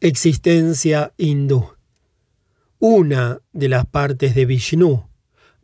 [0.00, 1.70] Existencia hindú.
[2.78, 5.08] Una de las partes de Vishnu,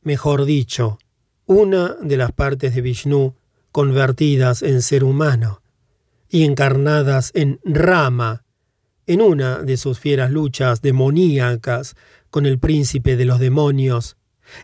[0.03, 0.99] mejor dicho,
[1.47, 3.37] una de las partes de Vishnu
[3.71, 5.63] convertidas en ser humano
[6.29, 8.45] y encarnadas en Rama,
[9.07, 11.95] en una de sus fieras luchas demoníacas
[12.31, 14.17] con el príncipe de los demonios,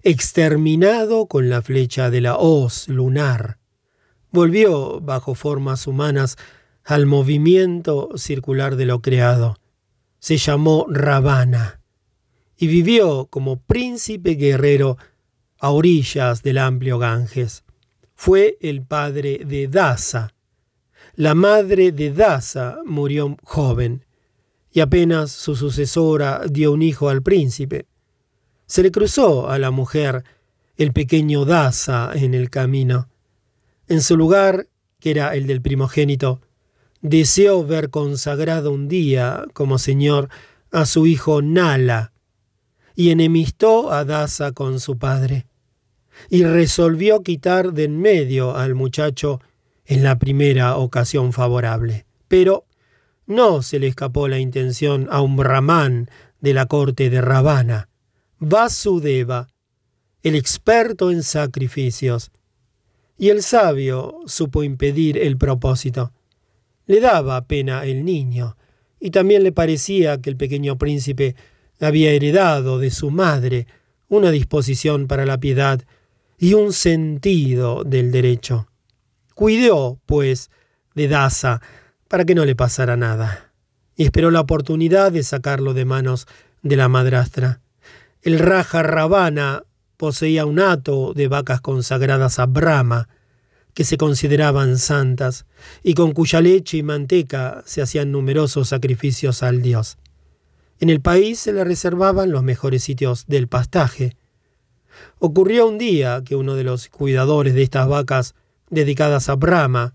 [0.02, 3.58] exterminado con la flecha de la hoz lunar,
[4.32, 6.38] volvió bajo formas humanas
[6.82, 9.59] al movimiento circular de lo creado.
[10.20, 11.80] Se llamó Ravana
[12.56, 14.98] y vivió como príncipe guerrero
[15.58, 17.64] a orillas del amplio Ganges.
[18.14, 20.34] Fue el padre de Dasa.
[21.14, 24.04] La madre de Dasa murió joven
[24.70, 27.86] y apenas su sucesora dio un hijo al príncipe.
[28.66, 30.22] Se le cruzó a la mujer
[30.76, 33.08] el pequeño Dasa en el camino.
[33.88, 34.68] En su lugar,
[35.00, 36.42] que era el del primogénito,
[37.02, 40.28] deseó ver consagrado un día como señor
[40.70, 42.12] a su hijo Nala,
[42.94, 45.46] y enemistó a Dasa con su padre,
[46.28, 49.40] y resolvió quitar de en medio al muchacho
[49.86, 52.06] en la primera ocasión favorable.
[52.28, 52.66] Pero
[53.26, 56.10] no se le escapó la intención a un brahman
[56.40, 57.88] de la corte de Ravana,
[58.38, 59.48] Vasudeva,
[60.22, 62.30] el experto en sacrificios.
[63.16, 66.12] Y el sabio supo impedir el propósito.
[66.90, 68.56] Le daba pena el niño,
[68.98, 71.36] y también le parecía que el pequeño príncipe
[71.80, 73.68] había heredado de su madre
[74.08, 75.84] una disposición para la piedad
[76.36, 78.66] y un sentido del derecho.
[79.36, 80.50] Cuidó, pues,
[80.96, 81.60] de Daza
[82.08, 83.52] para que no le pasara nada,
[83.94, 86.26] y esperó la oportunidad de sacarlo de manos
[86.62, 87.60] de la madrastra.
[88.20, 89.62] El Raja Ravana
[89.96, 93.08] poseía un hato de vacas consagradas a Brahma,
[93.74, 95.46] que se consideraban santas,
[95.82, 99.98] y con cuya leche y manteca se hacían numerosos sacrificios al dios.
[100.78, 104.16] En el país se le reservaban los mejores sitios del pastaje.
[105.18, 108.34] Ocurrió un día que uno de los cuidadores de estas vacas
[108.70, 109.94] dedicadas a Brahma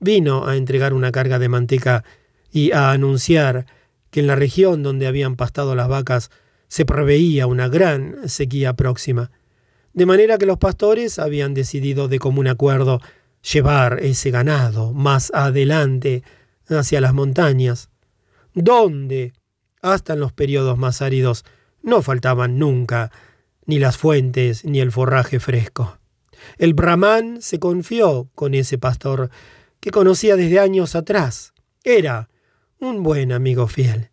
[0.00, 2.04] Vino a entregar una carga de manteca
[2.50, 3.66] y a anunciar
[4.10, 6.30] que en la región donde habían pastado las vacas
[6.68, 9.30] se preveía una gran sequía próxima,
[9.92, 13.00] de manera que los pastores habían decidido de común acuerdo
[13.52, 16.22] llevar ese ganado más adelante
[16.68, 17.90] hacia las montañas,
[18.54, 19.32] donde,
[19.82, 21.44] hasta en los periodos más áridos,
[21.82, 23.10] no faltaban nunca
[23.66, 25.98] ni las fuentes ni el forraje fresco.
[26.58, 29.30] El brahman se confió con ese pastor
[29.80, 31.52] que conocía desde años atrás.
[31.84, 32.28] Era
[32.78, 34.10] un buen amigo fiel.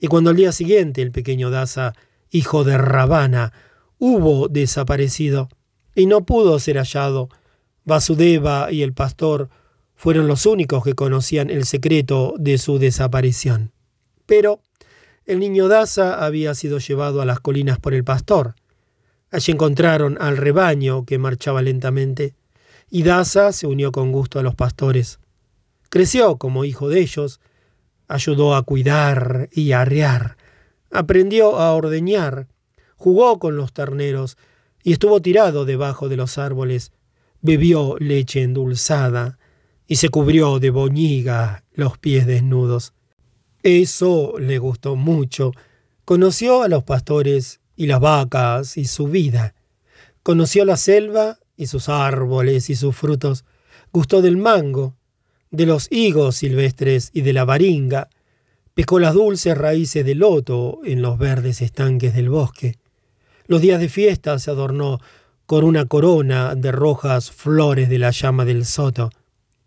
[0.00, 1.94] Y cuando al día siguiente el pequeño Daza,
[2.30, 3.52] hijo de Ravana,
[3.98, 5.48] hubo desaparecido
[5.94, 7.28] y no pudo ser hallado,
[7.84, 9.48] Vasudeva y el pastor
[9.94, 13.72] fueron los únicos que conocían el secreto de su desaparición.
[14.26, 14.60] Pero
[15.24, 18.54] el niño Daza había sido llevado a las colinas por el pastor.
[19.30, 22.34] Allí encontraron al rebaño que marchaba lentamente
[22.90, 25.18] y Daza se unió con gusto a los pastores.
[25.90, 27.40] Creció como hijo de ellos,
[28.06, 30.36] ayudó a cuidar y a arrear,
[30.90, 32.46] aprendió a ordeñar,
[32.98, 34.36] jugó con los terneros
[34.82, 36.92] y estuvo tirado debajo de los árboles,
[37.40, 39.38] bebió leche endulzada
[39.86, 42.92] y se cubrió de boñiga los pies desnudos.
[43.62, 45.52] Eso le gustó mucho.
[46.04, 49.54] Conoció a los pastores y las vacas y su vida.
[50.22, 53.44] Conoció la selva y sus árboles y sus frutos,
[53.92, 54.94] gustó del mango,
[55.50, 58.08] de los higos silvestres y de la varinga,
[58.74, 62.76] pescó las dulces raíces del loto en los verdes estanques del bosque.
[63.48, 65.00] Los días de fiesta se adornó
[65.46, 69.08] con una corona de rojas flores de la llama del soto.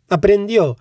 [0.08, 0.78] Aprendió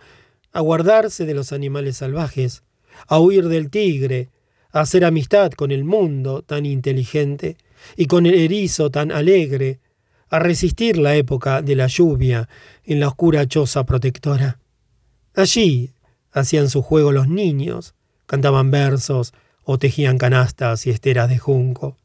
[0.53, 2.63] a guardarse de los animales salvajes,
[3.09, 4.29] a huir del tigre,
[4.71, 7.57] a hacer amistad con el mundo tan inteligente
[7.97, 9.81] y con el erizo tan alegre,
[10.29, 12.51] a resistir la época de la lluvia
[12.85, 14.59] en la oscura choza protectora.
[15.35, 15.95] Allí
[16.33, 17.95] hacían su juego los niños,
[18.27, 19.33] cantaban versos
[19.63, 21.97] o tejían canastas y esteras de junco.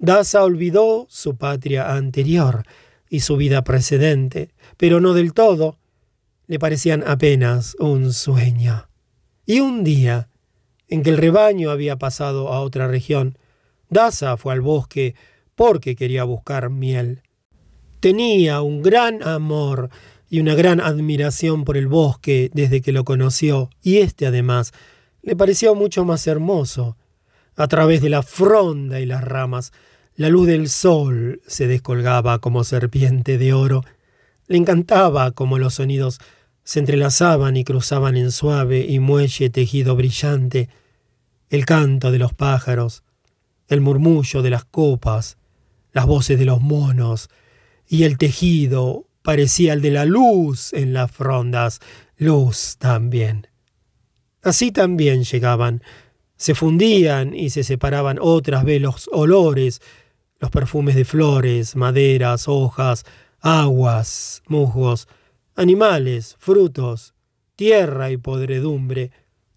[0.00, 2.64] Daza olvidó su patria anterior
[3.10, 5.76] y su vida precedente, pero no del todo.
[6.46, 8.88] Le parecían apenas un sueño.
[9.44, 10.30] Y un día,
[10.88, 13.36] en que el rebaño había pasado a otra región,
[13.90, 15.14] Daza fue al bosque
[15.54, 17.20] porque quería buscar miel.
[18.00, 19.90] Tenía un gran amor
[20.30, 24.72] y una gran admiración por el bosque desde que lo conoció, y este además
[25.20, 26.96] le pareció mucho más hermoso.
[27.54, 29.72] A través de la fronda y las ramas,
[30.20, 33.82] la luz del sol se descolgaba como serpiente de oro.
[34.48, 36.20] Le encantaba cómo los sonidos
[36.62, 40.68] se entrelazaban y cruzaban en suave y muelle tejido brillante,
[41.48, 43.02] el canto de los pájaros,
[43.66, 45.38] el murmullo de las copas,
[45.90, 47.30] las voces de los monos,
[47.88, 51.80] y el tejido parecía el de la luz en las frondas,
[52.18, 53.46] luz también.
[54.42, 55.82] Así también llegaban,
[56.36, 59.80] se fundían y se separaban otras vez los olores,
[60.40, 63.04] los perfumes de flores, maderas, hojas,
[63.40, 65.06] aguas, musgos,
[65.54, 67.14] animales, frutos,
[67.56, 69.10] tierra y podredumbre,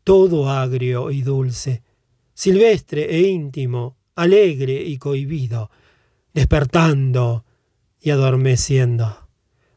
[0.03, 1.81] todo agrio y dulce,
[2.33, 5.71] silvestre e íntimo, alegre y cohibido,
[6.33, 7.45] despertando
[8.01, 9.29] y adormeciendo.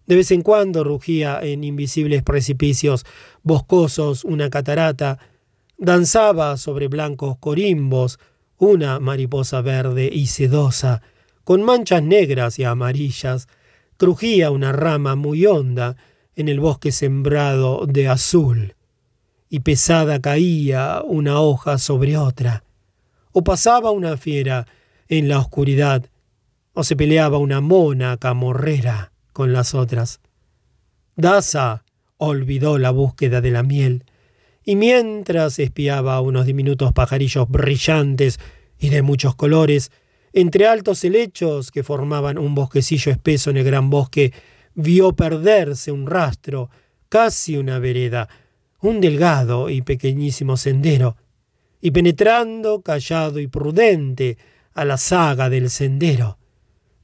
[0.06, 3.06] De vez en cuando rugía en invisibles precipicios
[3.44, 5.18] boscosos una catarata,
[5.78, 8.18] danzaba sobre blancos corimbos
[8.58, 11.02] una mariposa verde y sedosa,
[11.44, 13.48] con manchas negras y amarillas,
[13.96, 15.96] crujía una rama muy honda
[16.34, 18.74] en el bosque sembrado de azul,
[19.48, 22.64] y pesada caía una hoja sobre otra,
[23.32, 24.66] o pasaba una fiera
[25.08, 26.06] en la oscuridad,
[26.72, 30.20] o se peleaba una mona camorrera con las otras.
[31.14, 31.84] Daza
[32.16, 34.04] olvidó la búsqueda de la miel,
[34.68, 38.40] y mientras espiaba unos diminutos pajarillos brillantes
[38.78, 39.92] y de muchos colores,
[40.32, 44.32] entre altos helechos que formaban un bosquecillo espeso en el gran bosque,
[44.74, 46.68] vio perderse un rastro,
[47.08, 48.28] casi una vereda,
[48.82, 51.16] un delgado y pequeñísimo sendero,
[51.80, 54.36] y penetrando, callado y prudente,
[54.74, 56.38] a la saga del sendero,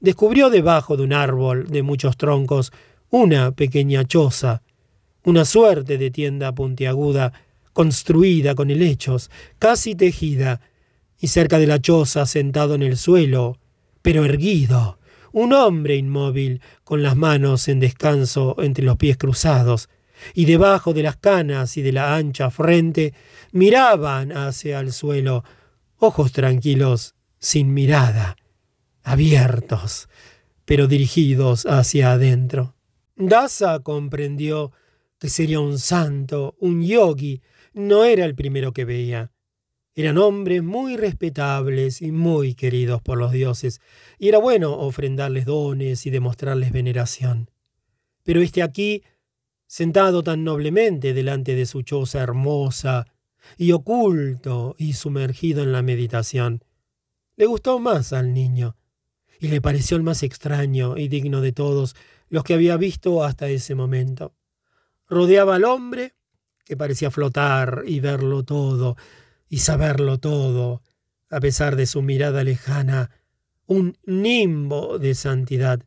[0.01, 2.73] descubrió debajo de un árbol de muchos troncos
[3.09, 4.63] una pequeña choza,
[5.25, 7.33] una suerte de tienda puntiaguda,
[7.73, 10.61] construida con helechos, casi tejida,
[11.19, 13.59] y cerca de la choza, sentado en el suelo,
[14.03, 14.99] pero erguido,
[15.33, 19.89] un hombre inmóvil, con las manos en descanso entre los pies cruzados,
[20.35, 23.15] y debajo de las canas y de la ancha frente
[23.53, 25.45] miraban hacia el suelo,
[25.99, 28.37] ojos tranquilos, sin mirada,
[29.03, 30.09] abiertos,
[30.65, 32.75] pero dirigidos hacia adentro.
[33.17, 34.73] Dasa comprendió
[35.19, 37.41] que sería un santo, un yogi,
[37.73, 39.33] no era el primero que veía.
[39.95, 43.81] Eran hombres muy respetables y muy queridos por los dioses,
[44.19, 47.51] y era bueno ofrendarles dones y demostrarles veneración.
[48.23, 49.03] Pero este aquí,
[49.67, 53.07] sentado tan noblemente delante de su choza hermosa,
[53.59, 56.65] y oculto y sumergido en la meditación,
[57.37, 58.77] le gustó más al niño,
[59.41, 61.97] y le pareció el más extraño y digno de todos
[62.29, 64.35] los que había visto hasta ese momento.
[65.09, 66.15] Rodeaba al hombre,
[66.73, 68.97] que parecía flotar y verlo todo,
[69.51, 70.81] y saberlo todo,
[71.29, 73.11] a pesar de su mirada lejana,
[73.67, 75.85] un nimbo de santidad,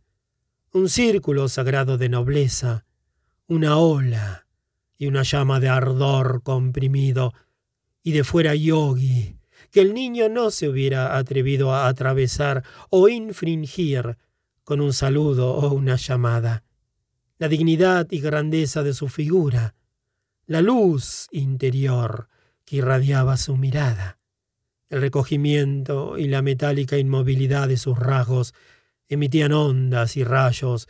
[0.74, 2.86] un círculo sagrado de nobleza,
[3.48, 4.46] una ola
[4.96, 7.34] y una llama de ardor comprimido,
[8.04, 9.40] y de fuera yogi,
[9.72, 14.20] que el niño no se hubiera atrevido a atravesar o infringir
[14.64, 16.64] con un saludo o una llamada.
[17.40, 19.74] La dignidad y grandeza de su figura,
[20.48, 22.30] la luz interior
[22.66, 24.20] que irradiaba su mirada,
[24.90, 28.54] el recogimiento y la metálica inmovilidad de sus rasgos
[29.08, 30.88] emitían ondas y rayos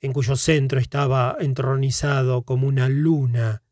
[0.00, 3.62] en cuyo centro estaba entronizado como una luna,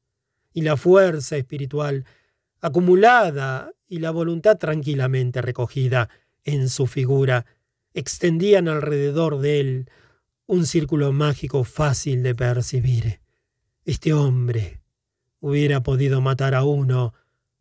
[0.52, 2.04] y la fuerza espiritual
[2.60, 6.09] acumulada y la voluntad tranquilamente recogida
[6.44, 7.44] en su figura,
[7.92, 9.90] extendían alrededor de él
[10.47, 13.20] un círculo mágico fácil de percibir.
[13.85, 14.84] Este hombre
[15.44, 17.12] hubiera podido matar a uno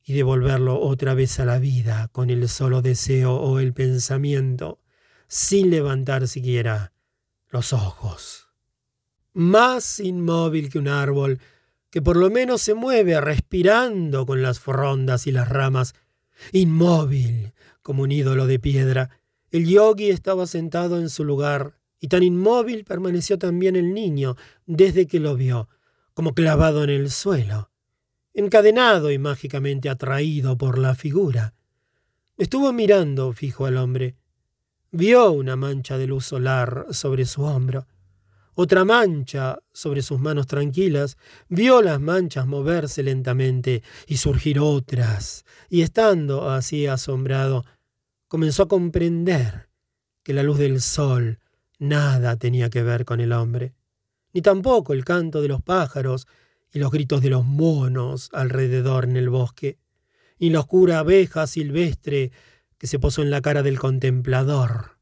[0.05, 4.79] y devolverlo otra vez a la vida con el solo deseo o el pensamiento,
[5.27, 6.93] sin levantar siquiera
[7.49, 8.47] los ojos.
[9.33, 11.41] Más inmóvil que un árbol,
[11.89, 15.93] que por lo menos se mueve respirando con las frondas y las ramas,
[16.53, 19.09] inmóvil como un ídolo de piedra.
[19.51, 24.37] El yogi estaba sentado en su lugar, y tan inmóvil permaneció también el niño
[24.67, 25.67] desde que lo vio,
[26.13, 27.72] como clavado en el suelo,
[28.33, 31.53] encadenado y mágicamente atraído por la figura.
[32.37, 34.15] Estuvo mirando fijo al hombre.
[34.91, 37.87] Vio una mancha de luz solar sobre su hombro
[38.55, 41.17] otra mancha sobre sus manos tranquilas,
[41.49, 47.65] vio las manchas moverse lentamente y surgir otras, y estando así asombrado,
[48.27, 49.69] comenzó a comprender
[50.21, 51.39] que la luz del sol
[51.79, 53.73] nada tenía que ver con el hombre,
[54.33, 56.27] ni tampoco el canto de los pájaros
[56.73, 59.77] y los gritos de los monos alrededor en el bosque,
[60.39, 62.31] ni la oscura abeja silvestre
[62.77, 64.97] que se posó en la cara del contemplador.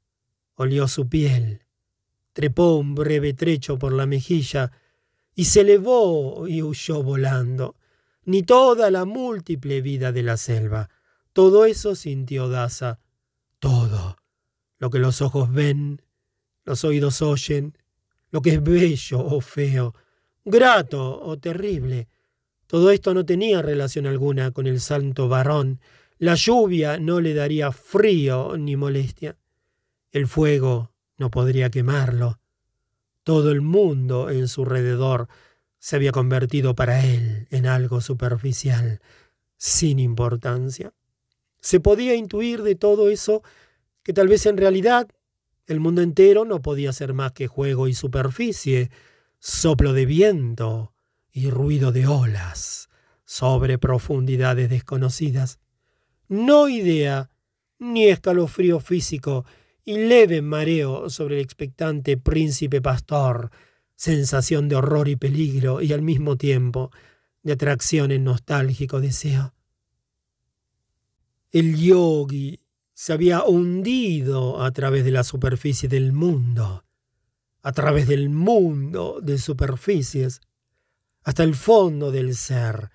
[0.53, 1.61] Olió su piel
[2.33, 4.71] trepó un breve trecho por la mejilla
[5.35, 7.75] y se elevó y huyó volando,
[8.23, 10.89] ni toda la múltiple vida de la selva,
[11.33, 12.99] Todo eso sintió Daza.
[13.59, 14.17] Todo.
[14.79, 16.01] Lo que los ojos ven,
[16.65, 17.77] los oídos oyen,
[18.31, 19.95] lo que es bello o feo,
[20.45, 22.07] grato o terrible.
[22.67, 25.79] Todo esto no tenía relación alguna con el santo varón.
[26.17, 29.37] La lluvia no le daría frío ni molestia.
[30.11, 32.39] El fuego no podría quemarlo.
[33.23, 35.27] Todo el mundo en su alrededor
[35.79, 39.01] se había convertido para él en algo superficial,
[39.57, 40.93] sin importancia.
[41.59, 43.43] Se podía intuir de todo eso
[44.03, 45.07] que tal vez en realidad
[45.67, 48.91] el mundo entero no podía ser más que juego y superficie,
[49.41, 50.93] soplo de viento
[51.31, 52.89] y ruido de olas
[53.25, 55.59] sobre profundidades desconocidas.
[56.27, 57.31] No idea,
[57.79, 59.45] ni escalofrío físico
[59.83, 63.49] y leve mareo sobre el expectante príncipe pastor,
[63.95, 66.91] sensación de horror y peligro y al mismo tiempo
[67.41, 69.55] de atracción en nostálgico deseo.
[71.49, 72.59] El yogi
[72.93, 76.83] se había hundido a través de la superficie del mundo,
[77.61, 80.41] a través del mundo de superficies,
[81.23, 82.89] hasta el fondo del ser,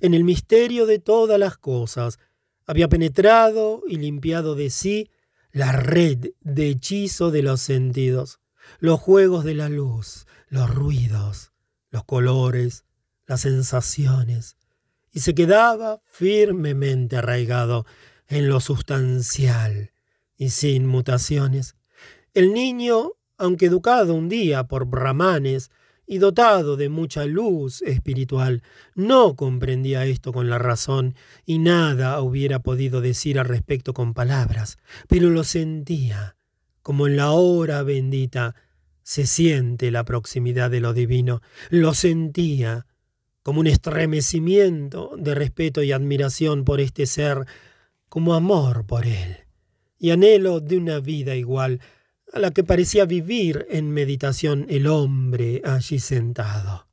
[0.00, 2.18] en el misterio de todas las cosas,
[2.66, 5.10] había penetrado y limpiado de sí
[5.52, 8.40] la red de hechizo de los sentidos,
[8.78, 11.52] los juegos de la luz, los ruidos,
[11.90, 12.84] los colores,
[13.26, 14.56] las sensaciones,
[15.12, 17.86] y se quedaba firmemente arraigado
[18.26, 19.92] en lo sustancial
[20.36, 21.76] y sin mutaciones.
[22.32, 25.70] El niño, aunque educado un día por brahmanes
[26.06, 28.62] y dotado de mucha luz espiritual,
[28.94, 31.14] no comprendía esto con la razón
[31.46, 36.36] y nada hubiera podido decir al respecto con palabras, pero lo sentía,
[36.82, 38.54] como en la hora bendita
[39.02, 41.40] se siente la proximidad de lo divino.
[41.70, 42.86] Lo sentía
[43.42, 47.46] como un estremecimiento de respeto y admiración por este ser,
[48.08, 49.44] como amor por él,
[49.98, 51.80] y anhelo de una vida igual
[52.34, 56.88] a la que parecía vivir en meditación el hombre allí sentado.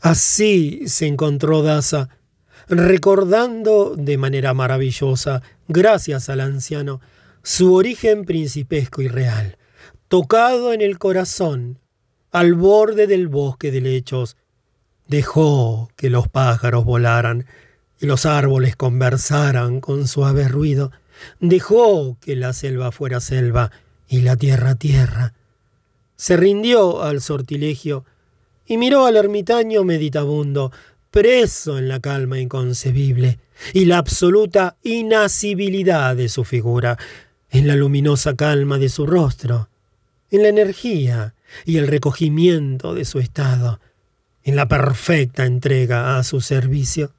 [0.00, 2.08] Así se encontró Daza,
[2.66, 7.02] recordando de manera maravillosa, gracias al anciano,
[7.42, 9.58] su origen principesco y real,
[10.08, 11.78] tocado en el corazón,
[12.32, 14.38] al borde del bosque de lechos,
[15.06, 17.44] dejó que los pájaros volaran
[18.00, 20.90] y los árboles conversaran con suave ruido,
[21.38, 23.70] dejó que la selva fuera selva
[24.08, 25.34] y la tierra tierra.
[26.16, 28.04] Se rindió al sortilegio
[28.66, 30.72] y miró al ermitaño meditabundo,
[31.10, 33.38] preso en la calma inconcebible
[33.72, 36.98] y la absoluta inasibilidad de su figura,
[37.50, 39.68] en la luminosa calma de su rostro,
[40.30, 41.34] en la energía
[41.64, 43.80] y el recogimiento de su estado,
[44.42, 47.12] en la perfecta entrega a su servicio.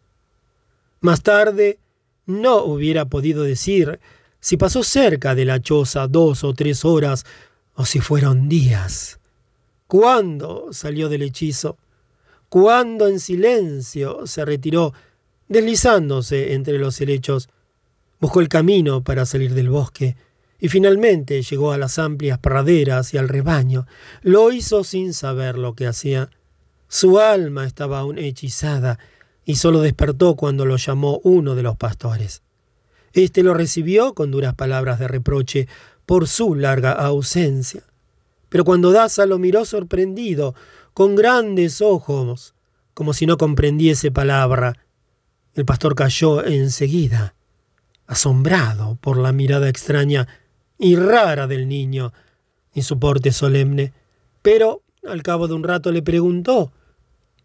[0.99, 1.79] Más tarde,
[2.25, 3.99] no hubiera podido decir
[4.45, 7.25] si pasó cerca de la choza dos o tres horas
[7.73, 9.19] o si fueron días.
[9.87, 11.79] ¿Cuándo salió del hechizo?
[12.47, 14.93] ¿Cuándo en silencio se retiró,
[15.47, 17.49] deslizándose entre los helechos?
[18.19, 20.15] Buscó el camino para salir del bosque
[20.59, 23.87] y finalmente llegó a las amplias praderas y al rebaño.
[24.21, 26.29] Lo hizo sin saber lo que hacía.
[26.87, 28.99] Su alma estaba aún hechizada
[29.43, 32.44] y solo despertó cuando lo llamó uno de los pastores.
[33.15, 35.69] Este lo recibió con duras palabras de reproche
[36.05, 37.81] por su larga ausencia.
[38.49, 40.53] Pero cuando Daza lo miró sorprendido,
[40.93, 42.55] con grandes ojos,
[42.93, 44.85] como si no comprendiese palabra,
[45.53, 47.35] el pastor cayó enseguida,
[48.05, 50.27] asombrado por la mirada extraña
[50.77, 52.11] y rara del niño
[52.73, 53.93] y su porte solemne,
[54.41, 56.73] pero al cabo de un rato le preguntó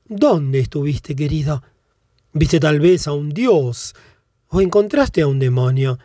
[0.04, 1.62] ¿Dónde estuviste, querido?
[2.32, 3.94] ¿Viste tal vez a un dios
[4.50, 5.98] o encontraste a un demonio?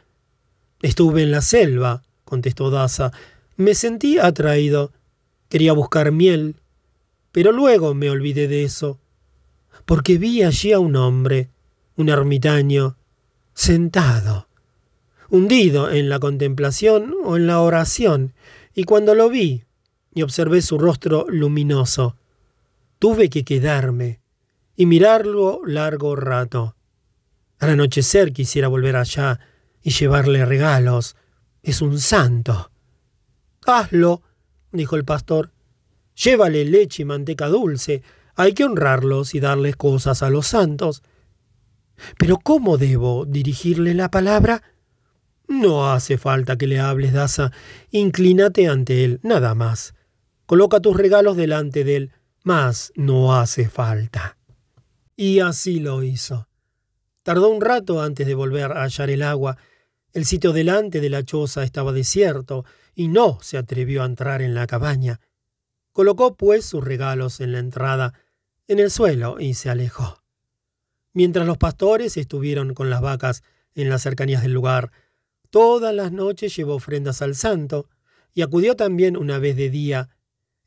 [0.81, 3.11] Estuve en la selva, contestó Daza.
[3.57, 4.91] Me sentí atraído.
[5.49, 6.55] Quería buscar miel,
[7.31, 8.99] pero luego me olvidé de eso,
[9.85, 11.49] porque vi allí a un hombre,
[11.97, 12.97] un ermitaño,
[13.53, 14.47] sentado
[15.29, 18.33] hundido en la contemplación o en la oración,
[18.73, 19.63] y cuando lo vi
[20.13, 22.15] y observé su rostro luminoso,
[22.99, 24.19] tuve que quedarme
[24.75, 26.74] y mirarlo largo rato.
[27.65, 29.39] Al anochecer quisiera volver allá
[29.81, 31.15] y llevarle regalos.
[31.63, 32.69] Es un santo.
[33.65, 34.21] Hazlo,
[34.71, 35.51] dijo el pastor.
[36.13, 38.03] Llévale leche y manteca dulce.
[38.35, 41.01] Hay que honrarlos y darles cosas a los santos.
[42.19, 44.61] Pero ¿cómo debo dirigirle la palabra?
[45.47, 47.51] No hace falta que le hables, Daza.
[47.89, 49.95] Inclínate ante él, nada más.
[50.45, 52.11] Coloca tus regalos delante de él,
[52.43, 54.37] más no hace falta.
[55.15, 56.47] Y así lo hizo.
[57.25, 59.57] Tardó un rato antes de volver a hallar el agua.
[60.13, 64.53] El sitio delante de la choza estaba desierto y no se atrevió a entrar en
[64.53, 65.19] la cabaña.
[65.91, 68.13] Colocó pues sus regalos en la entrada,
[68.67, 70.21] en el suelo, y se alejó.
[71.13, 73.41] Mientras los pastores estuvieron con las vacas
[73.73, 74.91] en las cercanías del lugar,
[75.49, 77.89] todas las noches llevó ofrendas al santo,
[78.35, 80.09] y acudió también una vez de día.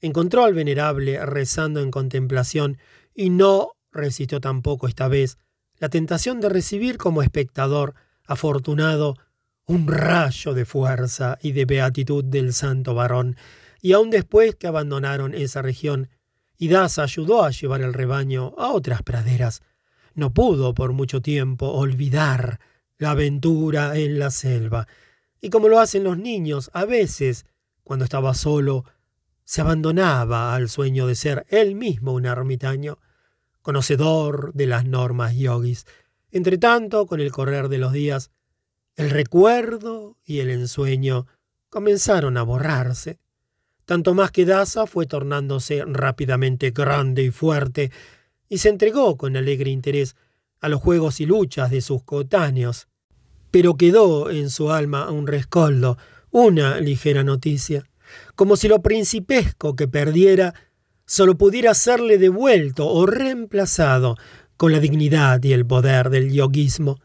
[0.00, 2.78] Encontró al venerable rezando en contemplación,
[3.14, 5.38] y no resistió tampoco esta vez
[5.78, 7.94] la tentación de recibir como espectador
[8.26, 9.16] afortunado
[9.66, 13.36] un rayo de fuerza y de beatitud del santo varón,
[13.80, 16.08] y aun después que abandonaron esa región,
[16.56, 19.62] Idas ayudó a llevar el rebaño a otras praderas.
[20.14, 22.58] No pudo por mucho tiempo olvidar
[22.96, 24.88] la aventura en la selva,
[25.40, 27.46] y como lo hacen los niños, a veces,
[27.84, 28.84] cuando estaba solo,
[29.44, 32.98] se abandonaba al sueño de ser él mismo un ermitaño,
[33.68, 35.84] conocedor de las normas yogis.
[36.30, 38.30] Entretanto, con el correr de los días,
[38.96, 41.26] el recuerdo y el ensueño
[41.68, 43.18] comenzaron a borrarse.
[43.84, 47.92] Tanto más que Daza fue tornándose rápidamente grande y fuerte,
[48.48, 50.16] y se entregó con alegre interés
[50.60, 52.88] a los juegos y luchas de sus cotáneos.
[53.50, 55.98] Pero quedó en su alma un rescoldo,
[56.30, 57.84] una ligera noticia,
[58.34, 60.54] como si lo principesco que perdiera
[61.08, 64.16] solo pudiera serle devuelto o reemplazado
[64.58, 67.00] con la dignidad y el poder del yoguismo.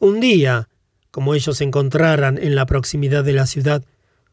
[0.00, 0.68] Un día,
[1.10, 3.82] como ellos se encontraran en la proximidad de la ciudad,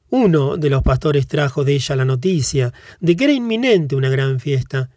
[0.10, 4.42] uno de los pastores trajo de ella la noticia de que era inminente una gran
[4.42, 4.90] fiesta.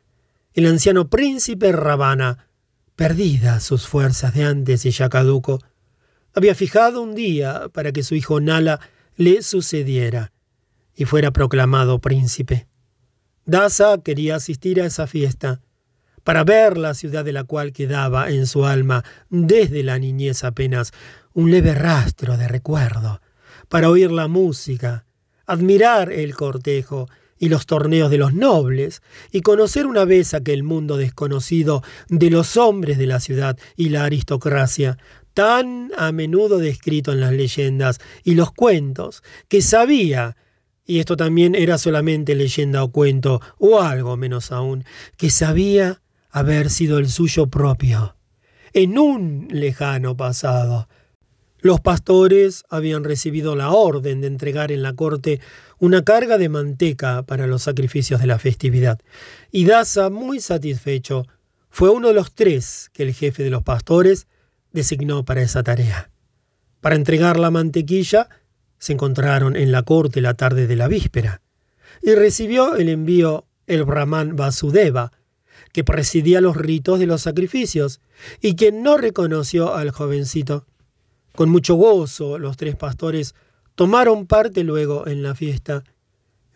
[0.52, 2.48] El anciano príncipe Rabana,
[2.96, 5.60] perdida sus fuerzas de antes y ya caduco,
[6.34, 8.80] había fijado un día para que su hijo Nala
[9.14, 10.32] le sucediera
[10.96, 12.66] y fuera proclamado príncipe.
[13.48, 15.62] Daza quería asistir a esa fiesta
[16.22, 20.92] para ver la ciudad de la cual quedaba en su alma desde la niñez apenas
[21.32, 23.22] un leve rastro de recuerdo,
[23.70, 25.06] para oír la música,
[25.46, 29.00] admirar el cortejo y los torneos de los nobles,
[29.32, 34.04] y conocer una vez aquel mundo desconocido de los hombres de la ciudad y la
[34.04, 34.98] aristocracia,
[35.32, 40.36] tan a menudo descrito en las leyendas y los cuentos, que sabía
[40.88, 44.84] y esto también era solamente leyenda o cuento, o algo menos aún,
[45.18, 48.16] que sabía haber sido el suyo propio,
[48.72, 50.88] en un lejano pasado.
[51.60, 55.40] Los pastores habían recibido la orden de entregar en la corte
[55.78, 58.98] una carga de manteca para los sacrificios de la festividad,
[59.52, 61.26] y Daza, muy satisfecho,
[61.68, 64.26] fue uno de los tres que el jefe de los pastores
[64.72, 66.10] designó para esa tarea.
[66.80, 68.30] Para entregar la mantequilla,
[68.78, 71.40] se encontraron en la corte la tarde de la víspera,
[72.02, 75.12] y recibió el envío el brahman Vasudeva,
[75.72, 78.00] que presidía los ritos de los sacrificios,
[78.40, 80.66] y quien no reconoció al jovencito.
[81.34, 83.34] Con mucho gozo los tres pastores
[83.74, 85.84] tomaron parte luego en la fiesta.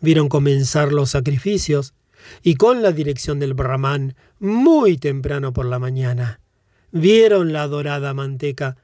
[0.01, 1.93] Vieron comenzar los sacrificios,
[2.41, 6.39] y con la dirección del brahman, muy temprano por la mañana,
[6.91, 8.77] vieron la dorada manteca,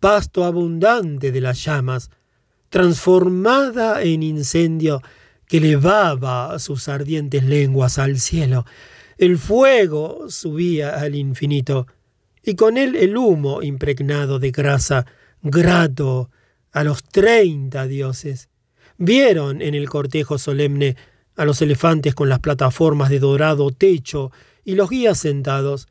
[0.00, 2.10] pasto abundante de las llamas,
[2.68, 5.02] transformada en incendio
[5.46, 8.66] que levaba sus ardientes lenguas al cielo.
[9.16, 11.86] El fuego subía al infinito,
[12.42, 15.06] y con él el humo impregnado de grasa,
[15.42, 16.30] grato
[16.72, 18.48] a los treinta dioses.
[18.96, 20.96] Vieron en el cortejo solemne
[21.36, 24.32] a los elefantes con las plataformas de dorado techo
[24.64, 25.88] y los guías sentados.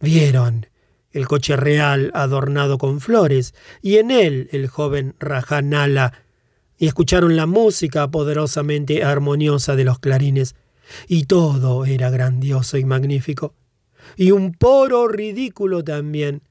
[0.00, 0.66] Vieron
[1.12, 6.12] el coche real adornado con flores, y en él el joven Rajanala,
[6.78, 10.56] y escucharon la música poderosamente armoniosa de los clarines,
[11.08, 13.54] y todo era grandioso y magnífico,
[14.16, 16.42] y un poro ridículo también,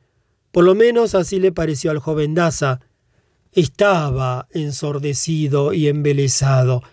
[0.51, 2.79] por lo menos así le pareció al joven Daza,
[3.51, 6.83] estaba ensordecido y embelesado,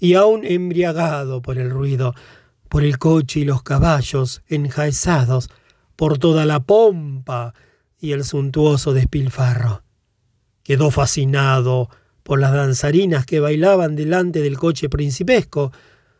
[0.00, 2.14] y aún embriagado por el ruido,
[2.68, 5.50] por el coche y los caballos enjaezados,
[5.98, 7.54] por toda la pompa
[7.98, 9.82] y el suntuoso despilfarro.
[10.62, 11.90] Quedó fascinado
[12.22, 15.72] por las danzarinas que bailaban delante del coche principesco,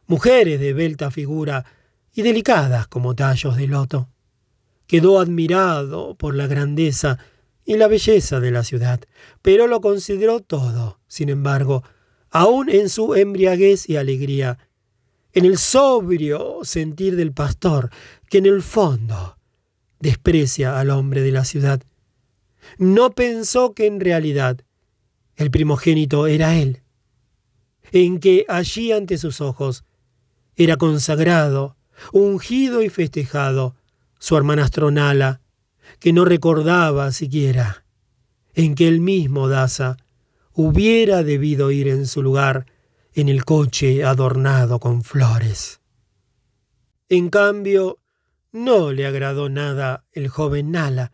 [0.08, 1.64] mujeres de belta figura
[2.12, 4.08] y delicadas como tallos de loto.
[4.88, 7.20] Quedó admirado por la grandeza
[7.64, 8.98] y la belleza de la ciudad,
[9.42, 11.84] pero lo consideró todo, sin embargo,
[12.30, 14.58] aun en su embriaguez y alegría,
[15.32, 17.90] en el sobrio sentir del pastor,
[18.28, 19.37] que en el fondo
[20.00, 21.82] desprecia al hombre de la ciudad.
[22.78, 24.60] No pensó que en realidad
[25.36, 26.82] el primogénito era él,
[27.92, 29.84] en que allí ante sus ojos
[30.56, 31.76] era consagrado,
[32.12, 33.76] ungido y festejado
[34.18, 35.40] su hermanastro Nala,
[36.00, 37.84] que no recordaba siquiera
[38.58, 39.96] en que él mismo, Daza,
[40.52, 42.66] hubiera debido ir en su lugar
[43.14, 45.80] en el coche adornado con flores.
[47.08, 47.98] En cambio,
[48.52, 51.12] no le agradó nada el joven Nala.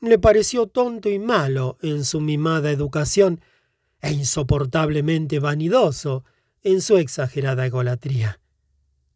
[0.00, 3.40] Le pareció tonto y malo en su mimada educación
[4.00, 6.24] e insoportablemente vanidoso
[6.62, 8.40] en su exagerada egolatría.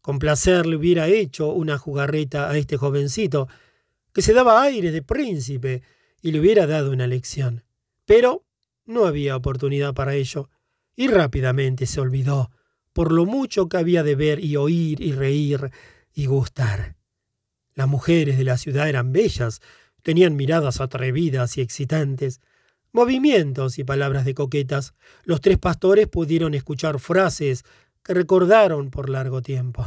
[0.00, 3.48] Con placer le hubiera hecho una jugarreta a este jovencito,
[4.12, 5.82] que se daba aire de príncipe,
[6.20, 7.64] y le hubiera dado una lección.
[8.04, 8.44] Pero
[8.84, 10.50] no había oportunidad para ello,
[10.94, 12.50] y rápidamente se olvidó,
[12.92, 15.70] por lo mucho que había de ver y oír y reír
[16.12, 16.93] y gustar.
[17.74, 19.60] Las mujeres de la ciudad eran bellas,
[20.02, 22.40] tenían miradas atrevidas y excitantes,
[22.92, 24.94] movimientos y palabras de coquetas.
[25.24, 27.64] Los tres pastores pudieron escuchar frases
[28.04, 29.84] que recordaron por largo tiempo.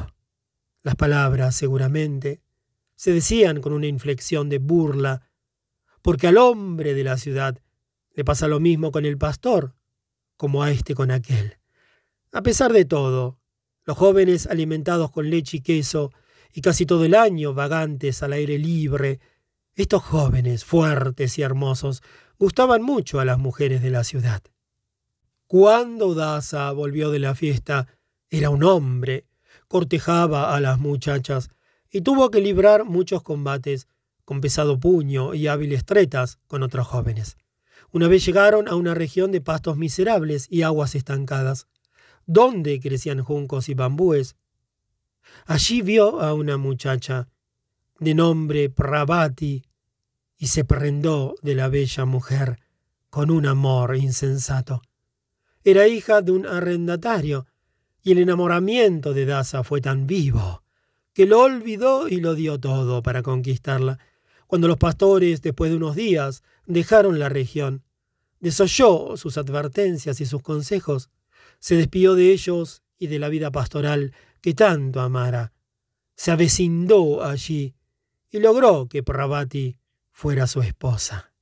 [0.83, 2.41] Las palabras, seguramente,
[2.95, 5.21] se decían con una inflexión de burla,
[6.01, 7.61] porque al hombre de la ciudad
[8.13, 9.75] le pasa lo mismo con el pastor,
[10.35, 11.57] como a este con aquel.
[12.33, 13.39] A pesar de todo,
[13.85, 16.11] los jóvenes alimentados con leche y queso,
[16.53, 19.19] y casi todo el año vagantes al aire libre,
[19.75, 22.01] estos jóvenes fuertes y hermosos
[22.39, 24.41] gustaban mucho a las mujeres de la ciudad.
[25.47, 27.87] Cuando Daza volvió de la fiesta,
[28.29, 29.25] era un hombre,
[29.67, 31.49] cortejaba a las muchachas
[31.89, 33.87] y tuvo que librar muchos combates
[34.25, 37.37] con pesado puño y hábiles tretas con otros jóvenes.
[37.91, 41.67] Una vez llegaron a una región de pastos miserables y aguas estancadas,
[42.25, 44.35] donde crecían juncos y bambúes.
[45.49, 47.29] Allí vio a una muchacha
[47.99, 49.63] de nombre Pravati
[50.37, 52.59] y se prendó de la bella mujer
[53.09, 54.81] con un amor insensato.
[55.63, 57.47] Era hija de un arrendatario,
[58.03, 60.63] y el enamoramiento de Daza fue tan vivo
[61.13, 63.99] que lo olvidó y lo dio todo para conquistarla.
[64.47, 67.83] Cuando los pastores, después de unos días, dejaron la región,
[68.41, 71.09] desoyó sus advertencias y sus consejos,
[71.59, 75.53] se despidió de ellos y de la vida pastoral que tanto amara.
[76.15, 77.75] Se avecindó allí
[78.29, 79.77] y logró que Pravati
[80.11, 81.33] fuera su esposa.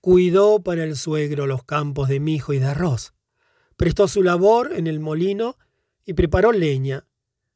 [0.00, 3.14] Cuidó para el suegro los campos de mijo y de arroz.
[3.76, 5.56] Prestó su labor en el molino
[6.04, 7.06] y preparó leña.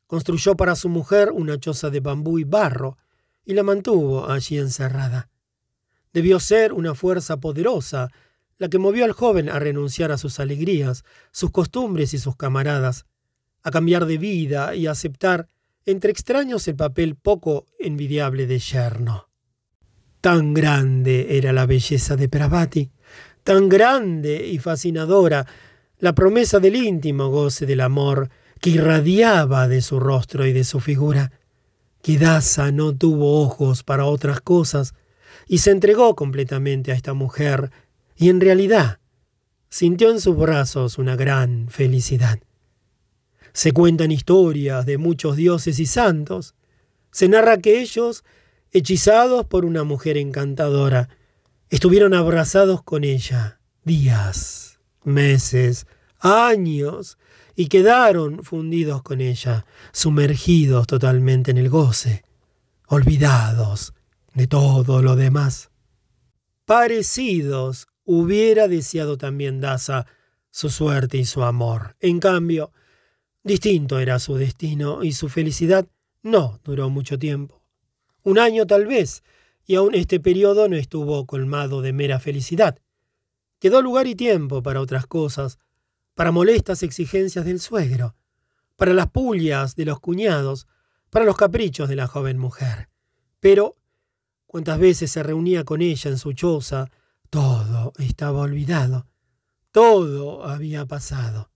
[0.06, 2.96] Construyó para su mujer una choza de bambú y barro
[3.44, 5.30] y la mantuvo allí encerrada.
[6.12, 8.10] Debió ser una fuerza poderosa
[8.58, 13.06] la que movió al joven a renunciar a sus alegrías, sus costumbres y sus camaradas,
[13.62, 15.48] a cambiar de vida y a aceptar
[15.86, 19.28] entre extraños el papel poco envidiable de yerno.
[20.20, 22.90] Tan grande era la belleza de Pravati,
[23.44, 25.46] tan grande y fascinadora
[25.98, 28.28] la promesa del íntimo goce del amor
[28.60, 31.32] que irradiaba de su rostro y de su figura,
[32.02, 32.18] que
[32.72, 34.94] no tuvo ojos para otras cosas
[35.46, 37.70] y se entregó completamente a esta mujer
[38.16, 38.98] y en realidad
[39.68, 42.38] sintió en sus brazos una gran felicidad.
[43.58, 46.54] Se cuentan historias de muchos dioses y santos,
[47.10, 48.22] se narra que ellos
[48.70, 51.08] hechizados por una mujer encantadora.
[51.68, 55.88] Estuvieron abrazados con ella días, meses,
[56.20, 57.18] años,
[57.56, 62.22] y quedaron fundidos con ella, sumergidos totalmente en el goce,
[62.86, 63.92] olvidados
[64.34, 65.70] de todo lo demás.
[66.64, 70.06] Parecidos hubiera deseado también Daza
[70.48, 71.96] su suerte y su amor.
[71.98, 72.70] En cambio,
[73.42, 75.86] distinto era su destino y su felicidad
[76.22, 77.58] no duró mucho tiempo
[78.28, 79.22] un año tal vez,
[79.66, 82.78] y aún este periodo no estuvo colmado de mera felicidad.
[83.58, 85.58] Quedó lugar y tiempo para otras cosas,
[86.14, 88.16] para molestas exigencias del suegro,
[88.76, 90.66] para las pullas de los cuñados,
[91.10, 92.88] para los caprichos de la joven mujer.
[93.40, 93.76] Pero,
[94.46, 96.90] cuantas veces se reunía con ella en su choza,
[97.30, 99.06] todo estaba olvidado,
[99.70, 101.50] todo había pasado.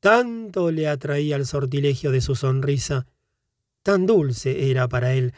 [0.00, 3.06] Tanto le atraía el sortilegio de su sonrisa,
[3.82, 5.32] tan dulce era para él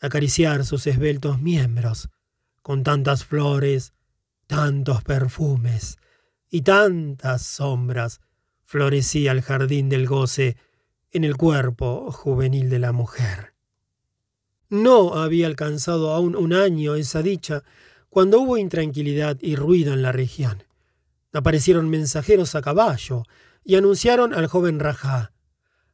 [0.00, 2.10] acariciar sus esbeltos miembros,
[2.62, 3.92] con tantas flores,
[4.46, 5.98] tantos perfumes
[6.50, 8.20] y tantas sombras,
[8.64, 10.56] florecía el jardín del goce
[11.10, 13.54] en el cuerpo juvenil de la mujer.
[14.68, 17.62] No había alcanzado aún un año esa dicha
[18.08, 20.64] cuando hubo intranquilidad y ruido en la región.
[21.32, 23.22] Aparecieron mensajeros a caballo
[23.66, 25.32] y anunciaron al joven Rajá.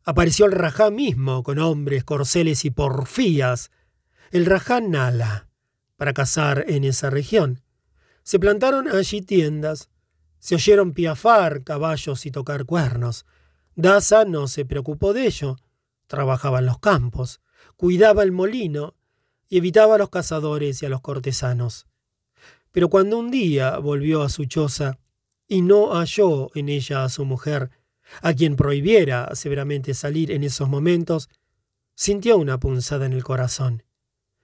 [0.04, 3.70] Apareció el Rajá mismo con hombres, corceles y porfías
[4.30, 5.48] el Rajan Nala
[5.96, 7.62] para cazar en esa región.
[8.24, 9.88] Se plantaron allí tiendas,
[10.38, 13.24] se oyeron piafar caballos y tocar cuernos.
[13.74, 15.56] Daza no se preocupó de ello,
[16.08, 17.40] trabajaba en los campos,
[17.76, 18.96] cuidaba el molino
[19.48, 21.86] y evitaba a los cazadores y a los cortesanos.
[22.70, 24.98] Pero cuando un día volvió a su choza
[25.52, 27.68] y no halló en ella a su mujer,
[28.22, 31.28] a quien prohibiera severamente salir en esos momentos,
[31.94, 33.82] sintió una punzada en el corazón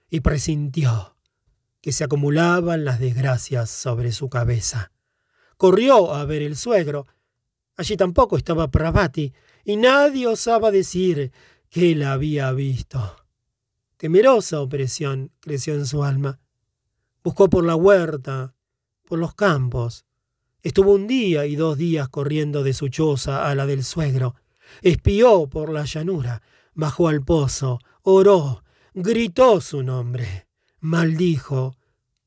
[0.07, 1.15] y presintió
[1.81, 4.91] que se acumulaban las desgracias sobre su cabeza.
[5.57, 7.07] Corrió a ver el suegro.
[7.75, 9.33] Allí tampoco estaba Pravati,
[9.65, 11.31] y nadie osaba decir
[11.71, 13.15] que la había visto.
[13.97, 16.39] Temerosa opresión creció en su alma.
[17.23, 18.53] Buscó por la huerta,
[19.07, 20.05] por los campos.
[20.61, 24.35] Estuvo un día y dos días corriendo de su choza a la del suegro.
[24.81, 26.41] Espió por la llanura,
[26.73, 30.47] bajó al pozo, oró, gritó su nombre,
[30.79, 31.75] maldijo,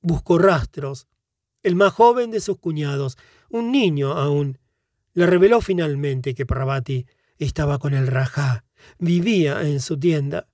[0.00, 1.06] buscó rastros.
[1.62, 3.18] El más joven de sus cuñados,
[3.50, 4.58] un niño aún,
[5.14, 7.06] le reveló finalmente que Pravati
[7.38, 8.64] estaba con el rajá,
[8.98, 10.48] vivía en su tienda.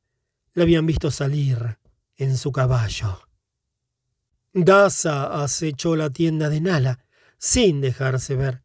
[0.53, 1.79] Le habían visto salir
[2.17, 3.21] en su caballo.
[4.53, 6.99] Daza acechó la tienda de Nala,
[7.39, 8.63] sin dejarse ver.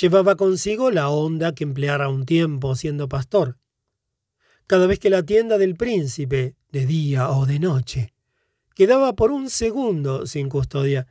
[0.00, 3.58] Llevaba consigo la onda que empleara un tiempo siendo pastor.
[4.66, 8.14] Cada vez que la tienda del príncipe, de día o de noche,
[8.74, 11.06] quedaba por un segundo sin custodia,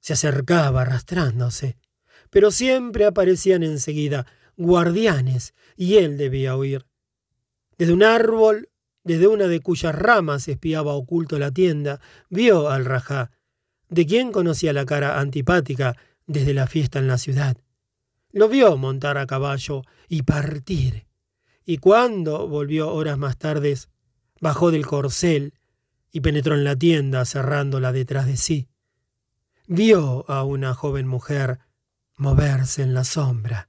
[0.00, 1.76] se acercaba arrastrándose,
[2.30, 6.86] pero siempre aparecían enseguida guardianes y él debía huir.
[7.78, 8.68] Desde un árbol,
[9.02, 12.00] desde una de cuyas ramas espiaba oculto la tienda,
[12.30, 13.32] vio al rajá,
[13.94, 17.56] de quien conocía la cara antipática desde la fiesta en la ciudad.
[18.32, 21.06] Lo vio montar a caballo y partir,
[21.64, 23.78] y cuando volvió horas más tarde,
[24.40, 25.54] bajó del corcel
[26.10, 28.68] y penetró en la tienda cerrándola detrás de sí.
[29.68, 31.60] Vio a una joven mujer
[32.16, 33.68] moverse en la sombra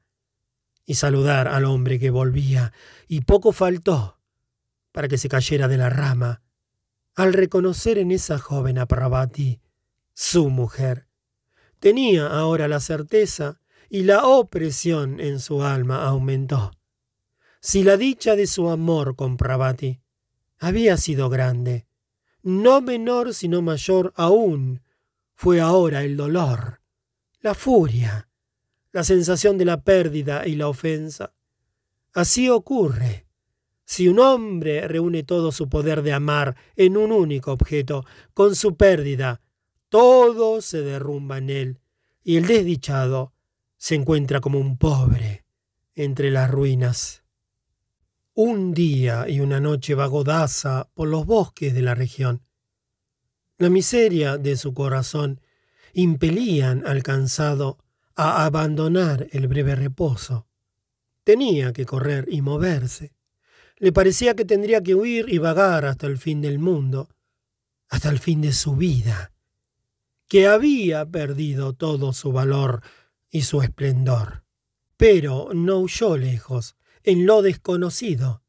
[0.88, 2.73] y saludar al hombre que volvía,
[3.07, 4.19] y poco faltó
[4.91, 6.41] para que se cayera de la rama
[7.15, 9.59] al reconocer en esa joven a Pravati
[10.15, 11.08] su mujer.
[11.80, 16.71] Tenía ahora la certeza y la opresión en su alma aumentó.
[17.60, 20.01] Si la dicha de su amor con Pravati
[20.58, 21.86] había sido grande,
[22.41, 24.82] no menor sino mayor aún,
[25.34, 26.82] fue ahora el dolor,
[27.41, 28.30] la furia,
[28.93, 31.34] la sensación de la pérdida y la ofensa.
[32.13, 33.28] Así ocurre.
[33.84, 38.75] Si un hombre reúne todo su poder de amar en un único objeto, con su
[38.78, 39.41] pérdida,
[39.89, 41.80] todo se derrumba en él,
[42.24, 43.34] y el desdichado
[43.78, 45.45] se encuentra como un pobre
[45.93, 47.24] entre las ruinas.
[48.34, 52.41] Un día y una noche vagó Daza por los bosques de la región.
[53.58, 55.39] La miseria de su corazón
[55.93, 57.78] impelían al cansado
[58.15, 60.48] a abandonar el breve reposo.
[61.24, 63.13] Tenía que correr y moverse.
[63.78, 67.10] Le parecía que tendría que huir y vagar hasta el fin del mundo,
[67.88, 69.32] hasta el fin de su vida,
[70.27, 72.81] que había perdido todo su valor
[73.29, 74.43] y su esplendor.
[74.97, 78.41] Pero no huyó lejos, en lo desconocido,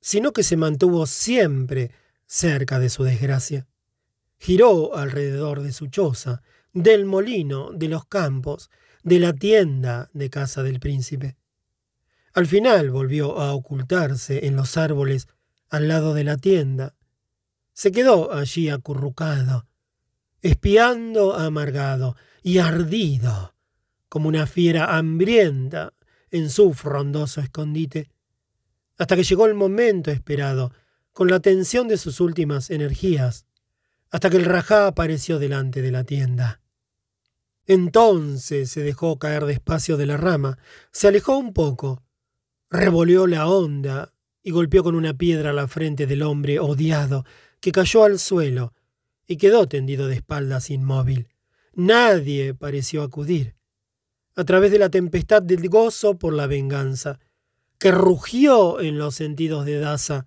[0.00, 1.90] sino que se mantuvo siempre
[2.26, 3.66] cerca de su desgracia.
[4.38, 8.70] Giró alrededor de su choza, del molino, de los campos,
[9.02, 11.36] de la tienda de casa del príncipe.
[12.32, 15.28] Al final volvió a ocultarse en los árboles
[15.68, 16.94] al lado de la tienda.
[17.72, 19.66] Se quedó allí acurrucado,
[20.42, 23.54] espiando amargado y ardido,
[24.08, 25.94] como una fiera hambrienta
[26.30, 28.10] en su frondoso escondite,
[28.98, 30.72] hasta que llegó el momento esperado,
[31.12, 33.46] con la tensión de sus últimas energías,
[34.10, 36.60] hasta que el rajá apareció delante de la tienda.
[37.66, 40.58] Entonces se dejó caer despacio de la rama,
[40.92, 42.02] se alejó un poco,
[42.68, 47.24] revolvió la onda y golpeó con una piedra la frente del hombre odiado,
[47.60, 48.72] que cayó al suelo
[49.30, 51.28] y quedó tendido de espaldas inmóvil.
[51.72, 53.54] Nadie pareció acudir.
[54.34, 57.20] A través de la tempestad del gozo por la venganza,
[57.78, 60.26] que rugió en los sentidos de Daza,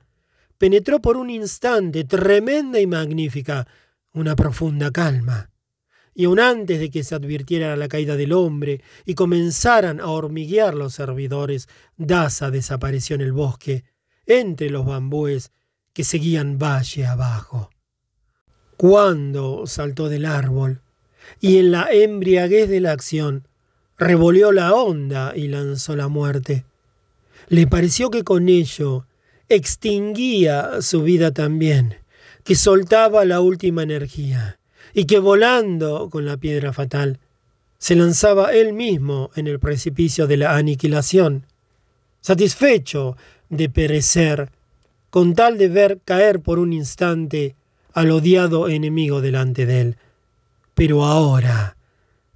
[0.58, 3.68] penetró por un instante tremenda y magnífica
[4.14, 5.50] una profunda calma
[6.16, 10.76] y aun antes de que se advirtiera la caída del hombre y comenzaran a hormiguear
[10.76, 13.84] los servidores, Daza desapareció en el bosque,
[14.26, 15.52] entre los bambúes
[15.92, 17.73] que seguían valle abajo.
[18.84, 20.82] Cuando saltó del árbol,
[21.40, 23.48] y en la embriaguez de la acción,
[23.98, 26.66] revolvió la onda y lanzó la muerte.
[27.48, 29.06] Le pareció que con ello
[29.48, 31.96] extinguía su vida también,
[32.44, 34.60] que soltaba la última energía
[34.94, 37.20] y que volando con la piedra fatal,
[37.78, 41.46] se lanzaba él mismo en el precipicio de la aniquilación,
[42.20, 43.16] satisfecho
[43.48, 44.50] de perecer,
[45.10, 47.56] con tal de ver caer por un instante
[47.94, 49.98] al odiado enemigo delante de él.
[50.74, 51.78] Pero ahora,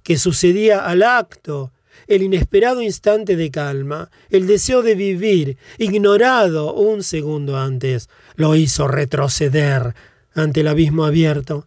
[0.02, 1.72] que sucedía al acto,
[2.06, 8.88] el inesperado instante de calma, el deseo de vivir, ignorado un segundo antes, lo hizo
[8.88, 9.94] retroceder
[10.34, 11.66] ante el abismo abierto.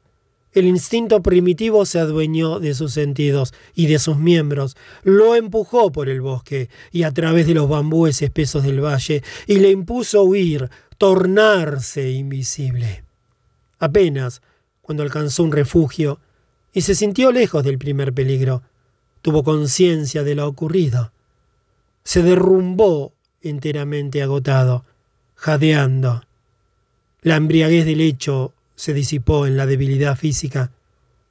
[0.54, 6.10] El instinto primitivo se adueñó de sus sentidos y de sus miembros, lo empujó por
[6.10, 10.70] el bosque y a través de los bambúes espesos del valle y le impuso huir,
[10.98, 13.04] tornarse invisible.
[13.82, 14.44] Apenas,
[14.84, 16.20] cuando alcanzó un refugio
[16.72, 18.62] y se sintió lejos del primer peligro,
[19.24, 21.12] tuvo conciencia de lo ocurrido.
[22.04, 24.86] Se derrumbó enteramente agotado,
[25.34, 26.22] jadeando.
[27.24, 30.72] La embriaguez del hecho se disipó en la debilidad física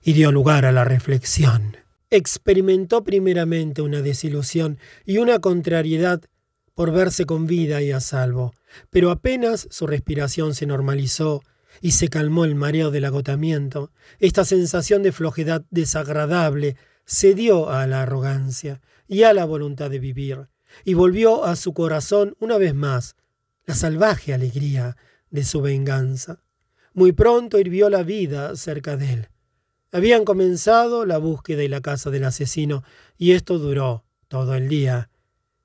[0.02, 1.76] y dio lugar a la reflexión.
[2.10, 6.20] Experimentó primeramente una desilusión y una contrariedad
[6.74, 8.54] por verse con vida y a salvo,
[8.90, 11.42] pero apenas su respiración se normalizó
[11.80, 18.02] y se calmó el mareo del agotamiento, esta sensación de flojedad desagradable cedió a la
[18.02, 20.48] arrogancia y a la voluntad de vivir,
[20.84, 23.16] y volvió a su corazón una vez más
[23.66, 24.96] la salvaje alegría
[25.30, 26.42] de su venganza.
[26.92, 29.28] Muy pronto hirvió la vida cerca de él.
[29.92, 32.84] Habían comenzado la búsqueda y la caza del asesino,
[33.16, 35.10] y esto duró todo el día.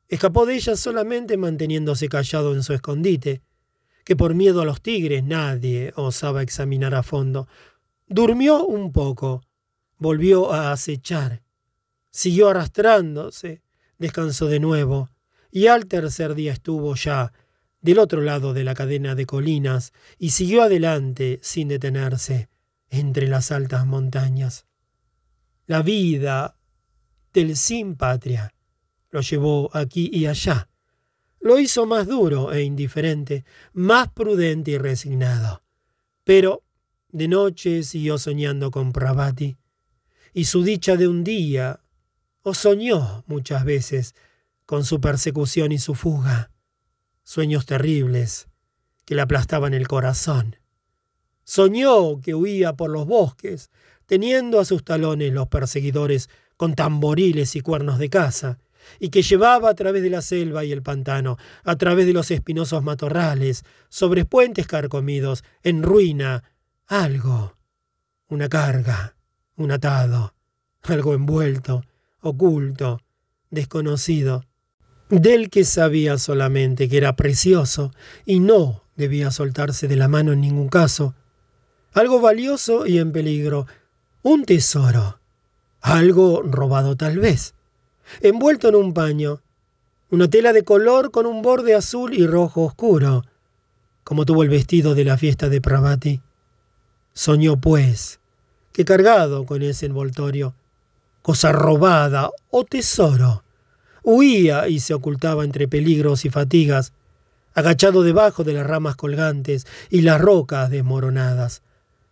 [0.07, 3.41] Escapó de ella solamente manteniéndose callado en su escondite,
[4.05, 7.49] que por miedo a los tigres nadie osaba examinar a fondo.
[8.07, 9.41] Durmió un poco,
[9.97, 11.41] volvió a acechar,
[12.11, 13.63] siguió arrastrándose,
[13.97, 15.09] descansó de nuevo,
[15.51, 17.33] y al tercer día estuvo ya
[17.81, 22.49] del otro lado de la cadena de colinas y siguió adelante sin detenerse
[22.89, 24.65] entre las altas montañas.
[25.65, 26.57] La vida
[27.33, 28.53] del sin patria
[29.09, 30.69] lo llevó aquí y allá.
[31.45, 35.61] Lo hizo más duro e indiferente, más prudente y resignado.
[36.23, 36.63] Pero
[37.09, 39.55] de noche siguió soñando con Pravati,
[40.33, 41.81] y su dicha de un día,
[42.41, 44.15] o soñó muchas veces
[44.65, 46.49] con su persecución y su fuga
[47.21, 48.47] sueños terribles
[49.05, 50.55] que le aplastaban el corazón.
[51.43, 53.69] Soñó que huía por los bosques,
[54.07, 56.27] teniendo a sus talones los perseguidores
[56.57, 58.57] con tamboriles y cuernos de caza,
[58.99, 62.31] y que llevaba a través de la selva y el pantano, a través de los
[62.31, 66.43] espinosos matorrales, sobre puentes carcomidos, en ruina,
[66.87, 67.57] algo,
[68.27, 69.15] una carga,
[69.55, 70.33] un atado,
[70.83, 71.83] algo envuelto,
[72.21, 73.01] oculto,
[73.49, 74.43] desconocido,
[75.09, 77.91] del que sabía solamente que era precioso
[78.25, 81.15] y no debía soltarse de la mano en ningún caso.
[81.93, 83.67] Algo valioso y en peligro,
[84.21, 85.19] un tesoro,
[85.81, 87.53] algo robado tal vez,
[88.21, 89.41] envuelto en un paño,
[90.09, 93.23] una tela de color con un borde azul y rojo oscuro,
[94.03, 96.21] como tuvo el vestido de la fiesta de Pravati.
[97.13, 98.19] Soñó, pues,
[98.71, 100.53] que cargado con ese envoltorio,
[101.21, 103.43] cosa robada o tesoro,
[104.07, 106.93] Huía y se ocultaba entre peligros y fatigas,
[107.55, 111.63] agachado debajo de las ramas colgantes y las rocas desmoronadas,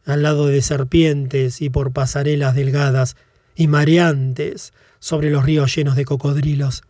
[0.04, 3.16] al lado de serpientes y por pasarelas delgadas
[3.56, 6.82] y mareantes sobre los ríos llenos de cocodrilos,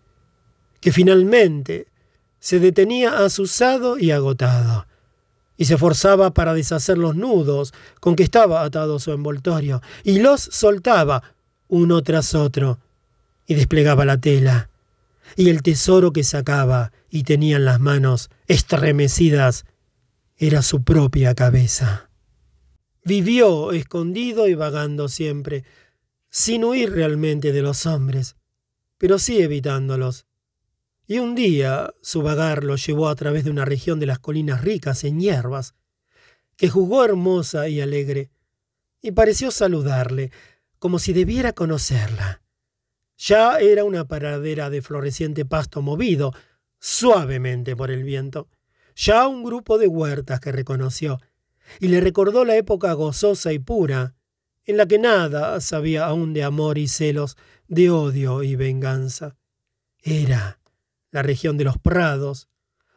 [0.79, 1.87] que finalmente
[2.39, 4.85] se detenía asusado y agotado,
[5.57, 10.41] y se forzaba para deshacer los nudos con que estaba atado su envoltorio, y los
[10.41, 11.23] soltaba
[11.67, 12.77] uno tras otro,
[13.47, 14.69] y desplegaba la tela,
[15.35, 19.65] y el tesoro que sacaba y tenía en las manos estremecidas
[20.37, 22.11] era su propia cabeza.
[23.03, 25.63] Vivió escondido y vagando siempre,
[26.33, 28.37] sin huir realmente de los hombres,
[28.97, 30.25] pero sí evitándolos.
[31.05, 34.61] Y un día su vagar lo llevó a través de una región de las colinas
[34.61, 35.75] ricas en hierbas,
[36.57, 38.31] que jugó hermosa y alegre,
[38.99, 40.31] y pareció saludarle,
[40.79, 42.41] como si debiera conocerla.
[43.15, 46.33] Ya era una paradera de floreciente pasto movido
[46.79, 48.49] suavemente por el viento,
[48.95, 51.19] ya un grupo de huertas que reconoció,
[51.79, 54.15] y le recordó la época gozosa y pura,
[54.65, 57.37] en la que nada sabía aún de amor y celos,
[57.67, 59.35] de odio y venganza.
[60.01, 60.59] Era
[61.11, 62.47] la región de los prados,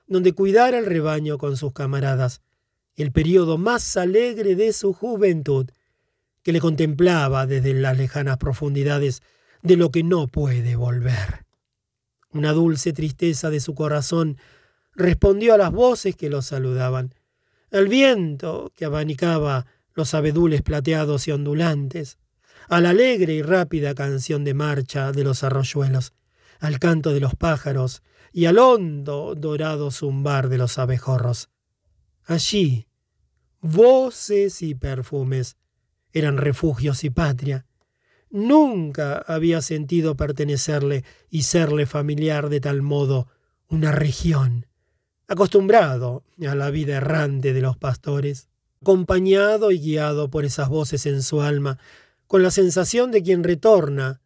[0.06, 2.42] donde cuidara el rebaño con sus camaradas,
[2.94, 5.66] el período más alegre de su juventud,
[6.42, 9.22] que le contemplaba desde las lejanas profundidades
[9.62, 11.44] de lo que no puede volver.
[12.30, 14.38] Una dulce tristeza de su corazón
[14.94, 17.14] respondió a las voces que lo saludaban,
[17.72, 22.18] al viento que abanicaba los abedules plateados y ondulantes,
[22.68, 26.12] a la alegre y rápida canción de marcha de los arroyuelos,
[26.60, 31.48] al canto de los pájaros y al hondo dorado zumbar de los abejorros.
[32.24, 32.86] Allí
[33.66, 35.56] voces y perfumes.
[36.12, 37.66] Eran refugios y patria.
[38.30, 43.28] Nunca había sentido pertenecerle y serle familiar de tal modo
[43.68, 44.66] una región,
[45.26, 48.48] acostumbrado a la vida errante de los pastores,
[48.86, 51.76] acompañado y guiado por esas voces en su alma,
[52.28, 54.20] con la sensación de quien retorna,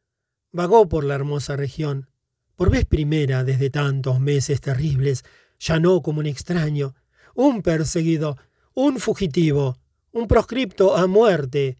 [0.52, 2.11] vagó por la hermosa región,
[2.56, 5.24] por vez primera desde tantos meses terribles,
[5.58, 6.94] ya no como un extraño,
[7.34, 8.36] un perseguido,
[8.74, 9.78] un fugitivo,
[10.12, 11.78] un proscripto a muerte,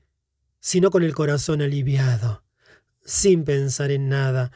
[0.59, 2.45] sino con el corazón aliviado,
[3.05, 4.53] sin pensar en nada,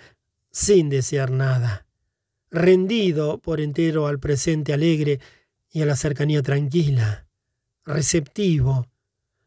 [0.51, 1.87] sin desear nada,
[2.51, 5.20] rendido por entero al presente alegre
[5.70, 7.24] y a la cercanía tranquila,
[7.85, 8.87] receptivo,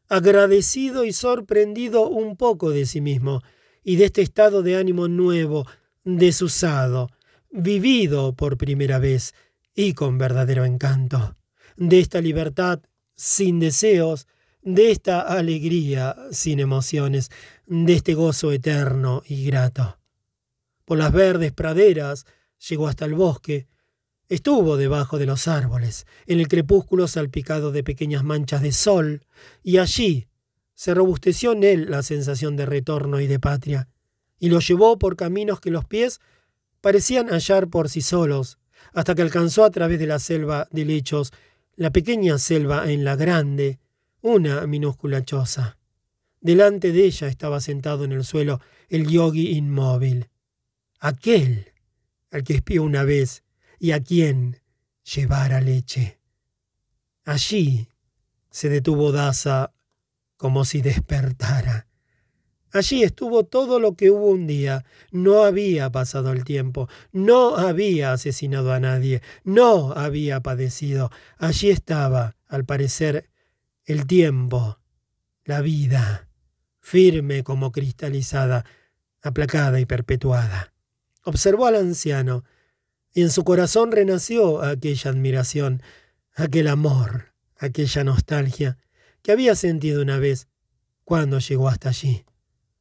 [0.10, 3.42] agradecido y sorprendido un poco de sí mismo
[3.84, 5.66] y de este estado de ánimo nuevo,
[6.04, 7.10] desusado,
[7.50, 9.34] vivido por primera vez
[9.74, 11.36] y con verdadero encanto,
[11.76, 12.82] de esta libertad
[13.16, 14.28] sin deseos,
[14.62, 17.30] de esta alegría sin emociones,
[17.66, 20.00] de este gozo eterno y grato.
[20.86, 22.26] Por las verdes praderas
[22.70, 23.68] llegó hasta el bosque,
[24.30, 29.26] estuvo debajo de los árboles, en el crepúsculo salpicado de pequeñas manchas de sol,
[29.64, 30.28] y allí
[30.74, 33.88] se robusteció en él la sensación de retorno y de patria,
[34.40, 36.20] y lo llevó por caminos que los pies
[36.82, 38.60] parecían hallar por sí solos,
[38.94, 41.32] hasta que alcanzó a través de la selva de lechos
[41.76, 43.80] la pequeña selva en la grande,
[44.22, 45.78] una minúscula choza.
[46.42, 48.60] Delante de ella estaba sentado en el suelo
[48.90, 50.30] el yogi inmóvil,
[51.00, 51.74] aquel
[52.32, 53.44] al que espió una vez
[53.80, 54.62] y a quien
[55.04, 56.20] llevara leche.
[57.26, 57.88] Allí
[58.50, 59.74] se detuvo Daza
[60.38, 61.88] como si despertara.
[62.72, 64.86] Allí estuvo todo lo que hubo un día.
[65.12, 71.10] No había pasado el tiempo, no había asesinado a nadie, no había padecido.
[71.38, 73.30] Allí estaba, al parecer,
[73.86, 74.80] el tiempo,
[75.46, 76.28] la vida,
[76.80, 78.66] firme como cristalizada,
[79.22, 80.74] aplacada y perpetuada.
[81.24, 82.44] Observó al anciano,
[83.18, 85.82] y en su corazón renació aquella admiración,
[86.36, 88.78] aquel amor, aquella nostalgia
[89.24, 90.48] que había sentido una vez
[91.04, 92.26] cuando llegó hasta allí.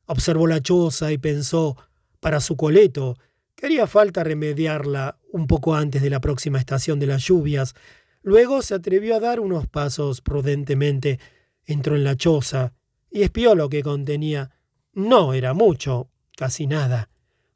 [0.04, 1.78] Observó la choza y pensó,
[2.20, 3.16] para su coleto,
[3.54, 7.74] que haría falta remediarla un poco antes de la próxima estación de las lluvias,
[8.20, 11.18] Luego se atrevió a dar unos pasos prudentemente,
[11.64, 12.74] entró en la choza
[13.08, 14.50] y espió lo que contenía.
[14.92, 17.08] No era mucho, casi nada.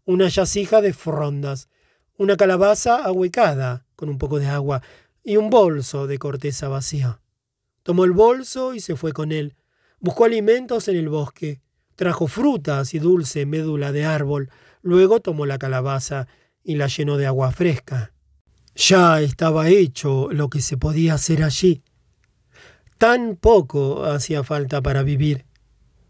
[0.05, 1.69] Una yacija de frondas,
[2.21, 4.83] una calabaza ahuecada con un poco de agua
[5.25, 7.19] y un bolso de corteza vacía.
[7.83, 9.57] Tomó el bolso y se fue con él.
[10.01, 11.63] Buscó alimentos en el bosque,
[11.97, 14.51] trajo frutas y dulce médula de árbol,
[14.83, 16.29] luego tomó la calabaza
[16.63, 18.13] y la llenó de agua fresca.
[18.75, 21.83] Ya estaba hecho lo que se podía hacer allí.
[22.99, 25.47] Tan poco hacía falta para vivir.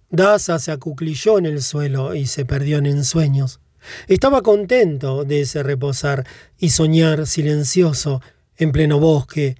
[0.09, 3.60] Daza se acuclilló en el suelo y se perdió en ensueños.
[4.07, 6.27] Estaba contento de ese reposar
[6.59, 8.21] y soñar silencioso
[8.57, 9.57] en pleno bosque.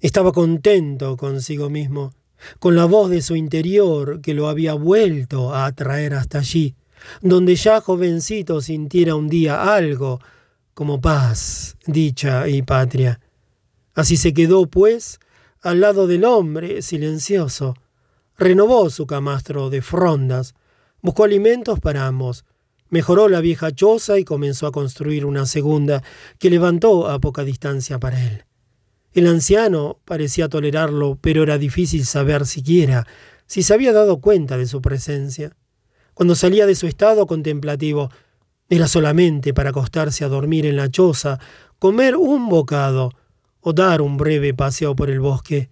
[0.00, 2.12] Estaba contento consigo mismo,
[2.58, 6.74] con la voz de su interior que lo había vuelto a atraer hasta allí,
[7.20, 10.20] donde ya jovencito sintiera un día algo
[10.74, 13.20] como paz, dicha y patria.
[13.94, 15.20] Así se quedó, pues,
[15.62, 17.74] al lado del hombre, silencioso.
[18.36, 20.54] Renovó su camastro de frondas,
[21.00, 22.44] buscó alimentos para ambos,
[22.94, 26.04] mejoró la vieja choza y comenzó a construir una segunda
[26.38, 28.44] que levantó a poca distancia para él.
[29.12, 33.04] El anciano parecía tolerarlo, pero era difícil saber siquiera
[33.46, 35.56] si se había dado cuenta de su presencia.
[36.14, 38.10] Cuando salía de su estado contemplativo,
[38.68, 41.40] era solamente para acostarse a dormir en la choza,
[41.80, 43.10] comer un bocado
[43.60, 45.68] o dar un breve paseo por el bosque.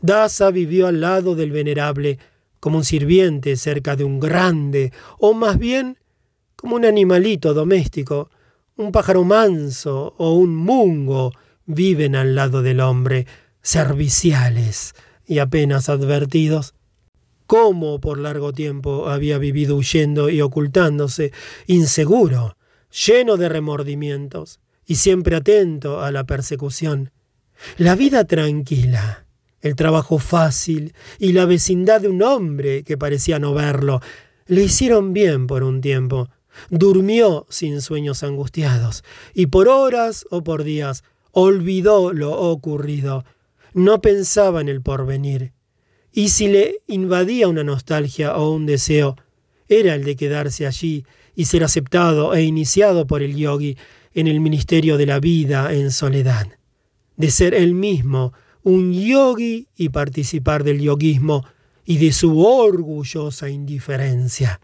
[0.00, 2.18] Daza vivió al lado del venerable
[2.60, 5.98] como un sirviente cerca de un grande, o más bien
[6.56, 8.30] como un animalito doméstico,
[8.76, 11.32] un pájaro manso o un mungo
[11.66, 13.26] viven al lado del hombre,
[13.62, 14.94] serviciales
[15.26, 16.74] y apenas advertidos
[17.46, 21.32] cómo por largo tiempo había vivido huyendo y ocultándose,
[21.66, 22.56] inseguro,
[22.90, 27.12] lleno de remordimientos y siempre atento a la persecución.
[27.78, 29.26] La vida tranquila,
[29.60, 34.00] el trabajo fácil y la vecindad de un hombre que parecía no verlo
[34.46, 36.28] le hicieron bien por un tiempo.
[36.70, 39.04] Durmió sin sueños angustiados
[39.34, 43.24] y por horas o por días olvidó lo ocurrido.
[43.74, 45.52] No pensaba en el porvenir
[46.16, 49.16] y si le invadía una nostalgia o un deseo,
[49.68, 51.04] era el de quedarse allí
[51.34, 53.76] y ser aceptado e iniciado por el yogi
[54.14, 56.48] en el ministerio de la vida en soledad,
[57.18, 58.32] de ser él mismo
[58.62, 61.44] un yogi y participar del yoguismo
[61.84, 64.58] y de su orgullosa indiferencia.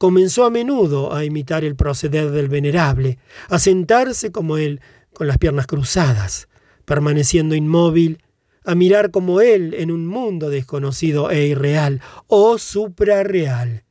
[0.00, 3.18] Comenzó a menudo a imitar el proceder del venerable,
[3.50, 4.80] a sentarse como él
[5.12, 6.48] con las piernas cruzadas,
[6.86, 8.22] permaneciendo inmóvil,
[8.64, 13.84] a mirar como él en un mundo desconocido e irreal o suprarreal,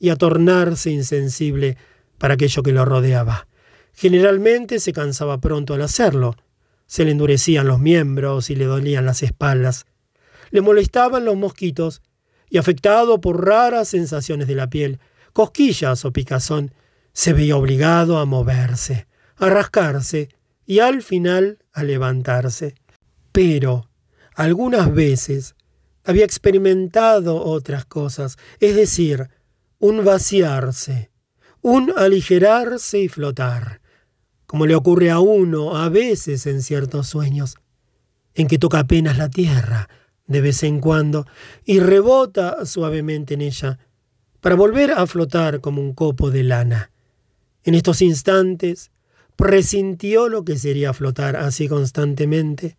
[0.00, 1.76] y a tornarse insensible
[2.18, 3.46] para aquello que lo rodeaba.
[3.92, 6.34] Generalmente se cansaba pronto al hacerlo,
[6.86, 9.86] se le endurecían los miembros y le dolían las espaldas,
[10.50, 12.02] le molestaban los mosquitos,
[12.50, 14.98] y afectado por raras sensaciones de la piel,
[15.34, 16.72] cosquillas o picazón,
[17.12, 19.06] se veía obligado a moverse,
[19.36, 20.30] a rascarse
[20.64, 22.76] y al final a levantarse.
[23.32, 23.90] Pero
[24.34, 25.56] algunas veces
[26.04, 29.28] había experimentado otras cosas, es decir,
[29.78, 31.10] un vaciarse,
[31.60, 33.80] un aligerarse y flotar,
[34.46, 37.56] como le ocurre a uno a veces en ciertos sueños,
[38.34, 39.88] en que toca apenas la tierra
[40.26, 41.26] de vez en cuando
[41.64, 43.78] y rebota suavemente en ella,
[44.44, 46.90] para volver a flotar como un copo de lana.
[47.62, 48.90] En estos instantes
[49.36, 52.76] presintió lo que sería flotar así constantemente,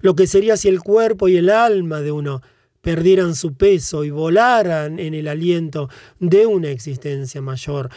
[0.00, 2.42] lo que sería si el cuerpo y el alma de uno
[2.80, 5.88] perdieran su peso y volaran en el aliento
[6.18, 7.90] de una existencia mayor,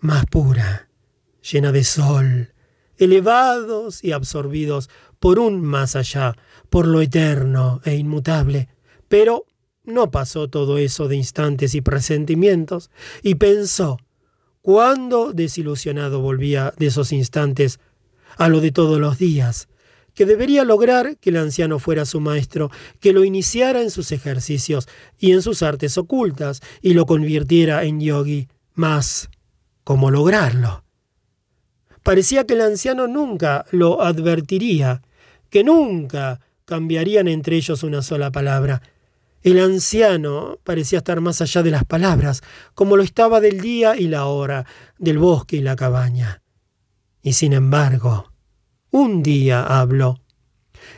[0.00, 0.88] más pura,
[1.52, 2.54] llena de sol,
[2.96, 4.90] elevados y absorbidos
[5.20, 6.34] por un más allá,
[6.70, 8.68] por lo eterno e inmutable.
[9.06, 9.46] Pero
[9.88, 12.90] no pasó todo eso de instantes y presentimientos,
[13.22, 13.98] y pensó,
[14.62, 17.80] cuando desilusionado volvía de esos instantes
[18.36, 19.68] a lo de todos los días,
[20.14, 22.70] que debería lograr que el anciano fuera su maestro,
[23.00, 28.00] que lo iniciara en sus ejercicios y en sus artes ocultas, y lo convirtiera en
[28.00, 28.48] yogi.
[28.74, 29.30] Más,
[29.84, 30.84] ¿cómo lograrlo?
[32.02, 35.02] Parecía que el anciano nunca lo advertiría,
[35.50, 38.82] que nunca cambiarían entre ellos una sola palabra.
[39.42, 42.42] El anciano parecía estar más allá de las palabras,
[42.74, 44.66] como lo estaba del día y la hora,
[44.98, 46.42] del bosque y la cabaña.
[47.22, 48.32] Y sin embargo,
[48.90, 50.20] un día habló.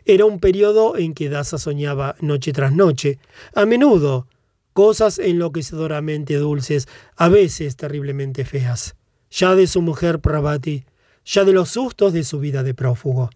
[0.05, 3.19] Era un periodo en que Daza soñaba noche tras noche,
[3.55, 4.27] a menudo
[4.73, 8.97] cosas enloquecedoramente dulces, a veces terriblemente feas,
[9.31, 10.85] ya de su mujer Pravati,
[11.25, 13.31] ya de los sustos de su vida de prófugo.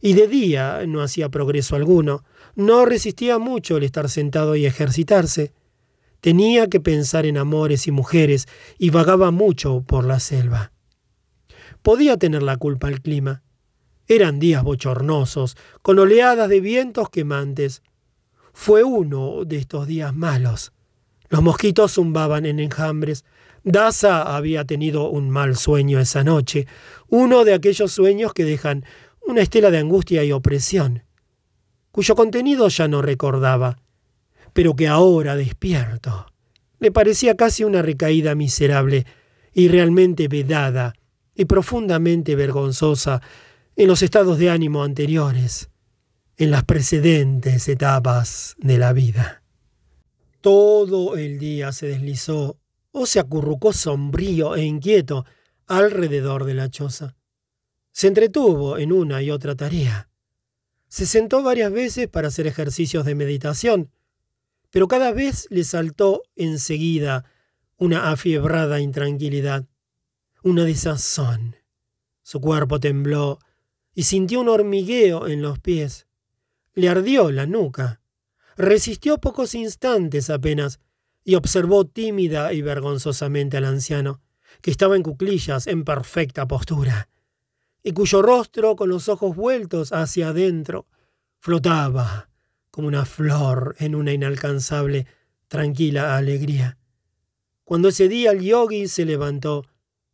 [0.00, 2.24] Y de día no hacía progreso alguno,
[2.58, 5.52] no resistía mucho el estar sentado y ejercitarse.
[6.20, 8.48] Tenía que pensar en amores y mujeres
[8.78, 10.72] y vagaba mucho por la selva.
[11.82, 13.44] Podía tener la culpa el clima.
[14.08, 17.84] Eran días bochornosos, con oleadas de vientos quemantes.
[18.52, 20.72] Fue uno de estos días malos.
[21.28, 23.24] Los mosquitos zumbaban en enjambres.
[23.62, 26.66] Daza había tenido un mal sueño esa noche,
[27.06, 28.84] uno de aquellos sueños que dejan
[29.24, 31.04] una estela de angustia y opresión,
[31.90, 33.78] cuyo contenido ya no recordaba,
[34.52, 36.26] pero que ahora despierto
[36.80, 39.04] le parecía casi una recaída miserable
[39.52, 40.94] y realmente vedada
[41.34, 43.20] y profundamente vergonzosa
[43.76, 45.70] en los estados de ánimo anteriores,
[46.36, 49.42] en las precedentes etapas de la vida.
[50.40, 52.58] Todo el día se deslizó
[52.92, 55.24] o se acurrucó sombrío e inquieto
[55.66, 57.16] alrededor de la choza.
[57.92, 60.07] Se entretuvo en una y otra tarea.
[60.88, 63.90] Se sentó varias veces para hacer ejercicios de meditación,
[64.70, 67.24] pero cada vez le saltó enseguida
[67.76, 69.66] una afiebrada intranquilidad,
[70.42, 71.56] una desazón.
[72.22, 73.38] Su cuerpo tembló
[73.94, 76.06] y sintió un hormigueo en los pies.
[76.74, 78.00] Le ardió la nuca.
[78.56, 80.80] Resistió pocos instantes apenas
[81.24, 84.20] y observó tímida y vergonzosamente al anciano,
[84.62, 87.08] que estaba en cuclillas en perfecta postura,
[87.82, 90.86] y cuyo rostro, con los ojos vueltos hacia adentro,
[91.38, 92.28] flotaba
[92.70, 95.06] como una flor en una inalcanzable,
[95.48, 96.78] tranquila alegría.
[97.64, 99.66] Cuando ese día el yogi se levantó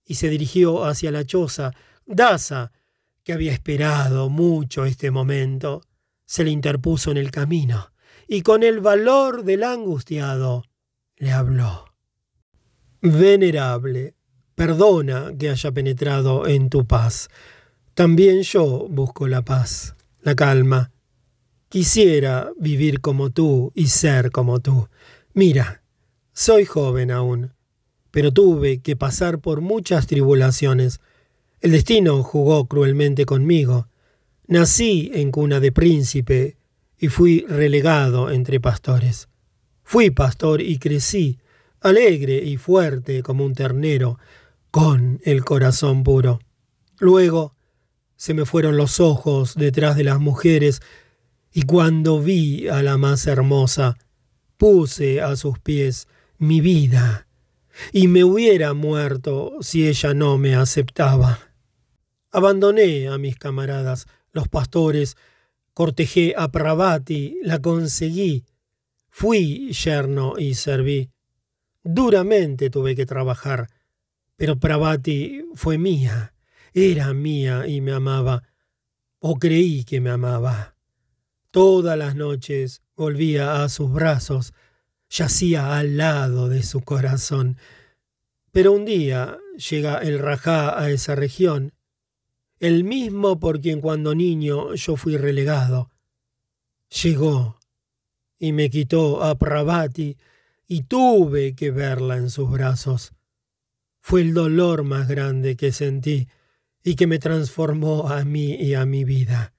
[0.05, 1.73] y se dirigió hacia la choza,
[2.07, 2.73] Dasa
[3.23, 5.83] que había esperado mucho este momento,
[6.27, 7.91] se le interpuso en el camino,
[8.29, 10.65] y con el valor del angustiado
[11.17, 11.87] le habló.
[13.01, 14.15] Venerable,
[14.55, 17.29] perdona que haya penetrado en tu paz.
[17.95, 20.91] También yo busco la paz, la calma.
[21.69, 24.89] Quisiera vivir como tú y ser como tú.
[25.33, 25.83] Mira,
[26.33, 27.53] soy joven aún,
[28.11, 31.01] pero tuve que pasar por muchas tribulaciones
[31.65, 33.89] el destino jugó cruelmente conmigo.
[34.47, 36.59] Nací en cuna de príncipe
[36.99, 39.31] y fui relegado entre pastores.
[39.83, 41.39] Fui pastor y crecí,
[41.81, 44.19] alegre y fuerte como un ternero,
[44.71, 46.39] con el corazón puro.
[46.99, 47.54] Luego
[48.25, 50.81] se me fueron los ojos detrás de las mujeres
[51.53, 53.99] Y cuando vi a la más hermosa,
[54.57, 56.09] puse a sus pies
[56.39, 57.29] mi vida,
[57.93, 61.39] y me hubiera muerto si ella no me aceptaba.
[62.31, 65.19] Abandoné a mis camaradas, los pastores,
[65.75, 68.47] cortejé a Pravati, la conseguí,
[69.11, 71.11] fui yerno y serví.
[71.83, 73.69] Duramente tuve que trabajar,
[74.37, 76.34] pero Pravati fue mía,
[76.75, 78.43] era mía y me amaba,
[79.21, 80.77] o creí que me amaba.
[81.53, 84.53] Todas las noches volvía a sus brazos,
[85.09, 87.57] yacía al lado de su corazón.
[88.51, 89.39] Pero un día
[89.71, 91.73] llega el rajá a esa región,
[92.59, 95.91] el mismo por quien cuando niño yo fui relegado.
[97.03, 97.61] Llegó
[98.39, 100.17] y me quitó a Pravati
[100.67, 103.13] y tuve que verla en sus brazos.
[104.01, 106.29] Fue el dolor más grande que sentí
[106.85, 109.55] y que me transformó a mí y a mi vida.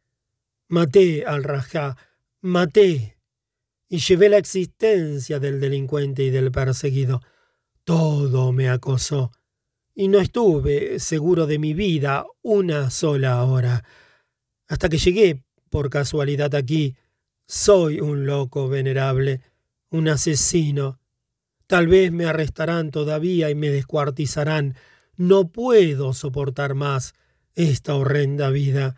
[0.70, 1.98] Maté al Rajá,
[2.42, 3.18] maté
[3.90, 7.22] y llevé la existencia del delincuente y del perseguido.
[7.84, 9.32] Todo me acosó
[9.96, 13.84] y no estuve seguro de mi vida una sola hora.
[14.68, 16.96] Hasta que llegué, por casualidad aquí,
[17.48, 19.42] soy un loco venerable,
[19.90, 21.00] un asesino.
[21.68, 24.76] Tal vez me arrestarán todavía y me descuartizarán.
[25.18, 27.14] No puedo soportar más
[27.54, 28.96] esta horrenda vida.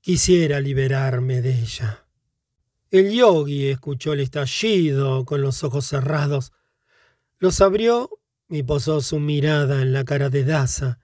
[0.00, 2.06] Quisiera liberarme de ella.
[2.90, 6.52] El yogi escuchó el estallido con los ojos cerrados.
[7.38, 8.10] Los abrió
[8.48, 11.00] y posó su mirada en la cara de Daza,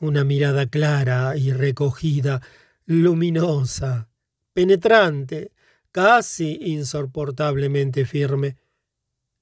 [0.00, 2.40] una mirada clara y recogida,
[2.86, 4.08] luminosa,
[4.54, 5.52] penetrante,
[5.92, 8.56] casi insoportablemente firme.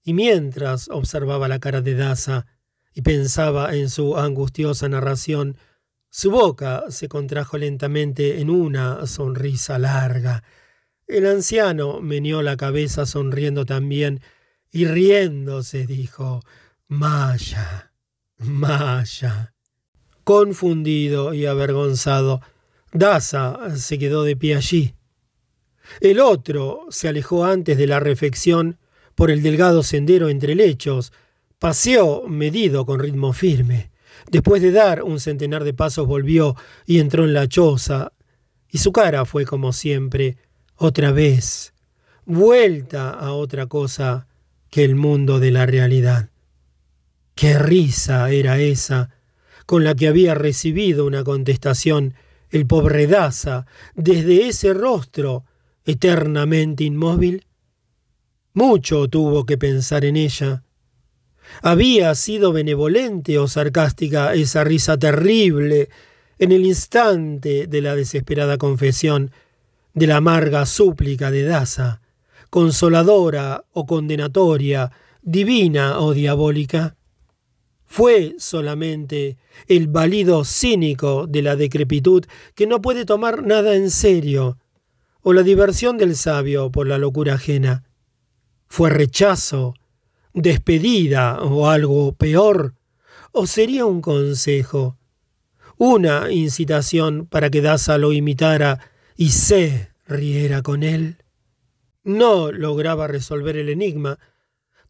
[0.03, 2.47] Y mientras observaba la cara de Daza
[2.95, 5.57] y pensaba en su angustiosa narración,
[6.11, 10.45] su boca se contrajo lentamente en una sonrisa larga.
[11.09, 14.20] El anciano meneó la cabeza sonriendo también
[14.70, 16.42] y riéndose dijo
[16.86, 17.92] Maya,
[18.38, 19.55] Maya.
[20.22, 22.40] Confundido y avergonzado,
[22.92, 24.95] Daza se quedó de pie allí.
[26.01, 28.78] El otro se alejó antes de la refección
[29.14, 31.12] por el delgado sendero entre lechos,
[31.64, 33.90] paseó medido con ritmo firme.
[34.30, 38.12] Después de dar un centenar de pasos volvió y entró en la choza,
[38.68, 40.36] y su cara fue como siempre,
[40.76, 41.72] otra vez,
[42.26, 44.28] vuelta a otra cosa
[44.68, 46.28] que el mundo de la realidad.
[47.34, 49.08] Qué risa era esa
[49.64, 52.12] con la que había recibido una contestación
[52.50, 55.46] el pobre Daza desde ese rostro
[55.86, 57.46] eternamente inmóvil.
[58.52, 60.63] Mucho tuvo que pensar en ella.
[61.62, 65.88] Había sido benevolente o sarcástica esa risa terrible
[66.38, 69.30] en el instante de la desesperada confesión,
[69.94, 72.00] de la amarga súplica de Daza,
[72.50, 74.90] consoladora o condenatoria,
[75.22, 76.96] divina o diabólica
[77.94, 79.36] fue solamente
[79.68, 82.24] el valido cínico de la decrepitud
[82.57, 84.59] que no puede tomar nada en serio,
[85.22, 87.84] o la diversión del sabio por la locura ajena.
[88.66, 89.74] Fue rechazo,
[90.35, 92.74] despedida o algo peor,
[93.32, 94.99] o sería un consejo,
[95.78, 98.80] una incitación para que Daza lo imitara
[99.16, 101.18] y se riera con él.
[102.03, 104.18] No lograba resolver el enigma.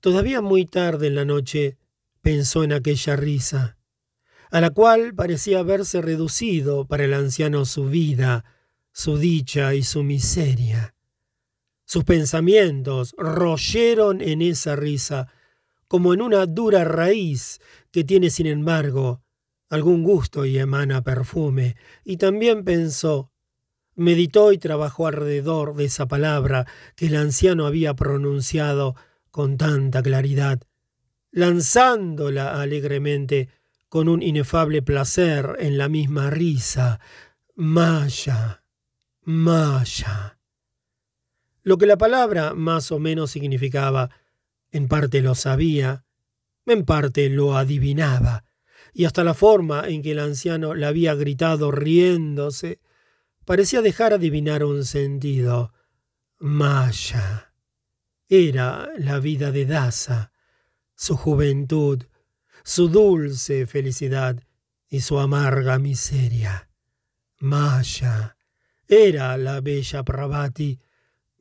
[0.00, 1.78] Todavía muy tarde en la noche
[2.20, 3.76] pensó en aquella risa,
[4.50, 8.44] a la cual parecía haberse reducido para el anciano su vida,
[8.92, 10.93] su dicha y su miseria.
[11.84, 15.28] Sus pensamientos royeron en esa risa,
[15.86, 17.60] como en una dura raíz
[17.90, 19.22] que tiene, sin embargo,
[19.68, 23.30] algún gusto y emana perfume, y también pensó,
[23.94, 26.66] meditó y trabajó alrededor de esa palabra
[26.96, 28.96] que el anciano había pronunciado
[29.30, 30.60] con tanta claridad,
[31.30, 33.48] lanzándola alegremente
[33.88, 37.00] con un inefable placer en la misma risa.
[37.54, 38.64] Maya,
[39.22, 40.38] Maya.
[41.64, 44.10] Lo que la palabra más o menos significaba,
[44.70, 46.04] en parte lo sabía,
[46.66, 48.44] en parte lo adivinaba,
[48.92, 52.80] y hasta la forma en que el anciano la había gritado riéndose
[53.46, 55.72] parecía dejar adivinar un sentido.
[56.38, 57.54] Maya.
[58.28, 60.32] Era la vida de Daza,
[60.94, 62.04] su juventud,
[62.62, 64.42] su dulce felicidad
[64.88, 66.68] y su amarga miseria.
[67.38, 68.36] Maya
[68.86, 70.78] era la bella Pravati,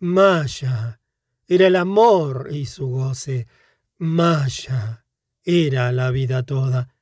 [0.04, 1.00] Maya.
[1.48, 3.48] Era el amor y su goce,
[4.00, 5.06] Maya.
[5.46, 6.94] Era la vida toda.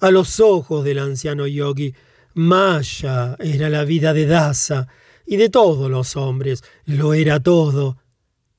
[0.00, 1.94] A los ojos del anciano yogi,
[2.34, 4.86] Maya era la vida de Dasa
[5.26, 7.96] y de todos los hombres, lo era todo.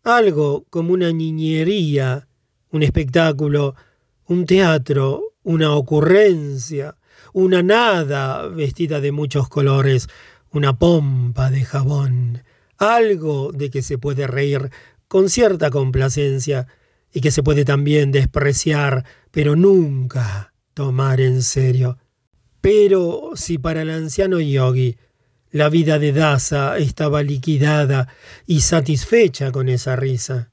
[0.04, 2.28] Algo como una niñería,
[2.72, 3.76] un espectáculo,
[4.26, 6.98] un teatro, una ocurrencia,
[7.34, 10.08] una nada vestida de muchos colores,
[10.50, 12.42] una pompa de jabón,
[12.82, 14.72] algo de que se puede reír
[15.08, 16.68] con cierta complacencia
[17.14, 22.00] y que se puede también despreciar, pero nunca tomar en serio.
[22.60, 24.98] Pero si para el anciano yogi
[25.52, 28.08] la vida de Dasa estaba liquidada
[28.48, 30.52] y satisfecha con esa risa.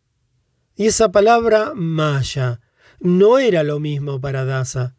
[0.76, 2.60] Y esa palabra maya
[3.00, 4.97] no era lo mismo para Dasa.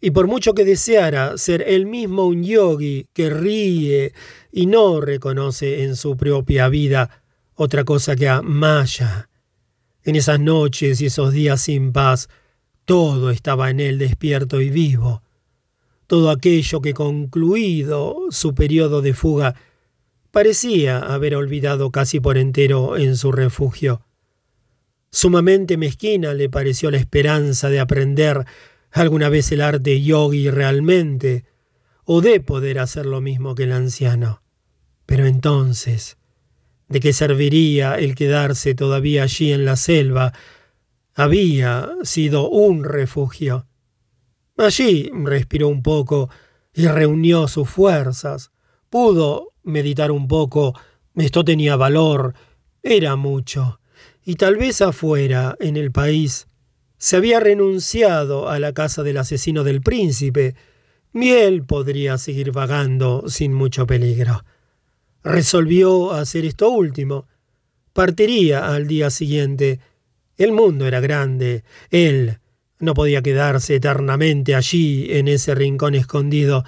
[0.00, 4.12] Y por mucho que deseara ser él mismo un yogi que ríe
[4.52, 7.22] y no reconoce en su propia vida
[7.54, 9.30] otra cosa que a Maya,
[10.04, 12.28] en esas noches y esos días sin paz,
[12.84, 15.22] todo estaba en él despierto y vivo.
[16.06, 19.56] Todo aquello que concluido su periodo de fuga
[20.30, 24.02] parecía haber olvidado casi por entero en su refugio.
[25.10, 28.44] Sumamente mezquina le pareció la esperanza de aprender
[29.00, 31.44] alguna vez el arte yogi realmente,
[32.04, 34.42] o de poder hacer lo mismo que el anciano.
[35.06, 36.16] Pero entonces,
[36.88, 40.32] ¿de qué serviría el quedarse todavía allí en la selva?
[41.14, 43.66] Había sido un refugio.
[44.56, 46.30] Allí respiró un poco
[46.72, 48.52] y reunió sus fuerzas.
[48.88, 50.78] Pudo meditar un poco.
[51.14, 52.34] Esto tenía valor.
[52.82, 53.80] Era mucho.
[54.24, 56.48] Y tal vez afuera, en el país,
[56.98, 60.54] se había renunciado a la casa del asesino del príncipe,
[61.12, 64.44] y él podría seguir vagando sin mucho peligro.
[65.22, 67.26] Resolvió hacer esto último.
[67.92, 69.80] Partiría al día siguiente.
[70.36, 71.64] El mundo era grande.
[71.90, 72.38] Él
[72.78, 76.64] no podía quedarse eternamente allí, en ese rincón escondido.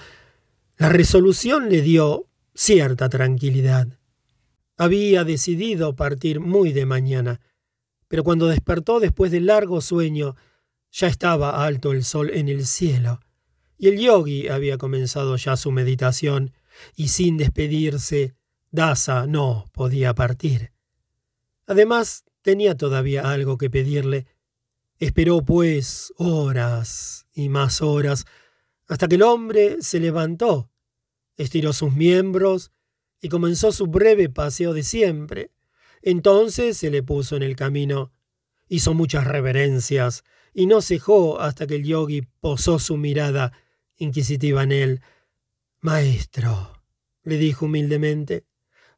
[0.78, 3.88] La resolución le dio cierta tranquilidad.
[4.76, 7.40] Había decidido partir muy de mañana
[8.08, 10.34] pero cuando despertó después del largo sueño,
[10.90, 13.20] ya estaba alto el sol en el cielo,
[13.76, 16.52] y el yogi había comenzado ya su meditación,
[16.96, 18.34] y sin despedirse,
[18.70, 20.72] Dasa no podía partir.
[21.66, 24.26] Además, tenía todavía algo que pedirle.
[24.98, 28.26] Esperó, pues, horas y más horas,
[28.88, 30.70] hasta que el hombre se levantó,
[31.36, 32.72] estiró sus miembros
[33.20, 35.50] y comenzó su breve paseo de siempre,
[36.10, 38.12] entonces se le puso en el camino,
[38.66, 43.52] hizo muchas reverencias y no cejó hasta que el yogi posó su mirada
[43.98, 45.02] inquisitiva en él.
[45.80, 46.82] Maestro,
[47.24, 48.46] le dijo humildemente,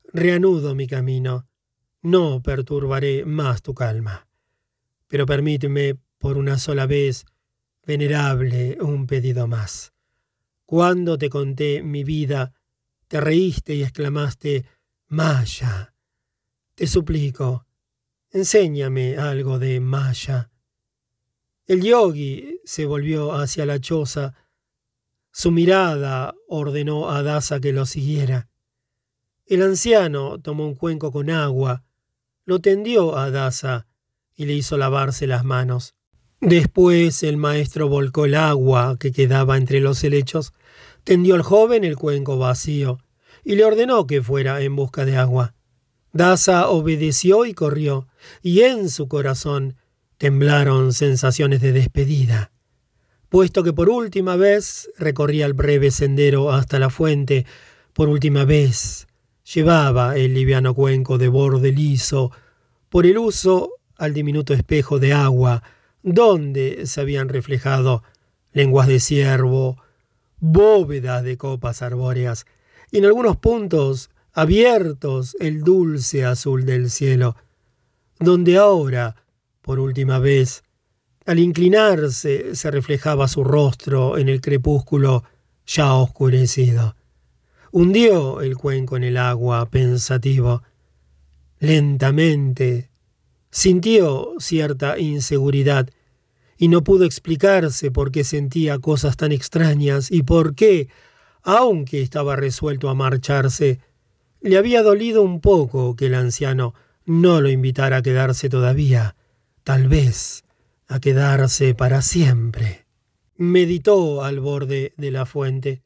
[0.04, 1.48] reanudo mi camino.
[2.00, 4.28] No perturbaré más tu calma.
[5.08, 7.26] Pero permíteme por una sola vez,
[7.84, 9.92] venerable, un pedido más.
[10.64, 12.54] Cuando te conté mi vida,
[13.08, 14.64] te reíste y exclamaste,
[15.08, 15.89] Maya,
[16.80, 17.66] te suplico,
[18.30, 20.50] enséñame algo de Maya.
[21.66, 24.32] El yogi se volvió hacia la choza.
[25.30, 28.48] Su mirada ordenó a Dasa que lo siguiera.
[29.44, 31.84] El anciano tomó un cuenco con agua,
[32.46, 33.86] lo tendió a Dasa
[34.34, 35.96] y le hizo lavarse las manos.
[36.40, 40.54] Después el maestro volcó el agua que quedaba entre los helechos,
[41.04, 43.00] tendió al joven el cuenco vacío
[43.44, 45.54] y le ordenó que fuera en busca de agua.
[46.12, 48.08] Dasa obedeció y corrió,
[48.42, 49.76] y en su corazón
[50.18, 52.50] temblaron sensaciones de despedida.
[53.28, 57.46] Puesto que por última vez recorría el breve sendero hasta la fuente,
[57.92, 59.06] por última vez
[59.54, 62.32] llevaba el liviano cuenco de borde liso
[62.88, 65.62] por el uso al diminuto espejo de agua,
[66.02, 68.02] donde se habían reflejado
[68.52, 69.80] lenguas de ciervo,
[70.38, 72.46] bóvedas de copas arbóreas,
[72.90, 77.36] y en algunos puntos abiertos el dulce azul del cielo,
[78.18, 79.16] donde ahora,
[79.62, 80.62] por última vez,
[81.26, 85.24] al inclinarse se reflejaba su rostro en el crepúsculo
[85.66, 86.96] ya oscurecido.
[87.72, 90.62] Hundió el cuenco en el agua, pensativo.
[91.60, 92.90] Lentamente
[93.50, 95.88] sintió cierta inseguridad
[96.56, 100.88] y no pudo explicarse por qué sentía cosas tan extrañas y por qué,
[101.42, 103.80] aunque estaba resuelto a marcharse,
[104.40, 106.74] le había dolido un poco que el anciano
[107.04, 109.16] no lo invitara a quedarse todavía,
[109.64, 110.44] tal vez
[110.86, 112.86] a quedarse para siempre.
[113.36, 115.82] Meditó al borde de la fuente,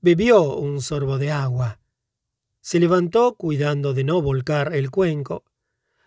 [0.00, 1.80] bebió un sorbo de agua,
[2.60, 5.44] se levantó cuidando de no volcar el cuenco,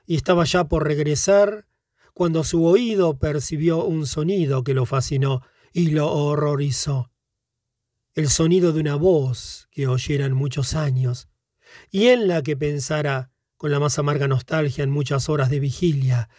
[0.06, 1.66] y estaba ya por regresar
[2.14, 5.42] cuando su oído percibió un sonido que lo fascinó
[5.74, 7.12] y lo horrorizó.
[8.14, 11.30] El sonido de una voz que oyeran muchos años,
[11.90, 16.30] y en la que pensara con la más amarga nostalgia en muchas horas de vigilia.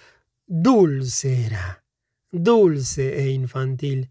[0.47, 1.85] Dulce era,
[2.31, 4.11] dulce e infantil,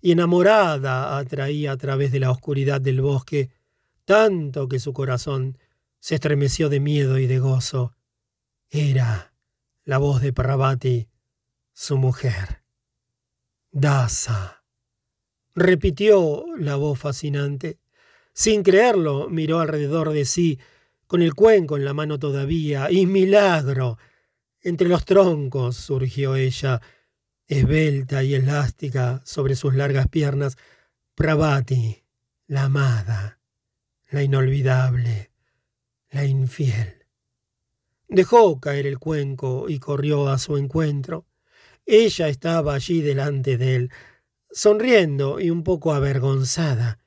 [0.00, 3.50] y enamorada atraía a través de la oscuridad del bosque,
[4.04, 5.58] tanto que su corazón
[5.98, 7.94] se estremeció de miedo y de gozo.
[8.70, 9.34] Era
[9.84, 11.08] la voz de Parvati,
[11.72, 12.62] su mujer.
[13.70, 14.64] Dasa.
[15.54, 17.78] Repitió la voz fascinante.
[18.38, 20.60] Sin creerlo, miró alrededor de sí,
[21.08, 23.98] con el cuenco en la mano todavía, y milagro.
[24.60, 26.80] Entre los troncos surgió ella,
[27.48, 30.56] esbelta y elástica sobre sus largas piernas,
[31.16, 32.04] Pravati,
[32.46, 33.40] la amada,
[34.08, 35.32] la inolvidable,
[36.10, 37.06] la infiel.
[38.06, 41.26] Dejó caer el cuenco y corrió a su encuentro.
[41.84, 43.90] Ella estaba allí delante de él,
[44.48, 47.00] sonriendo y un poco avergonzada,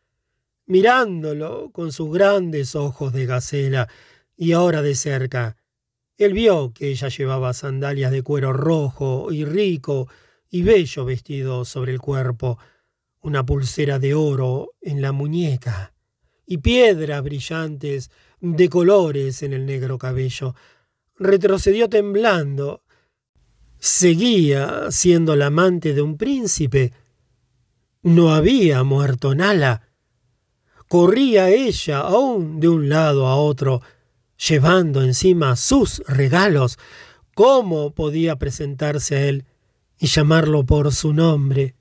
[0.71, 3.89] mirándolo con sus grandes ojos de gacela,
[4.37, 5.57] y ahora de cerca.
[6.15, 10.07] Él vio que ella llevaba sandalias de cuero rojo y rico
[10.49, 12.57] y bello vestido sobre el cuerpo,
[13.19, 15.93] una pulsera de oro en la muñeca
[16.45, 18.09] y piedras brillantes
[18.39, 20.55] de colores en el negro cabello.
[21.17, 22.81] Retrocedió temblando
[23.77, 26.93] seguía siendo la amante de un príncipe.
[28.03, 29.90] No había muerto Nala.
[30.91, 33.81] Corría ella aún de un lado a otro,
[34.35, 36.77] llevando encima sus regalos.
[37.33, 39.45] ¿Cómo podía presentarse a él
[39.97, 41.75] y llamarlo por su nombre,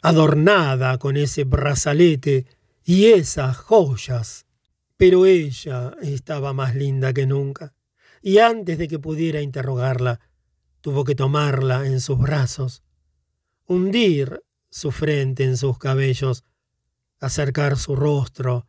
[0.00, 2.46] adornada con ese brazalete
[2.86, 4.46] y esas joyas?
[4.96, 7.74] Pero ella estaba más linda que nunca,
[8.22, 10.20] y antes de que pudiera interrogarla,
[10.80, 12.82] Tuvo que tomarla en sus brazos,
[13.66, 16.44] hundir su frente en sus cabellos,
[17.20, 18.66] acercar su rostro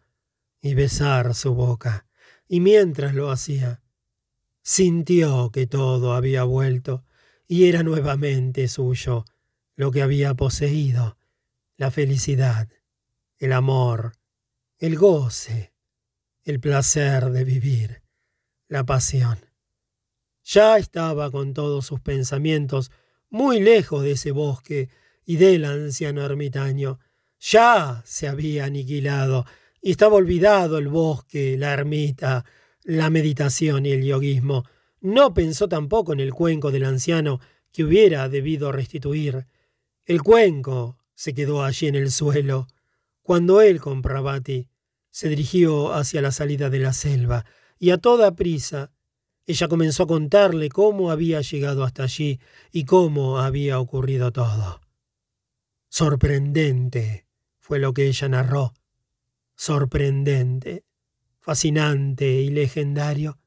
[0.62, 2.08] y besar su boca.
[2.48, 3.82] Y mientras lo hacía,
[4.62, 7.06] sintió que todo había vuelto
[7.48, 9.26] y era nuevamente suyo
[9.76, 11.18] lo que había poseído,
[11.78, 12.70] la felicidad,
[13.38, 14.14] el amor,
[14.78, 15.74] el goce,
[16.44, 18.02] el placer de vivir,
[18.68, 19.40] la pasión.
[20.44, 22.92] Ya estaba con todos sus pensamientos
[23.30, 24.90] muy lejos de ese bosque
[25.26, 27.00] y del anciano ermitaño.
[27.40, 29.46] Ya se había aniquilado
[29.82, 32.44] y estaba olvidado el bosque, la ermita,
[32.84, 34.66] la meditación y el yoguismo.
[35.00, 37.40] No pensó tampoco en el cuenco del anciano
[37.72, 39.48] que hubiera debido restituir.
[40.06, 42.68] El cuenco se quedó allí en el suelo.
[43.22, 44.68] Cuando él con Pravati
[45.10, 47.46] se dirigió hacia la salida de la selva
[47.78, 48.92] y a toda prisa
[49.46, 52.40] ella comenzó a contarle cómo había llegado hasta allí
[52.72, 54.82] y cómo había ocurrido todo.
[55.90, 57.29] Sorprendente
[57.70, 58.74] fue lo que ella narró.
[59.56, 60.86] Sorprendente,
[61.40, 63.38] fascinante y legendario.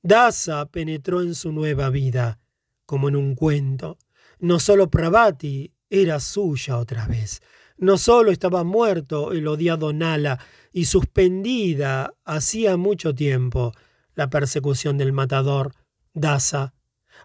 [0.00, 2.40] Dasa penetró en su nueva vida,
[2.86, 3.98] como en un cuento.
[4.38, 7.42] No solo Pravati era suya otra vez.
[7.76, 10.38] No solo estaba muerto el odiado Nala
[10.72, 13.74] y suspendida hacía mucho tiempo,
[14.14, 15.74] la persecución del matador,
[16.14, 16.72] Daza.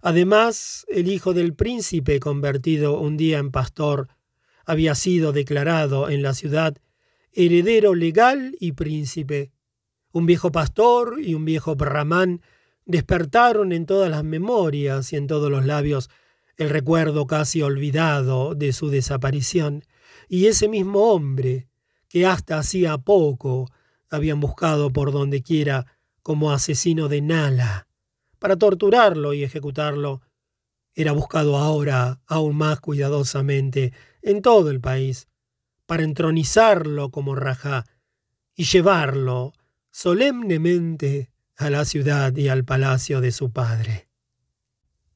[0.01, 4.09] Además, el hijo del príncipe, convertido un día en pastor,
[4.65, 6.77] había sido declarado en la ciudad
[7.31, 9.51] heredero legal y príncipe.
[10.11, 12.41] Un viejo pastor y un viejo brahman
[12.85, 16.09] despertaron en todas las memorias y en todos los labios
[16.57, 19.83] el recuerdo casi olvidado de su desaparición,
[20.29, 21.67] y ese mismo hombre,
[22.07, 23.69] que hasta hacía poco
[24.09, 25.85] habían buscado por donde quiera
[26.21, 27.87] como asesino de Nala.
[28.39, 30.21] Para torturarlo y ejecutarlo,
[30.93, 33.91] era buscado ahora aún más cuidadosamente
[34.25, 35.27] en todo el país,
[35.85, 37.85] para entronizarlo como Rajá
[38.55, 39.53] y llevarlo
[39.91, 44.09] solemnemente a la ciudad y al palacio de su padre.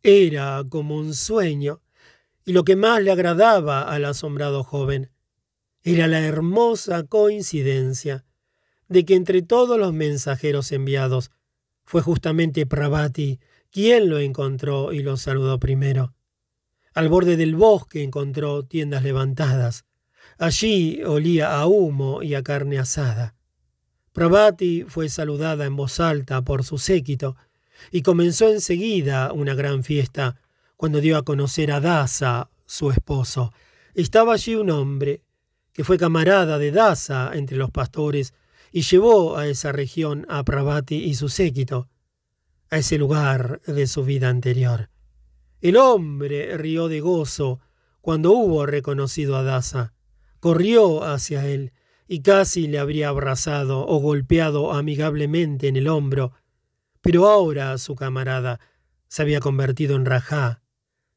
[0.04, 1.82] Era como un sueño,
[2.46, 5.12] y lo que más le agradaba al asombrado joven
[5.84, 8.26] era la hermosa coincidencia
[8.88, 11.32] de que entre todos los mensajeros enviados
[11.84, 13.40] fue justamente Pravati
[13.72, 16.14] quien lo encontró y lo saludó primero.
[17.00, 19.86] Al borde del bosque encontró tiendas levantadas.
[20.38, 23.36] Allí olía a humo y a carne asada.
[24.12, 27.38] Pravati fue saludada en voz alta por su séquito
[27.90, 30.42] y comenzó enseguida una gran fiesta
[30.76, 33.54] cuando dio a conocer a Dasa, su esposo.
[33.94, 35.24] Estaba allí un hombre
[35.72, 38.34] que fue camarada de Dasa entre los pastores
[38.74, 41.88] y llevó a esa región a Pravati y su séquito,
[42.70, 44.90] a ese lugar de su vida anterior.
[45.62, 47.60] El hombre rió de gozo
[48.02, 49.94] cuando hubo reconocido a Dasa,
[50.40, 51.74] corrió hacia él
[52.08, 56.34] y casi le habría abrazado o golpeado amigablemente en el hombro,
[57.02, 58.60] pero ahora su camarada
[59.08, 60.62] se había convertido en Rajá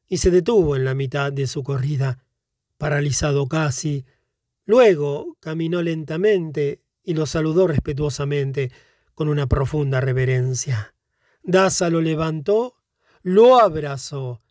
[0.07, 2.25] y se detuvo en la mitad de su corrida,
[2.77, 4.05] paralizado casi.
[4.65, 8.71] Luego caminó lentamente y lo saludó respetuosamente
[9.15, 10.93] con una profunda reverencia.
[11.43, 12.82] Daza lo levantó,
[13.23, 14.41] lo abrazó,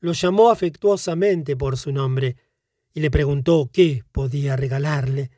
[0.00, 2.36] lo llamó afectuosamente por su nombre
[2.92, 5.30] y le preguntó qué podía regalarle.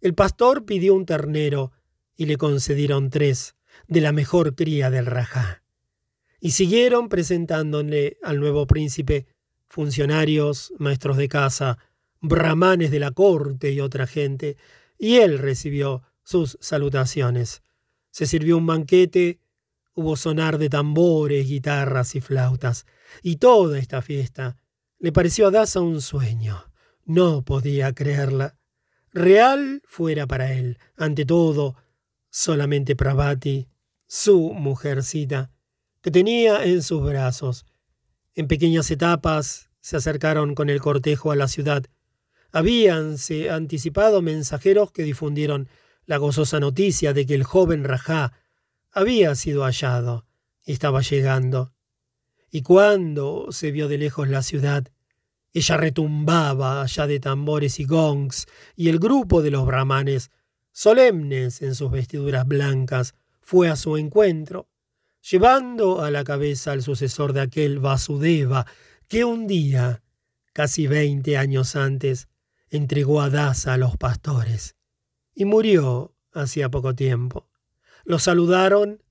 [0.00, 1.72] El pastor pidió un ternero
[2.16, 3.56] y le concedieron tres
[3.88, 5.62] de la mejor cría del rajá.
[6.40, 9.26] Y siguieron presentándole al nuevo príncipe
[9.68, 11.78] funcionarios, maestros de casa,
[12.20, 14.56] brahmanes de la corte y otra gente,
[14.98, 17.62] y él recibió sus salutaciones.
[18.10, 19.40] Se sirvió un banquete,
[20.00, 22.86] hubo sonar de tambores, guitarras y flautas,
[23.22, 24.56] y toda esta fiesta
[24.98, 26.64] le pareció a Daza un sueño.
[27.04, 28.56] No podía creerla.
[29.12, 31.76] Real fuera para él, ante todo,
[32.30, 33.68] solamente Pravati,
[34.06, 35.50] su mujercita,
[36.00, 37.66] que tenía en sus brazos.
[38.34, 41.84] En pequeñas etapas se acercaron con el cortejo a la ciudad.
[42.52, 45.68] Habíanse anticipado mensajeros que difundieron
[46.06, 48.32] la gozosa noticia de que el joven Rajá
[48.92, 50.26] había sido hallado
[50.64, 51.72] y estaba llegando.
[52.50, 54.88] Y cuando se vio de lejos la ciudad,
[55.52, 60.30] ella retumbaba allá de tambores y gongs, y el grupo de los brahmanes,
[60.72, 64.68] solemnes en sus vestiduras blancas, fue a su encuentro,
[65.28, 68.66] llevando a la cabeza al sucesor de aquel Vasudeva
[69.08, 70.02] que un día,
[70.52, 72.28] casi veinte años antes,
[72.68, 74.76] entregó a Dasa a los pastores
[75.34, 77.49] y murió hacía poco tiempo.
[78.10, 79.04] Los saludaron,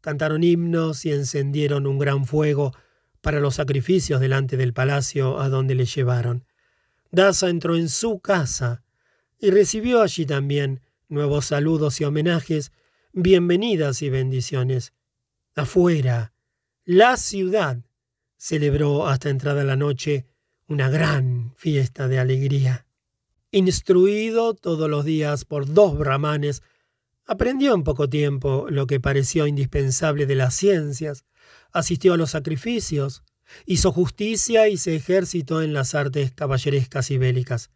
[0.00, 2.72] cantaron himnos y encendieron un gran fuego
[3.20, 6.46] para los sacrificios delante del palacio a donde le llevaron.
[7.10, 8.84] Daza entró en su casa
[9.40, 12.70] y recibió allí también nuevos saludos y homenajes,
[13.12, 14.92] bienvenidas y bendiciones.
[15.56, 16.32] Afuera,
[16.84, 17.78] la ciudad
[18.36, 20.26] celebró hasta entrada la noche
[20.68, 22.86] una gran fiesta de alegría.
[23.50, 26.62] Instruido todos los días por dos brahmanes,
[27.26, 31.24] aprendió en poco tiempo lo que pareció indispensable de las ciencias,
[31.72, 33.22] asistió a los sacrificios,
[33.66, 37.70] hizo justicia y se ejercitó en las artes caballerescas y bélicas.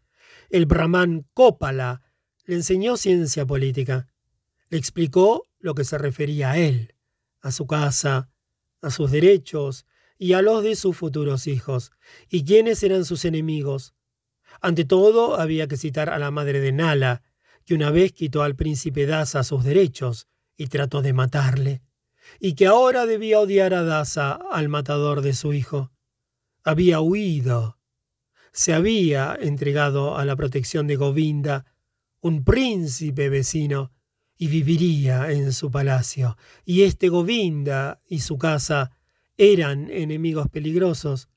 [0.51, 2.03] El brahman Cópala
[2.45, 4.09] le enseñó ciencia política,
[4.71, 6.95] le explicó lo que se refería a él,
[7.41, 8.31] a su casa,
[8.81, 9.87] a sus derechos
[10.19, 11.91] y a los de sus futuros hijos,
[12.29, 13.95] y quiénes eran sus enemigos.
[14.61, 17.23] Ante todo, había que citar a la madre de Nala,
[17.69, 21.83] que una vez quitó al príncipe Dasa sus derechos y trató de matarle
[22.41, 25.93] y que ahora debía odiar a Dasa, al matador de su hijo.
[26.65, 27.77] Había huido.
[28.53, 31.67] Se había entregado a la protección de Govinda,
[32.23, 33.93] un príncipe vecino,
[34.39, 36.39] y viviría en su palacio.
[36.65, 38.93] Y este Govinda y su casa
[39.37, 41.29] eran enemigos peligrosos.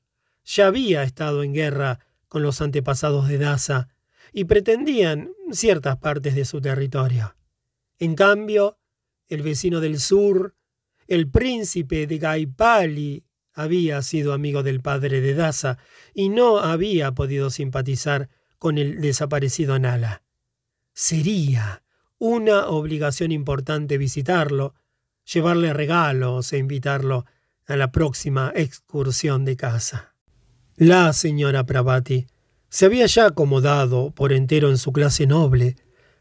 [0.46, 3.90] Ya había estado en guerra con los antepasados de Dasa
[4.32, 7.36] y pretendían ciertas partes de su territorio.
[7.98, 8.78] En cambio,
[9.28, 10.54] el vecino del sur
[11.12, 15.78] el príncipe de Gaipali había sido amigo del padre de Daza
[16.14, 20.22] y no había podido simpatizar con el desaparecido Nala.
[20.94, 21.82] Sería
[22.18, 24.74] una obligación importante visitarlo,
[25.30, 27.26] llevarle regalos e invitarlo
[27.66, 30.14] a la próxima excursión de casa.
[30.76, 32.26] La señora Pravati
[32.72, 35.76] se había ya acomodado por entero en su clase noble,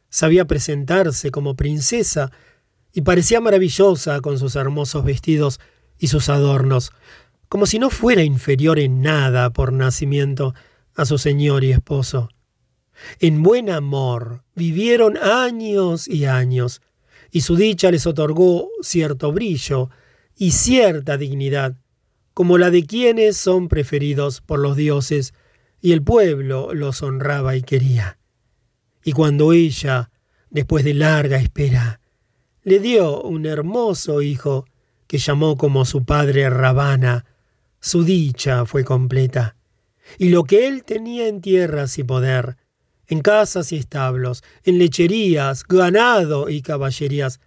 [0.10, 2.30] sabía presentarse como princesa
[2.91, 5.62] y parecía maravillosa con sus hermosos vestidos
[5.97, 6.91] y sus adornos,
[7.47, 10.54] como si no fuera inferior en nada por nacimiento
[10.93, 12.28] a su señor y esposo.
[13.22, 16.82] En buen amor vivieron años y años,
[17.32, 19.89] y su dicha les otorgó cierto brillo
[20.36, 21.78] y cierta dignidad,
[22.34, 25.34] como la de quienes son preferidos por los dioses,
[25.82, 28.18] y el pueblo los honraba y quería.
[29.04, 30.12] Y cuando ella,
[30.50, 32.00] después de larga espera,
[32.64, 34.66] le dio un hermoso hijo
[35.08, 37.26] que llamó como su padre Rabana.
[37.80, 39.56] Su dicha fue completa.
[40.18, 42.58] Y lo que él tenía en tierras y poder,
[43.08, 47.40] en casas y establos, en lecherías, ganado y caballerías,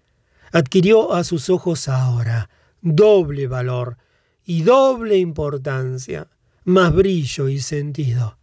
[0.53, 2.51] adquirió a sus ojos ahora
[2.85, 3.97] doble valor
[4.45, 6.29] y doble importancia,
[6.65, 8.39] más brillo y sentido.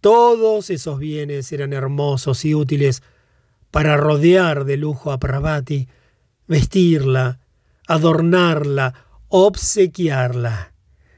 [0.00, 3.02] Todos esos bienes eran hermosos y útiles
[3.70, 5.88] para rodear de lujo a Pravati,
[6.46, 7.40] vestirla,
[7.86, 8.94] adornarla,
[9.28, 10.72] obsequiarla.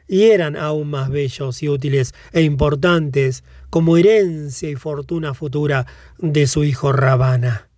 [0.08, 5.86] Y eran aún más bellos y útiles e importantes como herencia y fortuna futura
[6.18, 7.70] de su hijo Ravana.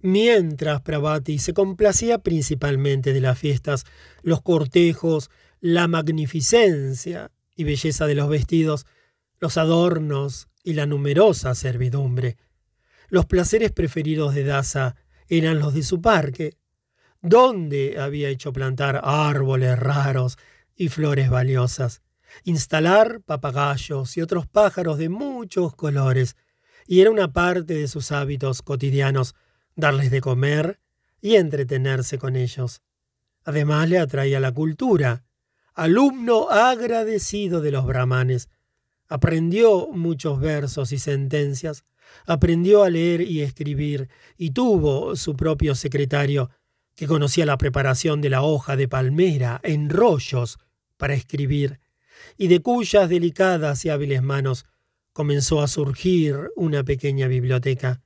[0.00, 3.84] Mientras Pravati se complacía principalmente de las fiestas,
[4.22, 5.30] los cortejos,
[5.60, 8.86] la magnificencia y belleza de los vestidos,
[9.40, 12.36] los adornos y la numerosa servidumbre.
[13.08, 14.96] Los placeres preferidos de Daza
[15.28, 16.56] eran los de su parque,
[17.22, 20.38] donde había hecho plantar árboles raros
[20.76, 22.02] y flores valiosas,
[22.44, 26.36] instalar papagayos y otros pájaros de muchos colores,
[26.86, 29.34] y era una parte de sus hábitos cotidianos
[29.74, 30.80] darles de comer
[31.20, 32.82] y entretenerse con ellos.
[33.44, 35.24] Además le atraía la cultura,
[35.76, 38.48] alumno agradecido de los brahmanes.
[39.08, 41.84] Aprendió muchos versos y sentencias,
[42.26, 46.50] aprendió a leer y escribir, y tuvo su propio secretario,
[46.96, 50.58] que conocía la preparación de la hoja de palmera en rollos
[50.96, 51.78] para escribir,
[52.38, 54.64] y de cuyas delicadas y hábiles manos
[55.12, 58.00] comenzó a surgir una pequeña biblioteca.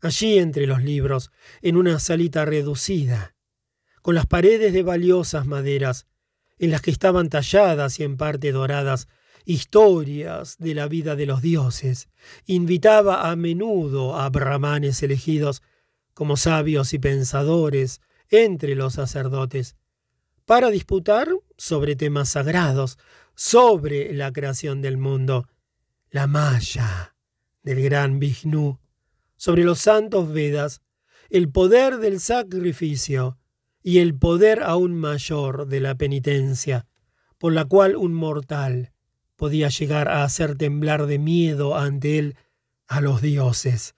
[0.00, 1.30] Allí entre los libros,
[1.62, 3.36] en una salita reducida,
[4.02, 6.06] con las paredes de valiosas maderas,
[6.58, 9.08] en las que estaban talladas y en parte doradas
[9.44, 12.08] historias de la vida de los dioses,
[12.46, 15.62] invitaba a menudo a brahmanes elegidos
[16.14, 18.00] como sabios y pensadores
[18.30, 19.76] entre los sacerdotes,
[20.46, 22.98] para disputar sobre temas sagrados,
[23.34, 25.48] sobre la creación del mundo,
[26.10, 27.16] la Maya
[27.62, 28.78] del gran Vishnu,
[29.36, 30.82] sobre los santos Vedas,
[31.30, 33.38] el poder del sacrificio
[33.86, 36.86] y el poder aún mayor de la penitencia,
[37.36, 38.92] por la cual un mortal
[39.36, 42.36] podía llegar a hacer temblar de miedo ante él
[42.88, 43.94] a los dioses.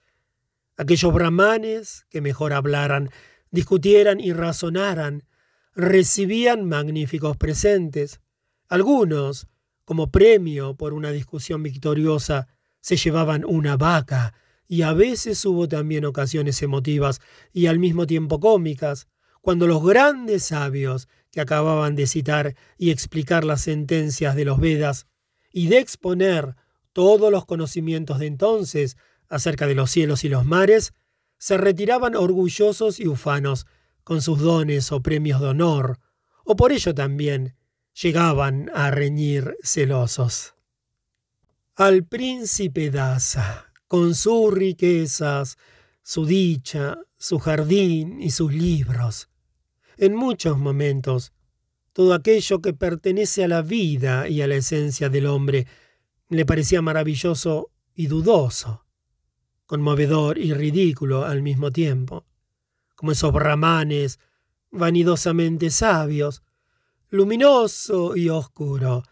[0.75, 3.11] Aquellos brahmanes que mejor hablaran,
[3.49, 5.23] discutieran y razonaran,
[5.73, 8.19] recibían magníficos presentes.
[8.67, 9.47] Algunos,
[9.85, 12.49] como premio por una discusión victoriosa,
[12.81, 14.33] se llevaban una vaca,
[14.67, 17.21] y a veces hubo también ocasiones emotivas
[17.53, 19.07] y al mismo tiempo cómicas,
[19.47, 25.07] cuando los grandes sabios que acababan de citar y explicar las sentencias de los Vedas
[25.53, 26.57] y de exponer
[26.91, 28.97] todos los conocimientos de entonces
[29.29, 30.91] acerca de los cielos y los mares,
[31.37, 33.67] se retiraban orgullosos y ufanos
[34.03, 36.01] con sus dones o premios de honor,
[36.43, 37.55] o por ello también
[37.93, 40.55] llegaban a reñir celosos.
[41.77, 45.57] Al príncipe Daza, con sus riquezas,
[46.03, 49.29] su dicha, su jardín y sus libros,
[49.97, 51.33] en muchos momentos,
[51.93, 55.67] todo aquello que pertenece a la vida y a la esencia del hombre
[56.29, 58.87] le parecía maravilloso y dudoso
[59.67, 62.25] conmovedor y ridículo al mismo tiempo,
[62.95, 64.19] como esos brahmanes
[64.71, 66.41] vanidosamente sabios,
[67.09, 69.03] luminoso y oscuro,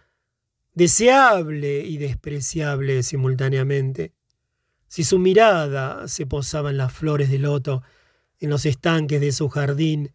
[0.73, 4.13] deseable y despreciable simultáneamente.
[4.87, 7.83] Si su mirada se posaba en las flores de loto,
[8.39, 10.13] en los estanques de su jardín,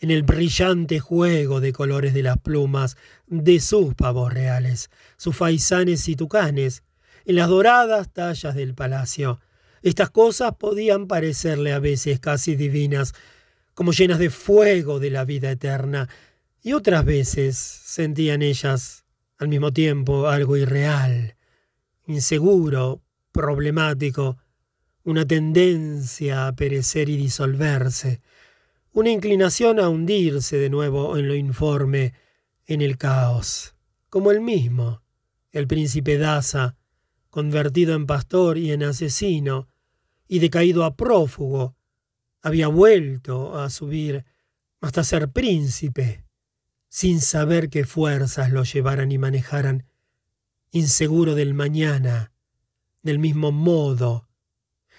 [0.00, 6.08] en el brillante juego de colores de las plumas de sus pavos reales, sus faisanes
[6.08, 6.82] y tucanes,
[7.24, 9.40] en las doradas tallas del palacio,
[9.82, 13.14] estas cosas podían parecerle a veces casi divinas,
[13.74, 16.08] como llenas de fuego de la vida eterna,
[16.62, 19.04] y otras veces sentían ellas
[19.38, 21.36] al mismo tiempo algo irreal,
[22.06, 24.38] inseguro, problemático,
[25.04, 28.20] una tendencia a perecer y disolverse,
[28.96, 32.14] una inclinación a hundirse de nuevo en lo informe,
[32.64, 33.74] en el caos,
[34.08, 35.02] como el mismo,
[35.52, 36.78] el príncipe Daza,
[37.28, 39.68] convertido en pastor y en asesino,
[40.26, 41.76] y decaído a prófugo,
[42.40, 44.24] había vuelto a subir
[44.80, 46.24] hasta ser príncipe,
[46.88, 49.84] sin saber qué fuerzas lo llevaran y manejaran,
[50.70, 52.32] inseguro del mañana,
[53.02, 54.25] del mismo modo.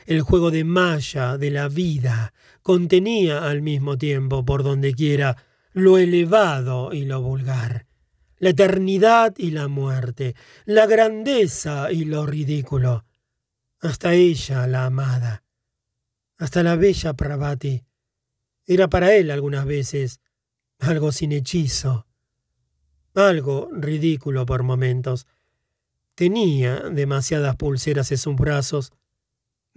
[0.07, 5.35] El juego de malla de la vida contenía al mismo tiempo, por donde quiera,
[5.73, 7.87] lo elevado y lo vulgar,
[8.37, 13.03] la eternidad y la muerte, la grandeza y lo ridículo,
[13.81, 15.43] hasta ella, la amada,
[16.37, 17.83] hasta la bella Pravati.
[18.65, 20.21] Era para él algunas veces
[20.79, 22.07] algo sin hechizo,
[23.13, 25.27] algo ridículo por momentos.
[26.15, 28.93] Tenía demasiadas pulseras en sus brazos,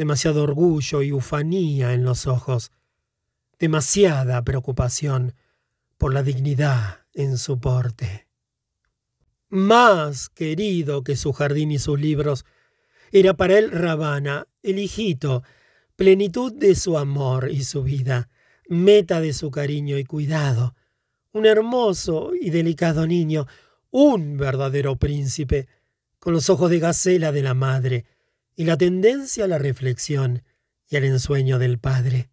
[0.01, 2.73] demasiado orgullo y ufanía en los ojos,
[3.59, 5.35] demasiada preocupación
[5.99, 8.27] por la dignidad en su porte.
[9.51, 12.47] Más querido que su jardín y sus libros,
[13.13, 15.43] era para él Ravana, el hijito,
[15.97, 18.31] plenitud de su amor y su vida,
[18.71, 20.75] meta de su cariño y cuidado,
[21.33, 23.47] un hermoso y delicado niño,
[23.91, 25.69] un verdadero príncipe,
[26.19, 28.07] con los ojos de gacela de la madre
[28.61, 30.43] y la tendencia a la reflexión
[30.87, 32.29] y al ensueño del padre.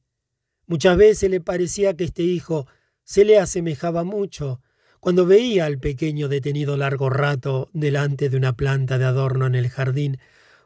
[0.66, 2.68] Muchas veces le parecía que este hijo
[3.06, 4.60] se le asemejaba mucho
[5.00, 9.70] cuando veía al pequeño detenido largo rato delante de una planta de adorno en el
[9.70, 10.20] jardín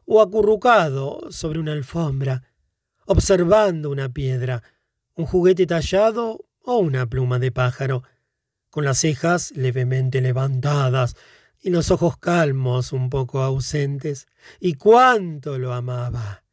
[0.05, 2.41] o acurrucado sobre una alfombra,
[3.05, 4.63] observando una piedra,
[5.13, 8.01] un juguete tallado o una pluma de pájaro,
[8.71, 11.15] con las cejas levemente levantadas
[11.61, 14.27] y los ojos calmos un poco ausentes.
[14.59, 16.43] Y cuánto lo amaba.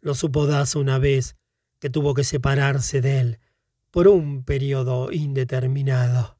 [0.00, 1.36] Lo supo Das una vez
[1.78, 3.38] que tuvo que separarse de él
[3.90, 6.38] por un periodo indeterminado.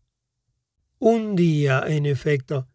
[0.99, 2.69] Un día, en efecto,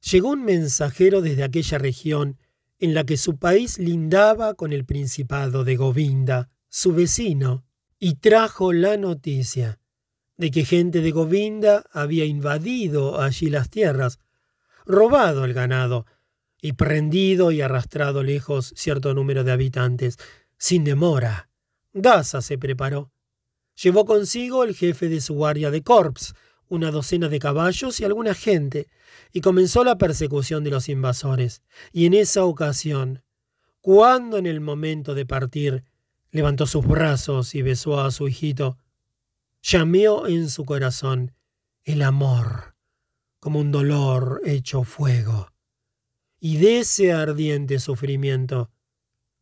[0.00, 2.38] llegó un mensajero desde aquella región
[2.78, 7.64] en la que su país lindaba con el Principado de Govinda, su vecino,
[7.98, 9.80] y trajo la noticia
[10.36, 14.18] de que gente de Govinda había invadido allí las tierras,
[14.88, 16.06] robado el ganado
[16.60, 20.16] y prendido y arrastrado lejos cierto número de habitantes,
[20.56, 21.50] sin demora.
[21.92, 23.12] Daza se preparó.
[23.80, 26.34] Llevó consigo el jefe de su guardia de corps,
[26.68, 28.88] una docena de caballos y alguna gente,
[29.32, 31.62] y comenzó la persecución de los invasores.
[31.92, 33.22] Y en esa ocasión,
[33.80, 35.84] cuando en el momento de partir
[36.30, 38.78] levantó sus brazos y besó a su hijito,
[39.62, 41.34] llameó en su corazón
[41.84, 42.77] el amor
[43.40, 45.52] como un dolor hecho fuego.
[46.40, 48.70] Y de ese ardiente sufrimiento,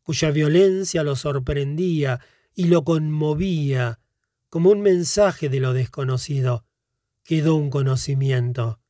[0.03, 2.21] cuya violencia lo sorprendía
[2.55, 4.01] y lo conmovía
[4.49, 6.65] como un mensaje de lo desconocido,
[7.25, 8.81] quedó un conocimiento,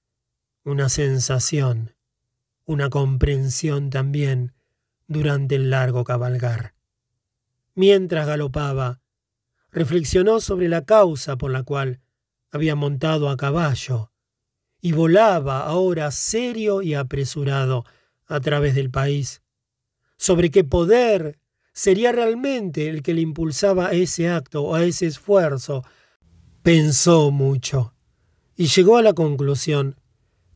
[0.62, 1.94] una sensación,
[2.64, 4.54] una comprensión también
[5.08, 6.74] durante el largo cabalgar.
[7.74, 9.00] Mientras galopaba,
[9.70, 12.00] reflexionó sobre la causa por la cual
[12.50, 14.12] había montado a caballo
[14.86, 17.84] y volaba ahora serio y apresurado
[18.28, 19.42] a través del país,
[20.16, 21.40] sobre qué poder
[21.72, 25.82] sería realmente el que le impulsaba a ese acto o a ese esfuerzo.
[26.62, 27.94] Pensó mucho
[28.54, 29.96] y llegó a la conclusión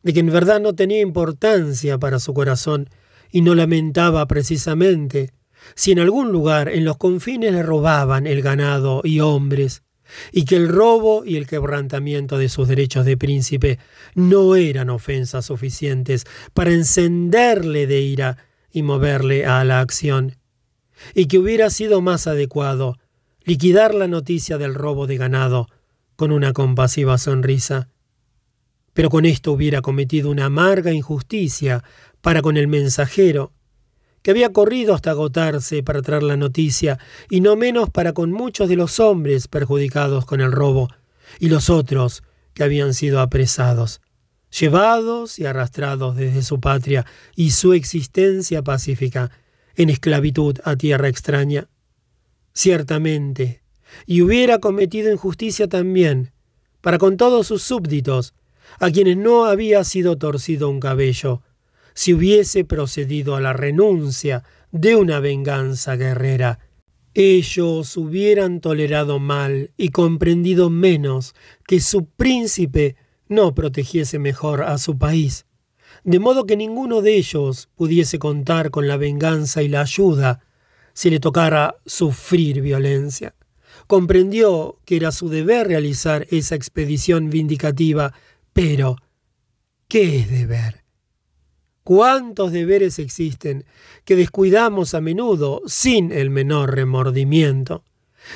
[0.01, 2.89] de que en verdad no tenía importancia para su corazón
[3.33, 5.33] y no lamentaba precisamente
[5.75, 9.83] si en algún lugar en los confines le robaban el ganado y hombres,
[10.31, 13.79] y que el robo y el quebrantamiento de sus derechos de príncipe
[14.15, 18.37] no eran ofensas suficientes para encenderle de ira
[18.71, 20.37] y moverle a la acción,
[21.13, 22.97] y que hubiera sido más adecuado
[23.43, 25.67] liquidar la noticia del robo de ganado
[26.15, 27.89] con una compasiva sonrisa.
[28.93, 31.83] Pero con esto hubiera cometido una amarga injusticia
[32.21, 33.53] para con el mensajero,
[34.21, 36.99] que había corrido hasta agotarse para traer la noticia,
[37.29, 40.89] y no menos para con muchos de los hombres perjudicados con el robo,
[41.39, 42.23] y los otros
[42.53, 44.01] que habían sido apresados,
[44.57, 49.31] llevados y arrastrados desde su patria y su existencia pacífica
[49.75, 51.69] en esclavitud a tierra extraña.
[52.53, 53.63] Ciertamente,
[54.05, 56.31] y hubiera cometido injusticia también
[56.81, 58.33] para con todos sus súbditos,
[58.79, 61.41] a quienes no había sido torcido un cabello,
[61.93, 66.59] si hubiese procedido a la renuncia de una venganza guerrera.
[67.13, 71.35] Ellos hubieran tolerado mal y comprendido menos
[71.67, 72.95] que su príncipe
[73.27, 75.45] no protegiese mejor a su país,
[76.03, 80.39] de modo que ninguno de ellos pudiese contar con la venganza y la ayuda
[80.93, 83.35] si le tocara sufrir violencia
[83.87, 88.13] comprendió que era su deber realizar esa expedición vindicativa,
[88.53, 88.95] pero
[89.87, 90.80] ¿qué es deber?
[91.83, 93.65] ¿Cuántos deberes existen
[94.05, 97.83] que descuidamos a menudo sin el menor remordimiento?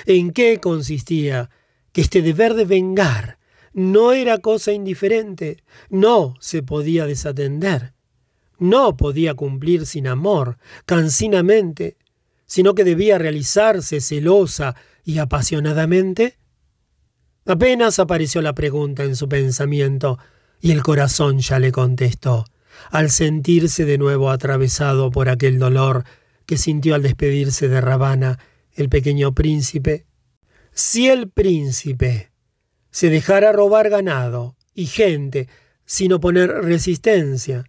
[0.05, 1.51] ¿En qué consistía
[1.91, 3.37] que este deber de vengar
[3.71, 7.93] no era cosa indiferente, no se podía desatender,
[8.57, 11.97] no podía cumplir sin amor, cansinamente,
[12.45, 16.37] sino que debía realizarse celosa y apasionadamente?
[17.45, 20.17] Apenas apareció la pregunta en su pensamiento,
[20.61, 22.45] y el corazón ya le contestó,
[22.91, 26.03] al sentirse de nuevo atravesado por aquel dolor
[26.45, 28.39] que sintió al despedirse de Rabana,
[28.73, 30.05] el pequeño príncipe.
[30.73, 32.31] Si el príncipe
[32.91, 35.47] se dejara robar ganado y gente
[35.85, 37.65] sin oponer resistencia,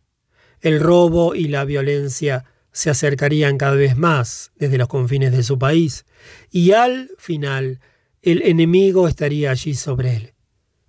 [0.60, 5.58] el robo y la violencia se acercarían cada vez más desde los confines de su
[5.58, 6.04] país,
[6.50, 7.80] y al final
[8.22, 10.34] el enemigo estaría allí sobre él,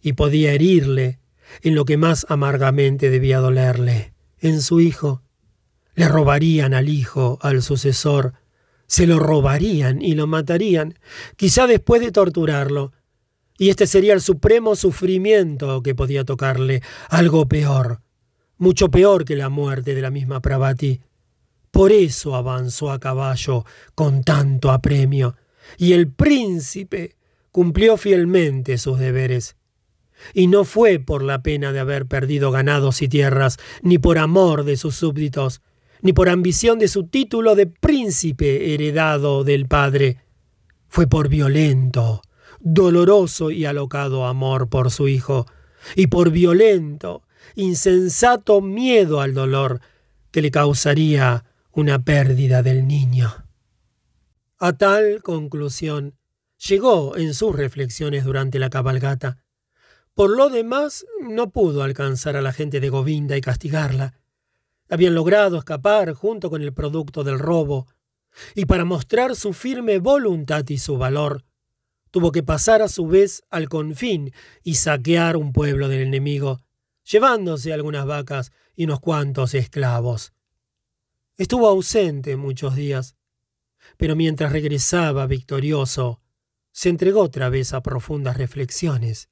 [0.01, 1.19] y podía herirle
[1.61, 5.23] en lo que más amargamente debía dolerle, en su hijo.
[5.95, 8.33] Le robarían al hijo, al sucesor,
[8.87, 10.97] se lo robarían y lo matarían,
[11.35, 12.93] quizá después de torturarlo,
[13.57, 18.01] y este sería el supremo sufrimiento que podía tocarle, algo peor,
[18.57, 21.01] mucho peor que la muerte de la misma Pravati.
[21.71, 25.35] Por eso avanzó a caballo con tanto apremio,
[25.77, 27.17] y el príncipe
[27.51, 29.56] cumplió fielmente sus deberes.
[30.33, 34.63] Y no fue por la pena de haber perdido ganados y tierras, ni por amor
[34.63, 35.61] de sus súbditos,
[36.01, 40.17] ni por ambición de su título de príncipe heredado del padre.
[40.87, 42.21] Fue por violento,
[42.59, 45.45] doloroso y alocado amor por su hijo,
[45.95, 47.23] y por violento,
[47.55, 49.81] insensato miedo al dolor
[50.31, 53.33] que le causaría una pérdida del niño.
[54.59, 56.15] A tal conclusión
[56.57, 59.37] llegó en sus reflexiones durante la cabalgata.
[60.17, 64.19] Por lo demás, no pudo alcanzar a la gente de Govinda y castigarla.
[64.89, 67.85] Habían logrado escapar junto con el producto del robo,
[68.55, 71.45] y para mostrar su firme voluntad y su valor,
[72.09, 74.33] tuvo que pasar a su vez al confín
[74.63, 76.61] y saquear un pueblo del enemigo,
[77.03, 80.33] llevándose algunas vacas y unos cuantos esclavos.
[81.35, 83.15] Estuvo ausente muchos días,
[83.97, 86.21] pero mientras regresaba victorioso,
[86.71, 89.29] se entregó otra vez a profundas reflexiones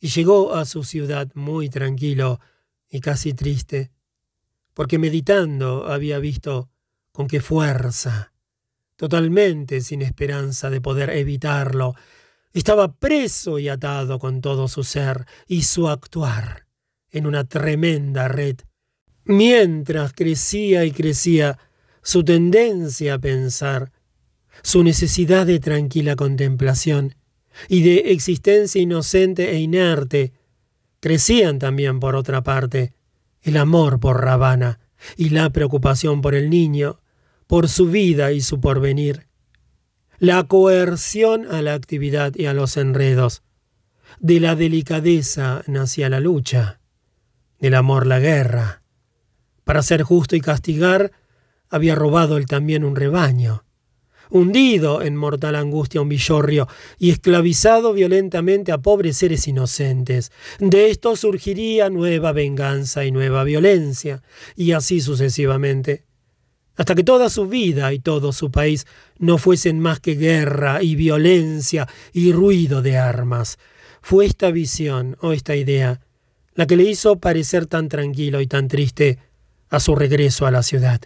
[0.00, 2.40] y llegó a su ciudad muy tranquilo
[2.88, 3.90] y casi triste,
[4.74, 6.70] porque meditando había visto
[7.12, 8.32] con qué fuerza,
[8.96, 11.94] totalmente sin esperanza de poder evitarlo,
[12.52, 16.66] estaba preso y atado con todo su ser y su actuar
[17.10, 18.56] en una tremenda red,
[19.24, 21.58] mientras crecía y crecía
[22.02, 23.92] su tendencia a pensar,
[24.62, 27.14] su necesidad de tranquila contemplación
[27.68, 30.32] y de existencia inocente e inerte,
[31.00, 32.92] crecían también, por otra parte,
[33.42, 34.80] el amor por Ravana
[35.16, 37.00] y la preocupación por el niño,
[37.46, 39.26] por su vida y su porvenir,
[40.18, 43.42] la coerción a la actividad y a los enredos,
[44.20, 46.80] de la delicadeza nacía la lucha,
[47.60, 48.82] del amor la guerra.
[49.64, 51.12] Para ser justo y castigar,
[51.68, 53.64] había robado él también un rebaño,
[54.30, 56.68] hundido en mortal angustia un villorrio
[56.98, 60.32] y esclavizado violentamente a pobres seres inocentes.
[60.58, 64.22] De esto surgiría nueva venganza y nueva violencia,
[64.56, 66.04] y así sucesivamente,
[66.76, 68.86] hasta que toda su vida y todo su país
[69.18, 73.58] no fuesen más que guerra y violencia y ruido de armas.
[74.00, 76.00] Fue esta visión o esta idea
[76.54, 79.18] la que le hizo parecer tan tranquilo y tan triste
[79.70, 81.00] a su regreso a la ciudad.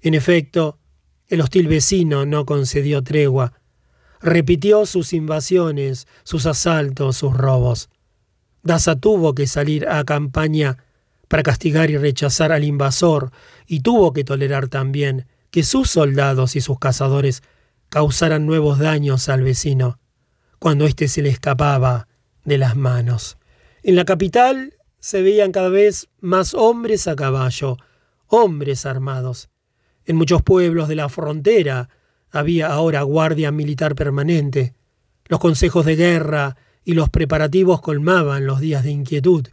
[0.00, 0.78] En efecto,
[1.28, 3.52] el hostil vecino no concedió tregua.
[4.20, 7.90] Repitió sus invasiones, sus asaltos, sus robos.
[8.62, 10.78] Daza tuvo que salir a campaña
[11.28, 13.30] para castigar y rechazar al invasor,
[13.66, 17.42] y tuvo que tolerar también que sus soldados y sus cazadores
[17.90, 19.98] causaran nuevos daños al vecino,
[20.58, 22.08] cuando éste se le escapaba
[22.44, 23.36] de las manos.
[23.82, 27.76] En la capital se veían cada vez más hombres a caballo,
[28.26, 29.50] hombres armados.
[30.08, 31.90] En muchos pueblos de la frontera
[32.30, 34.72] había ahora guardia militar permanente.
[35.26, 39.46] Los consejos de guerra y los preparativos colmaban los días de inquietud.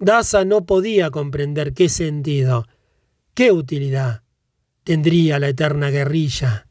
[0.00, 2.66] Daza no podía comprender qué sentido,
[3.34, 4.22] qué utilidad
[4.82, 6.66] tendría la eterna guerrilla.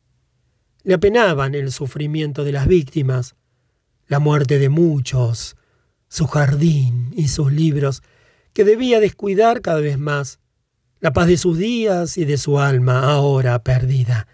[0.84, 3.36] Le apenaban el sufrimiento de las víctimas,
[4.08, 5.56] la muerte de muchos,
[6.10, 8.04] su jardín y sus libros,
[8.52, 10.42] que debía descuidar cada vez más
[11.04, 14.26] la paz de sus días y de su alma ahora perdida.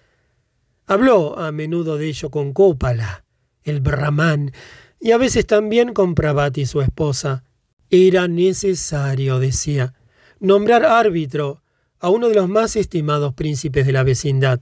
[0.86, 3.26] Habló a menudo de ello con Cópala,
[3.64, 4.52] el brahman,
[5.00, 7.44] y a veces también con Pravati, su esposa.
[7.90, 9.96] Era necesario, decía,
[10.40, 11.64] nombrar árbitro
[12.00, 14.62] a uno de los más estimados príncipes de la vecindad.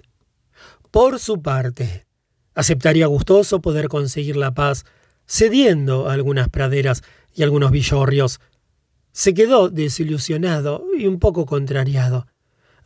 [0.92, 2.08] Por su parte,
[2.56, 4.86] aceptaría gustoso poder conseguir la paz,
[5.26, 7.04] cediendo algunas praderas
[7.36, 8.40] y algunos villorrios
[9.18, 12.28] se quedó desilusionado y un poco contrariado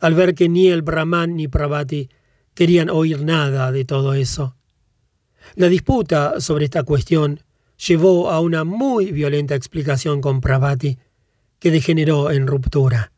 [0.00, 2.08] al ver que ni el Brahman ni Pravati
[2.54, 4.56] querían oír nada de todo eso.
[5.56, 7.42] La disputa sobre esta cuestión
[7.86, 10.98] llevó a una muy violenta explicación con Pravati,
[11.58, 13.12] que degeneró en ruptura.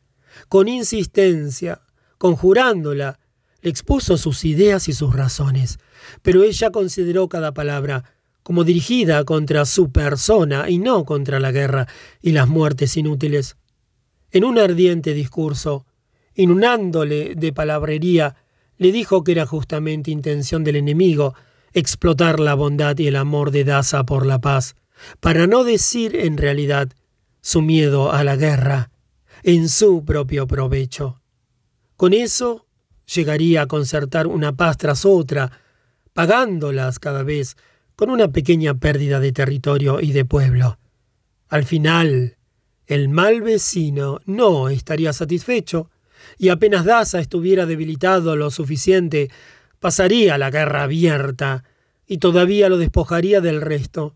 [0.49, 1.83] Con insistencia,
[2.19, 3.21] conjurándola,
[3.63, 5.79] le expuso sus ideas y sus razones,
[6.23, 8.14] pero ella consideró cada palabra
[8.45, 11.89] como dirigida contra su persona y no contra la guerra
[12.23, 13.57] y las muertes inútiles.
[14.31, 15.87] En un ardiente discurso,
[16.35, 18.37] inunándole de palabrería,
[18.77, 21.35] le dijo que era justamente intención del enemigo
[21.73, 24.77] explotar la bondad y el amor de Daza por la paz,
[25.21, 26.91] para no decir en realidad
[27.41, 28.91] su miedo a la guerra,
[29.43, 31.23] en su propio provecho.
[31.97, 32.67] Con eso
[33.07, 35.51] llegaría a concertar una paz tras otra,
[36.13, 37.57] pagándolas cada vez
[37.97, 40.79] con una pequeña pérdida de territorio y de pueblo.
[41.49, 42.37] Al final,
[42.87, 45.91] El mal vecino no estaría satisfecho,
[46.37, 49.31] y apenas Daza estuviera debilitado lo suficiente,
[49.81, 51.65] pasaría la guerra abierta
[52.07, 54.15] y todavía lo despojaría del resto.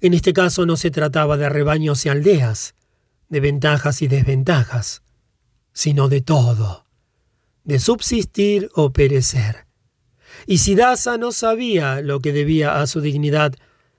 [0.00, 2.74] En este caso no se trataba de rebaños y aldeas,
[3.28, 5.02] de ventajas y desventajas,
[5.72, 6.84] sino de todo,
[7.64, 9.63] de subsistir o perecer.
[10.46, 13.54] Y si Daza no sabía lo que debía a su dignidad,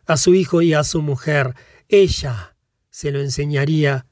[0.05, 1.55] a su hijo y a su mujer,
[1.89, 2.55] ella
[2.89, 4.05] se lo enseñaría.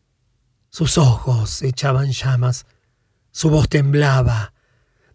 [0.69, 2.65] Sus ojos echaban llamas,
[3.31, 4.53] su voz temblaba.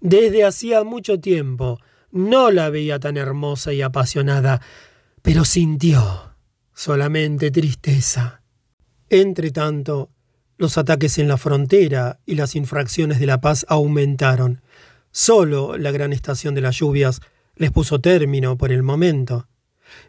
[0.00, 1.80] Desde hacía mucho tiempo
[2.10, 4.60] no la veía tan hermosa y apasionada,
[5.22, 6.34] pero sintió
[6.72, 8.42] solamente tristeza.
[9.10, 10.10] Entre tanto,
[10.56, 14.62] los ataques en la frontera y las infracciones de la paz aumentaron.
[15.10, 17.20] Solo la gran estación de las lluvias
[17.56, 19.48] les puso término por el momento.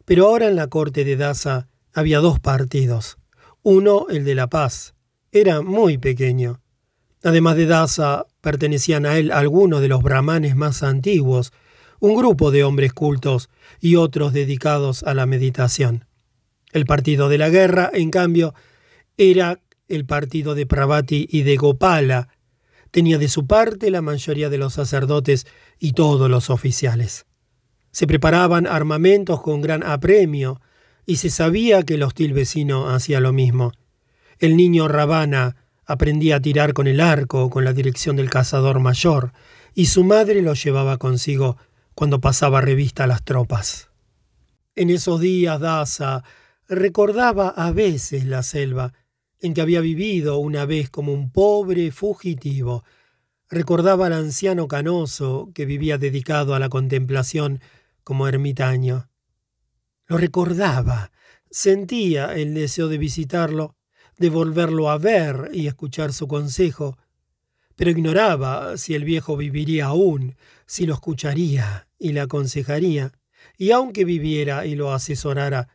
[0.05, 3.17] Pero ahora en la corte de Daza había dos partidos.
[3.63, 4.93] Uno, el de la paz.
[5.31, 6.61] Era muy pequeño.
[7.23, 11.51] Además de Daza, pertenecían a él algunos de los brahmanes más antiguos,
[11.99, 13.49] un grupo de hombres cultos
[13.81, 16.05] y otros dedicados a la meditación.
[16.71, 18.53] El partido de la guerra, en cambio,
[19.17, 22.29] era el partido de Pravati y de Gopala.
[22.91, 25.45] Tenía de su parte la mayoría de los sacerdotes
[25.79, 27.25] y todos los oficiales.
[27.91, 30.61] Se preparaban armamentos con gran apremio,
[31.05, 33.71] y se sabía que el hostil vecino hacía lo mismo.
[34.37, 35.55] El niño Rabana
[35.85, 39.33] aprendía a tirar con el arco con la dirección del cazador mayor,
[39.73, 41.57] y su madre lo llevaba consigo
[41.95, 43.89] cuando pasaba revista a las tropas.
[44.75, 46.23] En esos días Daza
[46.67, 48.93] recordaba a veces la selva
[49.41, 52.83] en que había vivido una vez como un pobre fugitivo.
[53.49, 57.61] Recordaba al anciano canoso que vivía dedicado a la contemplación
[58.03, 59.09] como ermitaño.
[60.07, 61.11] Lo recordaba,
[61.49, 63.75] sentía el deseo de visitarlo,
[64.17, 66.97] de volverlo a ver y escuchar su consejo,
[67.75, 70.35] pero ignoraba si el viejo viviría aún,
[70.65, 73.13] si lo escucharía y le aconsejaría,
[73.57, 75.69] y aunque viviera y lo asesorara,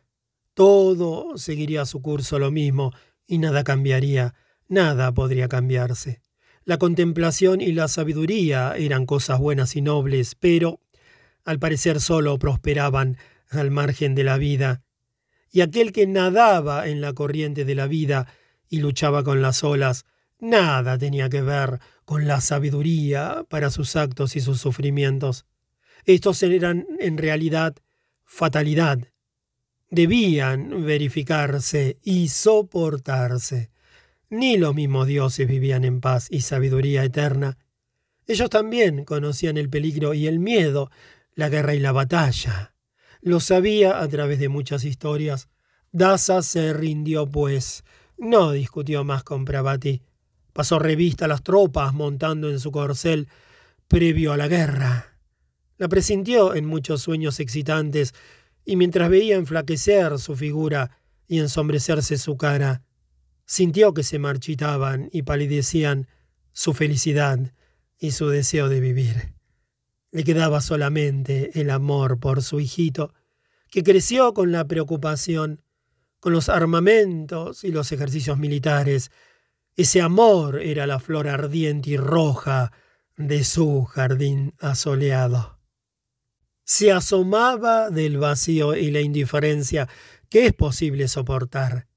[0.53, 2.93] todo seguiría su curso lo mismo
[3.27, 4.33] y nada cambiaría,
[4.67, 6.21] nada podría cambiarse.
[6.63, 10.79] La contemplación y la sabiduría eran cosas buenas y nobles, pero
[11.43, 13.17] al parecer solo prosperaban
[13.49, 14.81] al margen de la vida,
[15.51, 18.27] y aquel que nadaba en la corriente de la vida
[18.67, 20.05] y luchaba con las olas,
[20.39, 25.45] nada tenía que ver con la sabiduría para sus actos y sus sufrimientos.
[26.03, 27.75] Estos eran en realidad
[28.25, 28.99] fatalidad.
[29.95, 33.69] Debían verificarse y soportarse.
[34.29, 37.57] Ni los mismos dioses vivían en paz y sabiduría eterna.
[38.27, 40.91] Ellos también conocían el peligro y el miedo
[41.33, 42.73] la guerra y la batalla.
[43.21, 45.47] Lo sabía a través de muchas historias.
[45.93, 47.85] Daza se rindió, pues.
[48.17, 50.01] No discutió más con Pravati.
[50.51, 53.29] Pasó revista a las tropas montando en su corcel
[53.87, 55.15] previo a la guerra.
[55.77, 58.13] La presintió en muchos sueños excitantes,
[58.65, 62.83] y mientras veía enflaquecer su figura y ensombrecerse su cara,
[63.45, 66.07] sintió que se marchitaban y palidecían
[66.51, 67.53] su felicidad
[67.99, 69.33] y su deseo de vivir.
[70.11, 73.13] Le quedaba solamente el amor por su hijito,
[73.69, 75.61] que creció con la preocupación,
[76.19, 79.11] con los armamentos y los ejercicios militares.
[79.75, 82.71] Ese amor era la flor ardiente y roja
[83.17, 85.54] de su jardín asoleado.
[86.65, 89.87] Se asomaba del vacío y la indiferencia.
[90.29, 91.87] Que es posible soportar,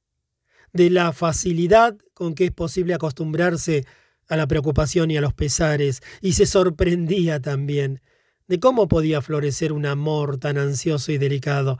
[0.73, 3.87] de la facilidad con que es posible acostumbrarse
[4.29, 8.03] a la preocupación y a los pesares, y se sorprendía también
[8.47, 11.79] de cómo podía florecer un amor tan ansioso y delicado,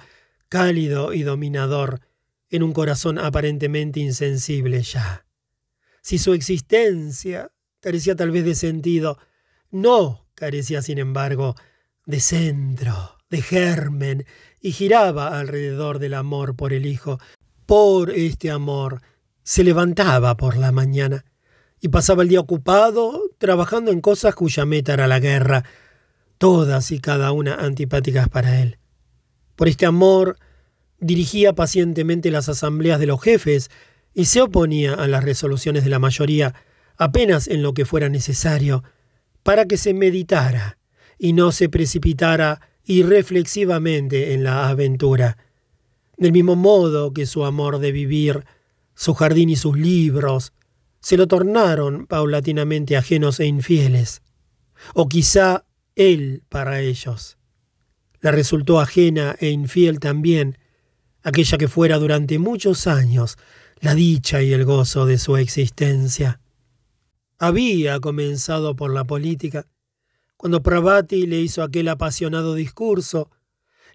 [0.49, 2.01] cálido y dominador,
[2.51, 5.27] en un corazón aparentemente insensible ya.
[6.01, 9.19] Si su existencia carecía tal vez de sentido,
[9.71, 11.55] no carecía, sin embargo,
[12.09, 14.25] de centro, de germen,
[14.63, 17.21] y giraba alrededor del amor por el Hijo.
[17.67, 19.03] Por este amor
[19.43, 21.27] se levantaba por la mañana
[21.83, 25.65] y pasaba el día ocupado trabajando en cosas cuya meta era la guerra,
[26.39, 28.79] todas y cada una antipáticas para él.
[29.55, 30.39] Por este amor
[30.99, 33.71] dirigía pacientemente las asambleas de los jefes
[34.15, 36.55] y se oponía a las resoluciones de la mayoría
[36.97, 38.83] apenas en lo que fuera necesario,
[39.43, 40.78] para que se meditara
[41.19, 45.37] y no se precipitara irreflexivamente en la aventura.
[46.17, 48.45] Del mismo modo que su amor de vivir,
[48.95, 50.53] su jardín y sus libros,
[51.01, 54.23] se lo tornaron paulatinamente ajenos e infieles.
[54.95, 55.65] O quizá
[55.95, 57.37] él para ellos.
[58.21, 60.59] La resultó ajena e infiel también
[61.23, 63.37] aquella que fuera durante muchos años
[63.81, 66.41] la dicha y el gozo de su existencia.
[67.39, 69.67] Había comenzado por la política,
[70.39, 73.31] cuando Pravati le hizo aquel apasionado discurso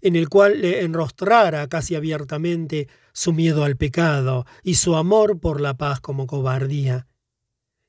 [0.01, 5.61] en el cual le enrostrara casi abiertamente su miedo al pecado y su amor por
[5.61, 7.07] la paz como cobardía,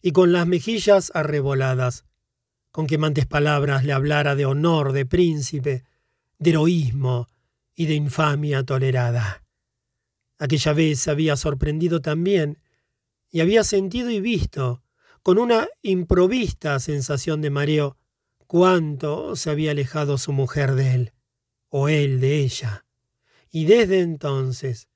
[0.01, 2.05] y con las mejillas arreboladas,
[2.71, 5.85] con quemantes palabras le hablara de honor de príncipe,
[6.39, 7.27] de heroísmo
[7.75, 9.43] y de infamia tolerada.
[10.39, 12.61] Aquella vez había sorprendido también,
[13.31, 14.85] y había sentido y visto,
[15.25, 17.97] con una improvista sensación de mareo,
[18.47, 21.13] cuánto se había alejado su mujer de él,
[21.69, 22.87] o él de ella.
[23.51, 24.89] Y desde entonces,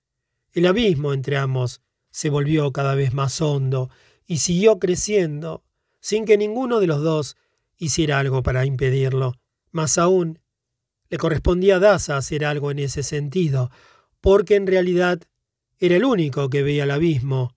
[0.52, 1.80] el abismo entre ambos
[2.10, 3.90] se volvió cada vez más hondo
[4.26, 5.64] y siguió creciendo,
[6.00, 7.36] sin que ninguno de los dos
[7.76, 9.34] hiciera algo para impedirlo.
[9.70, 10.40] Más aún,
[11.10, 13.70] le correspondía a Daza hacer algo en ese sentido,
[14.20, 15.20] porque en realidad
[15.78, 17.54] era el único que veía el abismo,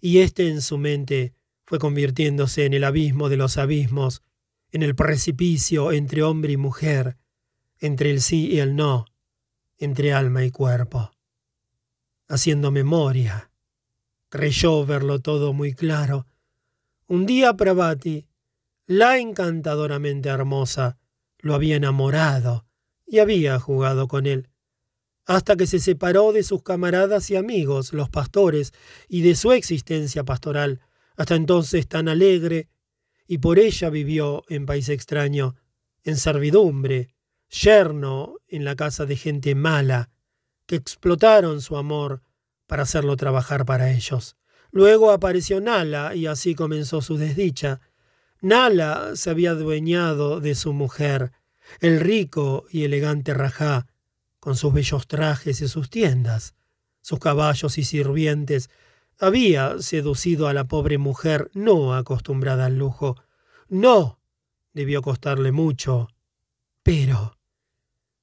[0.00, 4.22] y éste en su mente fue convirtiéndose en el abismo de los abismos,
[4.72, 7.18] en el precipicio entre hombre y mujer,
[7.78, 9.04] entre el sí y el no,
[9.78, 11.12] entre alma y cuerpo.
[12.26, 13.52] Haciendo memoria,
[14.30, 16.26] creyó verlo todo muy claro.
[17.06, 18.26] Un día Pravati,
[18.86, 20.98] la encantadoramente hermosa,
[21.38, 22.64] lo había enamorado
[23.06, 24.48] y había jugado con él,
[25.26, 28.72] hasta que se separó de sus camaradas y amigos, los pastores,
[29.06, 30.80] y de su existencia pastoral,
[31.16, 32.68] hasta entonces tan alegre
[33.32, 35.56] y por ella vivió en país extraño,
[36.04, 37.14] en servidumbre,
[37.48, 40.10] yerno en la casa de gente mala,
[40.66, 42.20] que explotaron su amor
[42.66, 44.36] para hacerlo trabajar para ellos.
[44.70, 47.80] Luego apareció Nala y así comenzó su desdicha.
[48.42, 51.32] Nala se había adueñado de su mujer,
[51.80, 53.86] el rico y elegante Rajá,
[54.40, 56.52] con sus bellos trajes y sus tiendas,
[57.00, 58.68] sus caballos y sirvientes,
[59.22, 63.16] había seducido a la pobre mujer no acostumbrada al lujo.
[63.68, 64.18] No
[64.72, 66.08] debió costarle mucho,
[66.82, 67.38] pero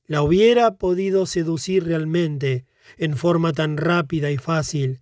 [0.05, 2.65] la hubiera podido seducir realmente
[2.97, 5.01] en forma tan rápida y fácil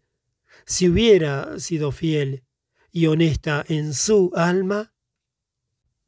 [0.67, 2.43] si hubiera sido fiel
[2.91, 4.93] y honesta en su alma?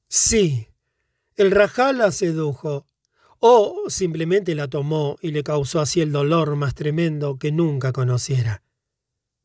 [0.07, 0.67] Sí,
[1.35, 2.85] el rajá la sedujo,
[3.39, 8.61] o simplemente la tomó y le causó así el dolor más tremendo que nunca conociera.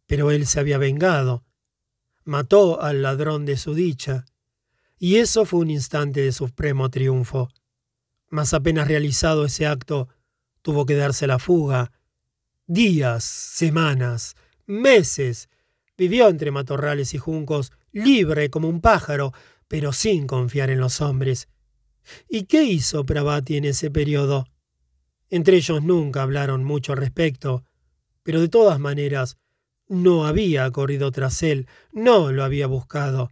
[0.06, 1.44] Pero él se había vengado,
[2.24, 4.24] mató al ladrón de su dicha,
[4.98, 7.50] y eso fue un instante de supremo triunfo.
[8.30, 10.08] Mas apenas realizado ese acto,
[10.62, 11.92] tuvo que darse la fuga.
[12.66, 14.34] Días, semanas,
[14.66, 15.48] meses,
[15.96, 19.32] vivió entre matorrales y juncos, libre como un pájaro,
[19.68, 21.48] pero sin confiar en los hombres.
[22.28, 24.46] ¿Y qué hizo Pravati en ese periodo?
[25.30, 27.64] Entre ellos nunca hablaron mucho al respecto,
[28.22, 29.36] pero de todas maneras
[29.88, 33.30] no había corrido tras él, no lo había buscado,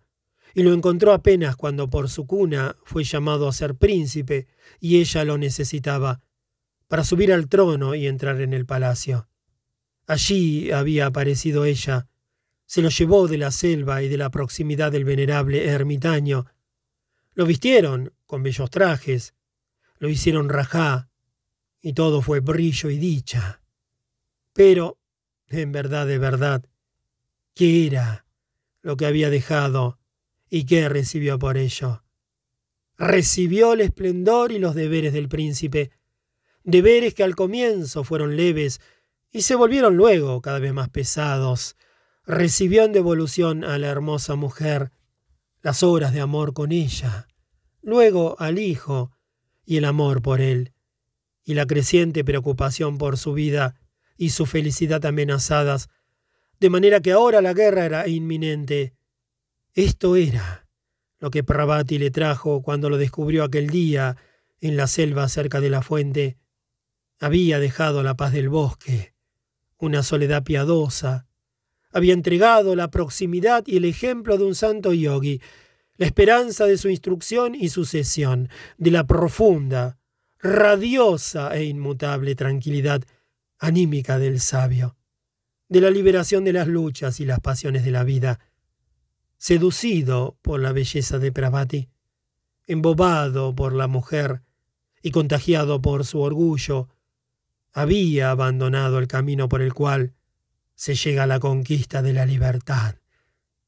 [0.55, 4.47] y lo encontró apenas cuando por su cuna fue llamado a ser príncipe
[4.81, 6.21] y ella lo necesitaba
[6.89, 9.29] para subir al trono y entrar en el palacio.
[10.07, 12.09] Allí había aparecido ella,
[12.67, 16.47] se lo llevó de la selva y de la proximidad del venerable ermitaño.
[17.35, 19.35] Lo vistieron con bellos trajes,
[19.99, 21.09] lo hicieron rajá,
[21.81, 23.63] y todo fue brillo y dicha.
[24.53, 24.99] Pero
[25.61, 26.65] en verdad, de verdad,
[27.55, 28.27] qué era
[28.81, 29.99] lo que había dejado
[30.49, 32.03] y qué recibió por ello.
[32.99, 35.91] Recibió el esplendor y los deberes del príncipe,
[36.65, 38.81] deberes que al comienzo fueron leves
[39.31, 41.77] y se volvieron luego cada vez más pesados.
[42.25, 44.93] Recibió en devolución a la hermosa mujer
[45.63, 47.29] las horas de amor con ella,
[47.81, 49.13] luego al hijo
[49.65, 50.73] y el amor por él,
[51.45, 53.75] y la creciente preocupación por su vida
[54.17, 55.89] y su felicidad amenazadas,
[56.61, 58.95] de manera que ahora la guerra era inminente.
[59.75, 60.67] Esto era
[61.19, 64.17] lo que Pravati le trajo cuando lo descubrió aquel día
[64.61, 66.37] en la selva cerca de la fuente.
[67.21, 69.15] Había dejado la paz del bosque,
[69.79, 71.27] una soledad piadosa.
[71.93, 75.41] Había entregado la proximidad y el ejemplo de un santo yogi,
[75.97, 78.49] la esperanza de su instrucción y sucesión,
[78.79, 79.99] de la profunda,
[80.41, 83.03] radiosa e inmutable tranquilidad
[83.63, 84.97] anímica del sabio,
[85.69, 88.41] de la liberación de las luchas y las pasiones de la vida,
[89.39, 91.89] seducido por la belleza de Pravati,
[92.67, 94.43] embobado por la mujer
[95.01, 96.89] y contagiado por su orgullo,
[97.73, 100.15] había abandonado el camino por el cual
[100.75, 102.97] se llega a la conquista de la libertad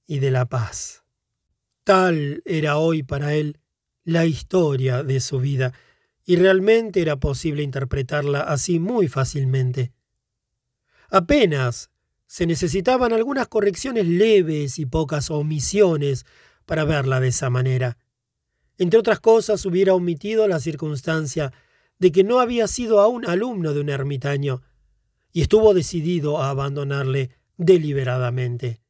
[0.09, 1.05] y de la paz.
[1.85, 3.61] Tal era hoy para él
[4.03, 5.73] la historia de su vida,
[6.25, 9.93] y realmente era posible interpretarla así muy fácilmente.
[11.11, 11.91] Apenas
[12.27, 16.25] se necesitaban algunas correcciones leves y pocas omisiones
[16.67, 17.99] para verla de esa manera.
[18.79, 21.53] Entre otras cosas, hubiera omitido la circunstancia
[21.99, 24.63] de que no había sido aún alumno de un ermitaño,
[25.33, 28.81] y estuvo decidido a abandonarle deliberadamente.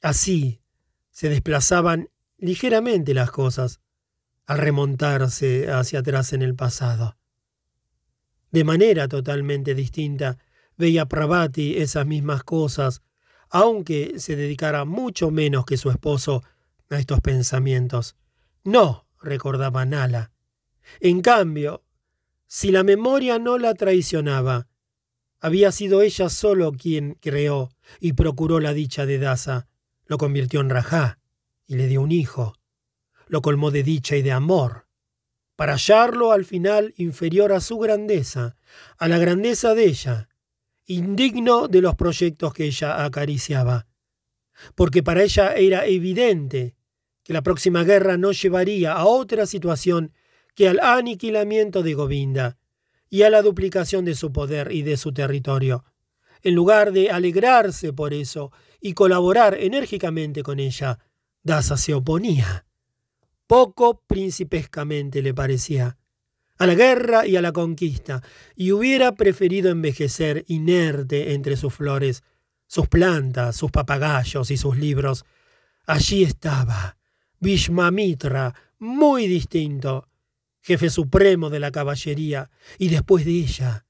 [0.00, 0.62] Así
[1.10, 2.08] se desplazaban
[2.38, 3.80] ligeramente las cosas
[4.46, 7.16] al remontarse hacia atrás en el pasado.
[8.50, 10.38] De manera totalmente distinta
[10.76, 13.02] veía Pravati esas mismas cosas,
[13.48, 16.42] aunque se dedicara mucho menos que su esposo
[16.88, 18.16] a estos pensamientos.
[18.64, 20.32] No, recordaba Nala.
[21.00, 21.84] En cambio,
[22.46, 24.66] si la memoria no la traicionaba,
[25.40, 29.68] había sido ella solo quien creó y procuró la dicha de Dasa,
[30.06, 31.18] lo convirtió en Rajá
[31.66, 32.54] y le dio un hijo,
[33.30, 34.88] lo colmó de dicha y de amor,
[35.54, 38.56] para hallarlo al final inferior a su grandeza,
[38.98, 40.28] a la grandeza de ella,
[40.84, 43.86] indigno de los proyectos que ella acariciaba,
[44.74, 46.74] porque para ella era evidente
[47.22, 50.12] que la próxima guerra no llevaría a otra situación
[50.56, 52.58] que al aniquilamiento de Govinda
[53.08, 55.84] y a la duplicación de su poder y de su territorio.
[56.42, 58.50] En lugar de alegrarse por eso
[58.80, 60.98] y colaborar enérgicamente con ella,
[61.44, 62.66] Dasa se oponía.
[63.50, 65.98] Poco principescamente le parecía
[66.58, 68.22] a la guerra y a la conquista,
[68.54, 72.22] y hubiera preferido envejecer inerte entre sus flores,
[72.68, 75.24] sus plantas, sus papagayos y sus libros.
[75.84, 76.96] Allí estaba,
[77.40, 80.06] Vishmamitra, muy distinto,
[80.60, 83.84] jefe supremo de la caballería, y después de ella,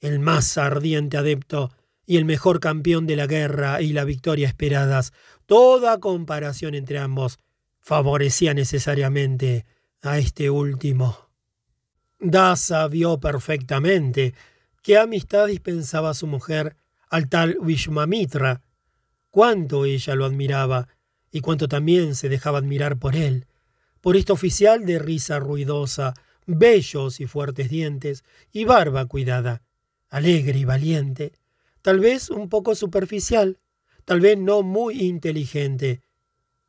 [0.00, 1.70] el más ardiente adepto
[2.06, 5.12] y el mejor campeón de la guerra y la victoria esperadas,
[5.44, 7.38] toda comparación entre ambos
[7.84, 9.66] favorecía necesariamente
[10.00, 11.28] a este último.
[12.18, 14.34] Dasa vio perfectamente
[14.82, 16.76] qué amistad dispensaba su mujer
[17.10, 18.62] al tal Vishmamitra,
[19.30, 20.88] cuánto ella lo admiraba
[21.30, 23.46] y cuánto también se dejaba admirar por él,
[24.00, 26.14] por este oficial de risa ruidosa,
[26.46, 29.60] bellos y fuertes dientes y barba cuidada,
[30.08, 31.32] alegre y valiente,
[31.82, 33.58] tal vez un poco superficial,
[34.06, 36.00] tal vez no muy inteligente.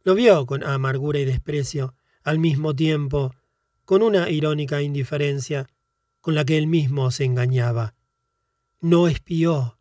[0.05, 3.33] Lo vio con amargura y desprecio, al mismo tiempo,
[3.85, 5.67] con una irónica indiferencia
[6.21, 7.95] con la que él mismo se engañaba.
[8.79, 9.79] No espió,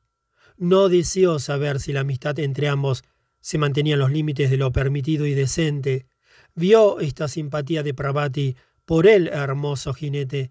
[0.57, 3.05] no deseó saber si la amistad entre ambos
[3.41, 6.07] se mantenía en los límites de lo permitido y decente.
[6.55, 8.57] Vio esta simpatía de Pravati
[8.87, 10.49] por el hermoso jinete,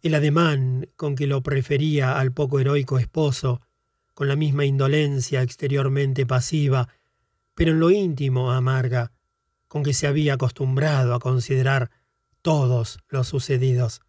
[0.00, 3.60] el ademán con que lo prefería al poco heroico esposo,
[4.14, 6.88] con la misma indolencia exteriormente pasiva,
[7.54, 9.12] pero en lo íntimo amarga,
[9.68, 11.90] con que se había acostumbrado a considerar
[12.42, 14.02] todos los sucedidos.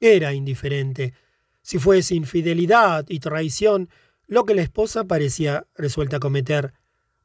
[0.00, 1.14] Era indiferente
[1.62, 3.90] si fuese infidelidad y traición
[4.26, 6.72] lo que la esposa parecía resuelta a cometer,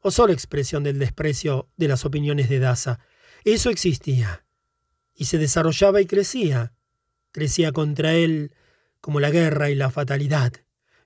[0.02, 3.00] o solo expresión del desprecio de las opiniones de Daza.
[3.44, 4.46] Eso existía,
[5.16, 6.74] y se desarrollaba y crecía.
[7.32, 8.54] Crecía contra él
[9.02, 10.54] como la guerra y la fatalidad.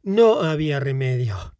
[0.04, 1.56] No había remedio,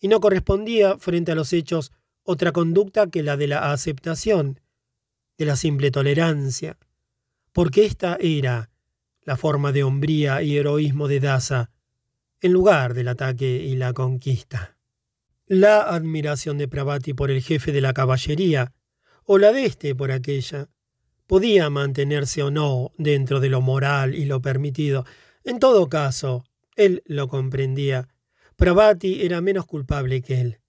[0.00, 1.92] y no correspondía frente a los hechos
[2.30, 4.60] otra conducta que la de la aceptación,
[5.38, 6.76] de la simple tolerancia,
[7.52, 8.68] porque esta era
[9.22, 11.70] la forma de hombría y heroísmo de Daza,
[12.42, 14.76] en lugar del ataque y la conquista.
[15.46, 18.74] La admiración de Pravati por el jefe de la caballería,
[19.24, 20.68] o la de éste por aquella,
[21.26, 25.06] podía mantenerse o no dentro de lo moral y lo permitido.
[25.44, 26.44] En todo caso,
[26.76, 28.06] él lo comprendía.
[28.56, 30.60] Pravati era menos culpable que él.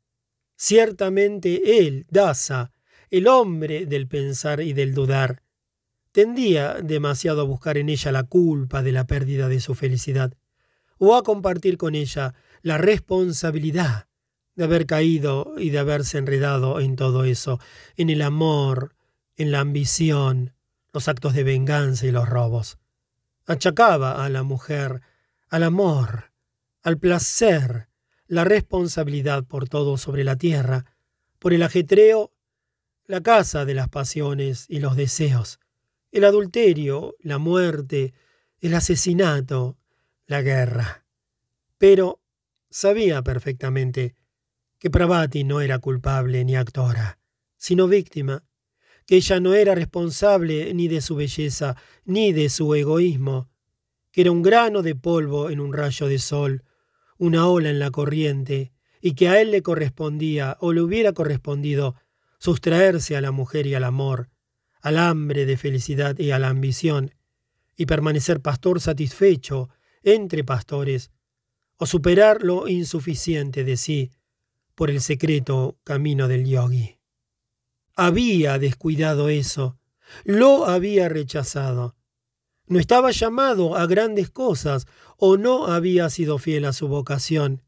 [0.62, 2.74] Ciertamente él, Daza,
[3.10, 5.42] el hombre del pensar y del dudar,
[6.12, 10.34] tendía demasiado a buscar en ella la culpa de la pérdida de su felicidad,
[10.98, 14.10] o a compartir con ella la responsabilidad
[14.56, 17.62] de haber caído y de haberse enredado en todo eso,
[17.96, 18.96] en el amor,
[19.38, 20.54] en la ambición,
[20.92, 22.80] los actos de venganza y los robos.
[23.46, 25.00] Achacaba a la mujer,
[25.48, 26.34] al amor,
[26.84, 27.89] al placer,
[28.30, 30.86] la responsabilidad por todo sobre la tierra,
[31.40, 32.32] por el ajetreo,
[33.08, 35.60] la casa de las pasiones y los deseos,
[36.12, 38.14] el adulterio, la muerte,
[38.62, 39.80] el asesinato,
[40.28, 41.06] la guerra.
[41.80, 42.22] Pero
[42.70, 44.14] sabía perfectamente
[44.78, 47.18] que Pravati no era culpable ni actora,
[47.58, 48.44] sino víctima,
[49.08, 51.76] que ella no era responsable ni de su belleza
[52.06, 53.50] ni de su egoísmo,
[54.12, 56.64] que era un grano de polvo en un rayo de sol,
[57.20, 58.72] una ola en la corriente,
[59.02, 61.96] y que a él le correspondía o le hubiera correspondido
[62.40, 64.30] sustraerse a la mujer y al amor,
[64.82, 67.14] al hambre de felicidad y a la ambición,
[67.76, 69.70] y permanecer pastor satisfecho
[70.02, 71.12] entre pastores,
[71.78, 74.12] o superar lo insuficiente de sí
[74.76, 76.98] por el secreto camino del yogi.
[77.96, 79.78] Había descuidado eso,
[80.24, 81.96] lo había rechazado.
[82.70, 84.86] No estaba llamado a grandes cosas
[85.18, 87.64] o no había sido fiel a su vocación.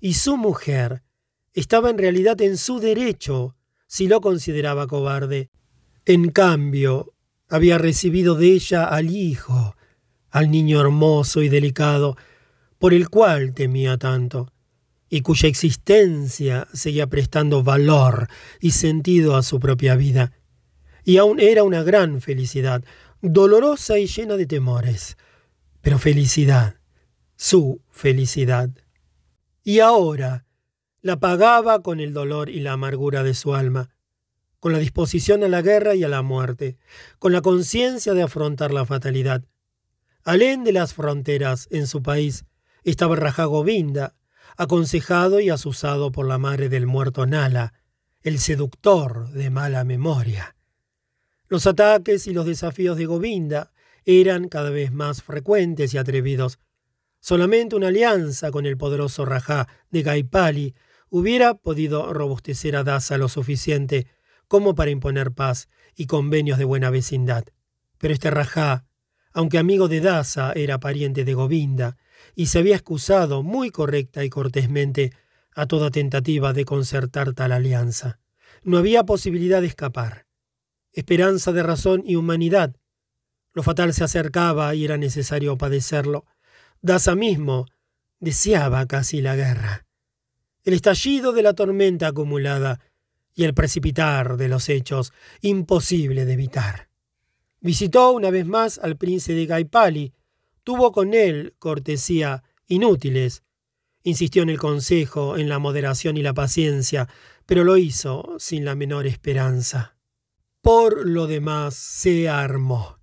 [0.00, 1.04] Y su mujer
[1.52, 3.56] estaba en realidad en su derecho
[3.86, 5.50] si lo consideraba cobarde.
[6.04, 7.14] En cambio,
[7.48, 9.76] había recibido de ella al hijo,
[10.30, 12.16] al niño hermoso y delicado,
[12.78, 14.52] por el cual temía tanto,
[15.08, 18.28] y cuya existencia seguía prestando valor
[18.60, 20.32] y sentido a su propia vida.
[21.04, 22.84] Y aún era una gran felicidad,
[23.22, 25.16] dolorosa y llena de temores,
[25.80, 26.76] pero felicidad,
[27.36, 28.70] su felicidad.
[29.62, 30.46] Y ahora
[31.02, 33.90] la pagaba con el dolor y la amargura de su alma,
[34.58, 36.76] con la disposición a la guerra y a la muerte,
[37.18, 39.44] con la conciencia de afrontar la fatalidad.
[40.22, 42.44] Alén de las fronteras, en su país,
[42.84, 44.16] estaba Raja Govinda,
[44.56, 47.72] aconsejado y asusado por la madre del muerto Nala,
[48.22, 50.56] el seductor de mala memoria.
[51.50, 53.72] Los ataques y los desafíos de Govinda
[54.04, 56.60] eran cada vez más frecuentes y atrevidos.
[57.18, 60.76] Solamente una alianza con el poderoso Rajá de Gaipali
[61.08, 64.06] hubiera podido robustecer a Dasa lo suficiente
[64.46, 67.42] como para imponer paz y convenios de buena vecindad.
[67.98, 68.86] Pero este Rajá,
[69.32, 71.96] aunque amigo de Dasa, era pariente de Govinda,
[72.36, 75.12] y se había excusado muy correcta y cortésmente
[75.56, 78.20] a toda tentativa de concertar tal alianza.
[78.62, 80.29] No había posibilidad de escapar.
[80.92, 82.76] Esperanza de razón y humanidad.
[83.52, 86.26] Lo fatal se acercaba y era necesario padecerlo.
[86.82, 87.66] Dasa mismo
[88.20, 89.86] deseaba casi la guerra
[90.64, 92.80] el estallido de la tormenta acumulada
[93.34, 96.88] y el precipitar de los hechos imposible de evitar.
[97.60, 100.12] Visitó una vez más al príncipe de Gaipali,
[100.64, 103.42] tuvo con él cortesía inútiles,
[104.02, 107.08] insistió en el consejo, en la moderación y la paciencia,
[107.46, 109.96] pero lo hizo sin la menor esperanza.
[110.62, 112.98] Por lo demás se armó.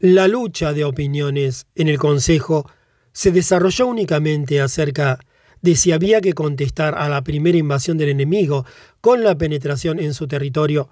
[0.00, 2.68] La lucha de opiniones en el consejo
[3.12, 5.20] se desarrolló únicamente acerca
[5.60, 8.66] de si había que contestar a la primera invasión del enemigo
[9.00, 10.88] con la penetración en su territorio,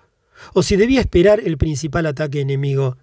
[0.55, 2.97] o si debía esperar el principal ataque enemigo,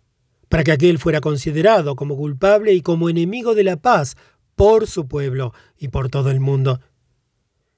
[0.48, 4.16] para que aquel fuera considerado como culpable y como enemigo de la paz
[4.56, 6.80] por su pueblo y por todo el mundo.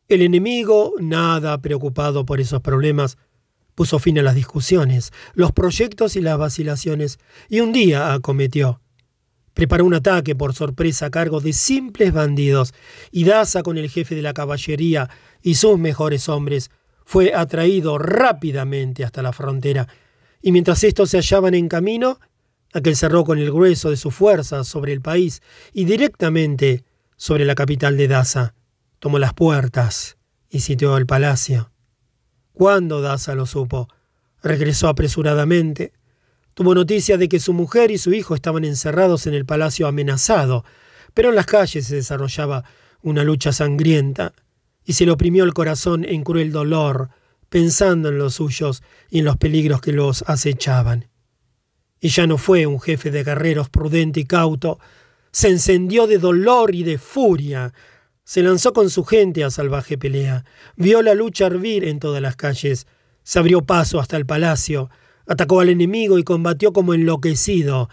[0.08, 3.18] El enemigo, nada preocupado por esos problemas,
[3.80, 8.82] puso fin a las discusiones, los proyectos y las vacilaciones, y un día acometió
[9.54, 12.74] preparó un ataque por sorpresa a cargo de simples bandidos,
[13.10, 15.10] y Daza con el jefe de la caballería
[15.42, 16.72] y sus mejores hombres
[17.06, 19.88] fue atraído rápidamente hasta la frontera,
[20.42, 22.20] y mientras estos se hallaban en camino,
[22.74, 25.42] aquel cerró con el grueso de su fuerza sobre el país
[25.72, 26.84] y directamente
[27.16, 28.56] sobre la capital de Daza.
[29.00, 30.18] Tomó las puertas
[30.50, 31.72] y sitió el palacio.
[32.60, 33.88] Cuando Daza lo supo,
[34.44, 35.94] regresó apresuradamente,
[36.54, 40.66] Tuvo noticia de que su mujer y su hijo estaban encerrados en el palacio amenazado,
[41.14, 42.66] pero en las calles se desarrollaba
[43.02, 44.34] una lucha sangrienta,
[44.84, 47.12] y se le oprimió el corazón en cruel dolor,
[47.48, 51.08] pensando en los suyos y en los peligros que los acechaban.
[52.02, 54.80] Y ya no fue un jefe de guerreros prudente y cauto,
[55.32, 57.74] se encendió de dolor y de furia,
[58.30, 60.46] se lanzó con su gente a salvaje pelea,
[60.76, 62.86] vio la lucha hervir en todas las calles,
[63.24, 64.92] se abrió paso hasta el palacio,
[65.26, 67.90] Atacó al enemigo y combatió como enloquecido,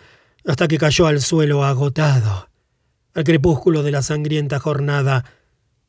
[0.46, 2.50] hasta que cayó al suelo agotado.
[3.14, 5.24] Al crepúsculo de la sangrienta jornada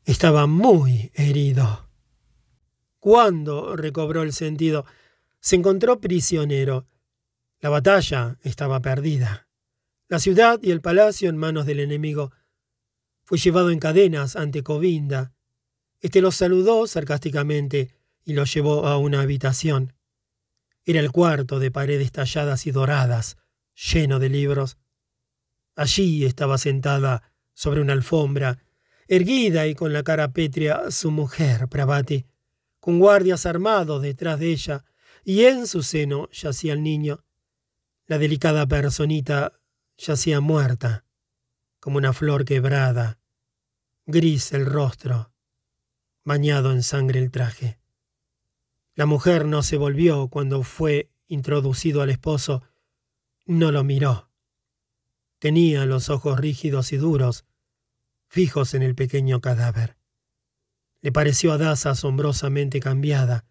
[0.04, 1.88] estaba muy herido.
[2.98, 4.86] Cuando recobró el sentido,
[5.40, 6.86] se encontró prisionero.
[7.60, 9.48] La batalla estaba perdida.
[10.08, 12.32] La ciudad y el palacio en manos del enemigo.
[13.28, 15.34] Fue llevado en cadenas ante Covinda.
[16.00, 17.94] Este lo saludó sarcásticamente
[18.24, 19.92] y lo llevó a una habitación.
[20.86, 23.36] Era el cuarto de paredes talladas y doradas,
[23.74, 24.78] lleno de libros.
[25.76, 28.64] Allí estaba sentada sobre una alfombra,
[29.08, 32.24] erguida y con la cara pétrea, su mujer, Pravati,
[32.80, 34.86] con guardias armados detrás de ella,
[35.22, 37.22] y en su seno yacía el niño.
[38.06, 39.52] La delicada personita
[39.98, 41.04] yacía muerta,
[41.88, 43.18] como una flor quebrada,
[44.04, 45.32] gris el rostro,
[46.22, 47.78] bañado en sangre el traje.
[48.94, 52.62] La mujer no se volvió cuando fue introducido al esposo,
[53.46, 54.30] no lo miró.
[55.38, 57.46] Tenía los ojos rígidos y duros,
[58.26, 59.96] fijos en el pequeño cadáver.
[61.00, 63.46] Le pareció a Daza asombrosamente cambiada.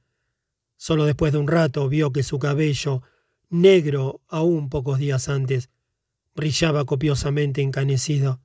[0.76, 3.02] Solo después de un rato vio que su cabello,
[3.50, 5.72] negro aún pocos días antes,
[6.38, 8.40] brillaba copiosamente encanecido.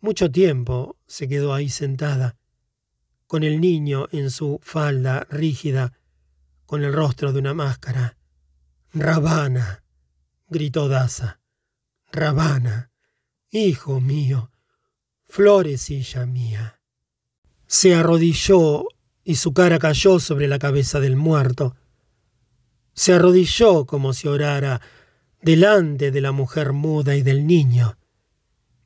[0.00, 2.36] Mucho tiempo se quedó ahí sentada,
[3.28, 5.92] con el niño en su falda rígida,
[6.66, 8.18] con el rostro de una máscara.
[8.92, 9.84] Rabana,
[10.48, 11.40] gritó Daza.
[12.10, 12.90] Rabana,
[13.50, 14.50] hijo mío,
[15.28, 16.80] florecilla mía.
[17.68, 18.88] Se arrodilló
[19.22, 21.76] y su cara cayó sobre la cabeza del muerto.
[22.92, 24.80] Se arrodilló como si orara
[25.40, 27.96] delante de la mujer muda y del niño,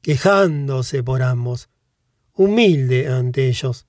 [0.00, 1.68] quejándose por ambos,
[2.34, 3.86] humilde ante ellos.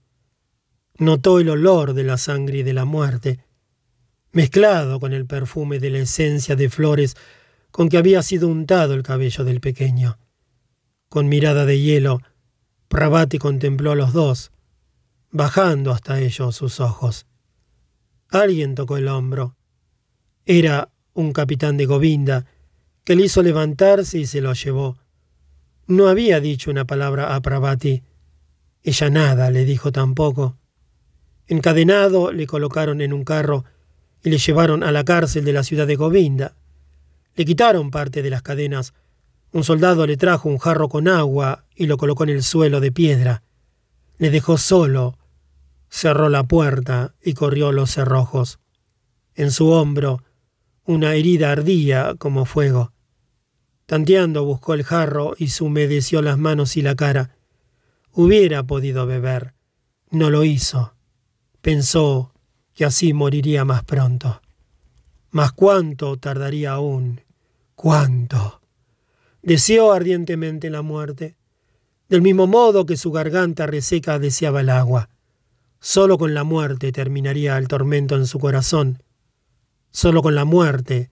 [0.98, 3.40] Notó el olor de la sangre y de la muerte,
[4.32, 7.16] mezclado con el perfume de la esencia de flores
[7.72, 10.20] con que había sido untado el cabello del pequeño.
[11.10, 12.22] Con mirada de hielo,
[12.88, 14.52] Pravati contempló a los dos,
[15.32, 17.26] bajando hasta ellos sus ojos.
[18.30, 19.56] Alguien tocó el hombro.
[20.46, 22.46] Era un capitán de Govinda,
[23.04, 24.98] que le hizo levantarse y se lo llevó.
[25.88, 28.04] No había dicho una palabra a Pravati.
[28.84, 30.58] Ella nada le dijo tampoco.
[31.48, 33.66] Encadenado le colocaron en un carro
[34.24, 36.56] y le llevaron a la cárcel de la ciudad de Govinda.
[37.36, 38.94] Le quitaron parte de las cadenas.
[39.52, 42.92] Un soldado le trajo un jarro con agua y lo colocó en el suelo de
[42.92, 43.44] piedra.
[44.18, 45.18] Le dejó solo
[45.94, 48.58] cerró la puerta y corrió los cerrojos.
[49.36, 50.24] En su hombro
[50.86, 52.92] una herida ardía como fuego.
[53.86, 57.38] Tanteando buscó el jarro y se humedeció las manos y la cara.
[58.12, 59.54] Hubiera podido beber.
[60.10, 60.96] No lo hizo.
[61.62, 62.34] Pensó
[62.74, 64.42] que así moriría más pronto.
[65.32, 67.22] Mas cuánto tardaría aún.
[67.76, 68.62] Cuánto.
[69.42, 71.38] Deseó ardientemente la muerte,
[72.08, 75.10] del mismo modo que su garganta reseca deseaba el agua.
[75.80, 79.04] Solo con la muerte terminaría el tormento en su corazón.
[79.94, 81.12] Solo con la muerte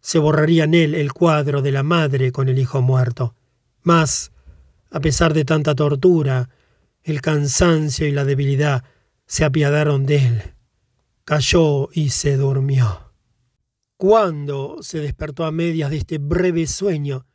[0.00, 3.34] se borraría en él el cuadro de la madre con el hijo muerto.
[3.82, 4.32] Mas,
[4.90, 6.48] a pesar de tanta tortura,
[7.02, 8.84] el cansancio y la debilidad
[9.26, 10.42] se apiadaron de él.
[11.24, 13.12] Cayó y se durmió.
[13.96, 17.26] Cuando se despertó a medias de este breve sueño,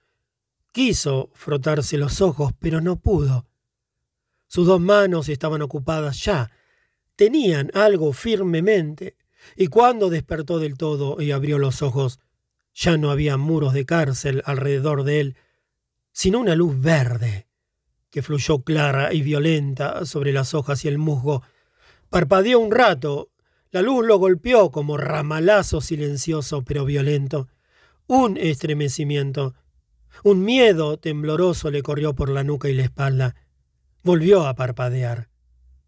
[0.71, 3.45] quiso frotarse los ojos, pero no pudo.
[4.47, 6.49] Sus dos manos estaban ocupadas ya
[7.15, 9.15] tenían algo firmemente,
[9.55, 12.19] y cuando despertó del todo y abrió los ojos,
[12.73, 15.35] ya no había muros de cárcel alrededor de él,
[16.11, 17.47] sino una luz verde,
[18.09, 21.43] que fluyó clara y violenta sobre las hojas y el musgo.
[22.09, 23.29] Parpadeó un rato,
[23.71, 27.47] la luz lo golpeó como ramalazo silencioso pero violento.
[28.07, 29.53] Un estremecimiento,
[30.23, 33.35] un miedo tembloroso le corrió por la nuca y la espalda.
[34.03, 35.29] Volvió a parpadear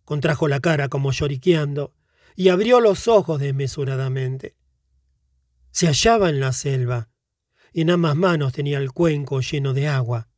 [0.08, 1.92] contrajo la cara como lloriqueando
[2.40, 4.56] y abrió los ojos desmesuradamente.
[5.72, 7.10] Se hallaba en la selva
[7.74, 10.30] y en ambas manos tenía el cuenco lleno de agua.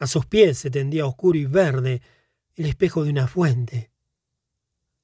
[0.00, 2.02] A sus pies se tendía oscuro y verde
[2.56, 3.92] el espejo de una fuente.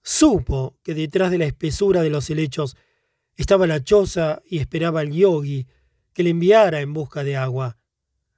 [0.02, 2.76] Supo que detrás de la espesura de los helechos
[3.36, 5.68] estaba la choza y esperaba al yogi
[6.14, 7.78] que le enviara en busca de agua,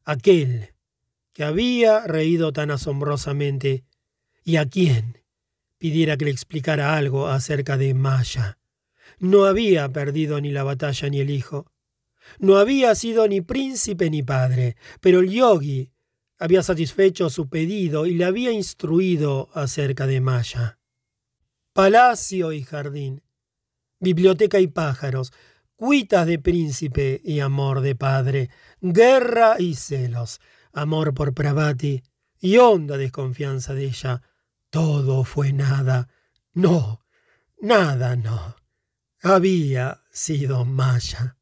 [0.05, 0.74] aquel
[1.32, 3.86] que había reído tan asombrosamente
[4.45, 5.24] y a quien
[5.85, 8.56] pidiera que le explicara algo acerca de Maya.
[9.19, 11.70] No había perdido ni la batalla ni el hijo.
[12.39, 15.90] No había sido ni príncipe ni padre, pero el yogi
[16.39, 20.78] había satisfecho su pedido y le había instruido acerca de Maya.
[21.74, 23.23] Palacio y jardín,
[24.01, 25.35] biblioteca y pájaros,
[25.77, 28.48] cuitas de príncipe y amor de padre,
[28.81, 30.40] guerra y celos,
[30.73, 32.02] amor por Pravati
[32.40, 34.23] y honda desconfianza de ella,
[34.75, 36.09] todo fue nada.
[36.53, 37.07] No,
[37.61, 38.57] nada no.
[39.23, 41.37] Había sido Maya.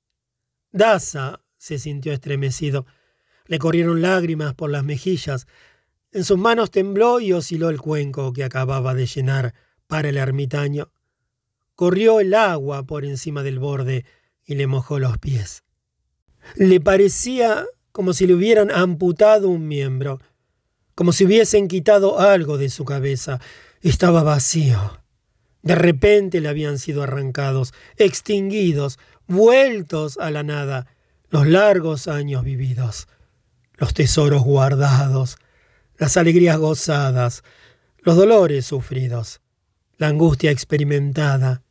[0.71, 2.85] Daza se sintió estremecido.
[3.47, 5.47] Le corrieron lágrimas por las mejillas.
[6.11, 9.55] En sus manos tembló y osciló el cuenco que acababa de llenar
[9.87, 10.93] para el ermitaño.
[11.75, 14.05] Corrió el agua por encima del borde
[14.45, 15.65] y le mojó los pies.
[16.57, 20.21] Le parecía como si le hubieran amputado un miembro
[20.94, 23.40] como si hubiesen quitado algo de su cabeza.
[23.81, 25.01] Estaba vacío.
[25.62, 30.86] De repente le habían sido arrancados, extinguidos, vueltos a la nada,
[31.31, 33.09] los largos años vividos,
[33.77, 35.36] los tesoros guardados,
[35.98, 37.43] las alegrías gozadas,
[38.01, 39.40] los dolores sufridos,
[39.98, 41.62] la angustia experimentada,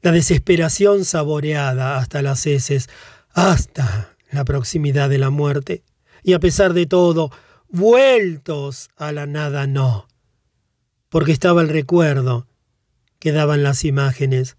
[0.00, 2.88] la desesperación saboreada hasta las heces,
[3.32, 5.82] hasta la proximidad de la muerte.
[6.22, 7.30] Y a pesar de todo,
[7.74, 10.06] vueltos a la nada no,
[11.08, 12.46] porque estaba el recuerdo,
[13.18, 14.56] quedaban las imágenes.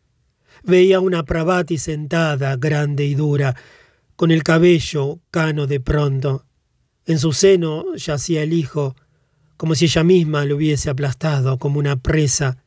[0.63, 3.55] Veía una Pravati sentada, grande y dura,
[4.17, 6.45] con el cabello cano de pronto.
[7.05, 8.97] En su seno yacía el hijo,
[9.55, 12.57] como si ella misma lo hubiese aplastado como una presa,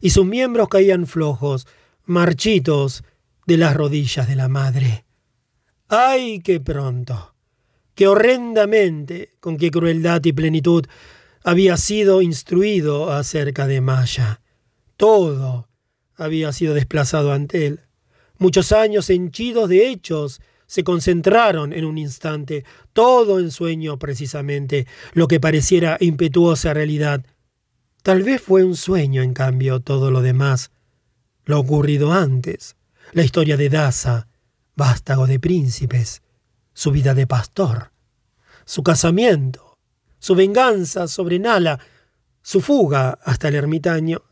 [0.00, 1.68] y sus miembros caían flojos,
[2.04, 3.04] marchitos,
[3.46, 5.04] de las rodillas de la madre.
[5.86, 7.33] ¡Ay, qué pronto!
[7.94, 10.86] ¡Qué horrendamente, con qué crueldad y plenitud
[11.44, 14.40] había sido instruido acerca de Maya!
[14.96, 15.68] Todo
[16.16, 17.80] había sido desplazado ante él.
[18.38, 25.28] Muchos años henchidos de hechos se concentraron en un instante, todo en sueño precisamente, lo
[25.28, 27.24] que pareciera impetuosa realidad.
[28.02, 30.72] Tal vez fue un sueño, en cambio, todo lo demás,
[31.44, 32.76] lo ocurrido antes,
[33.12, 34.26] la historia de Daza,
[34.74, 36.23] vástago de príncipes,
[36.74, 37.92] su vida de pastor,
[38.64, 39.78] su casamiento,
[40.18, 41.78] su venganza sobre Nala,
[42.42, 44.22] su fuga hasta el ermitaño.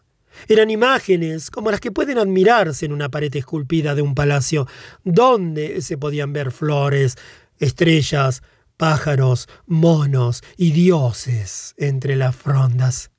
[0.48, 4.66] Eran imágenes como las que pueden admirarse en una pared esculpida de un palacio,
[5.05, 7.16] donde se podían ver flores,
[7.59, 8.43] estrellas,
[8.77, 13.10] pájaros, monos y dioses entre las frondas.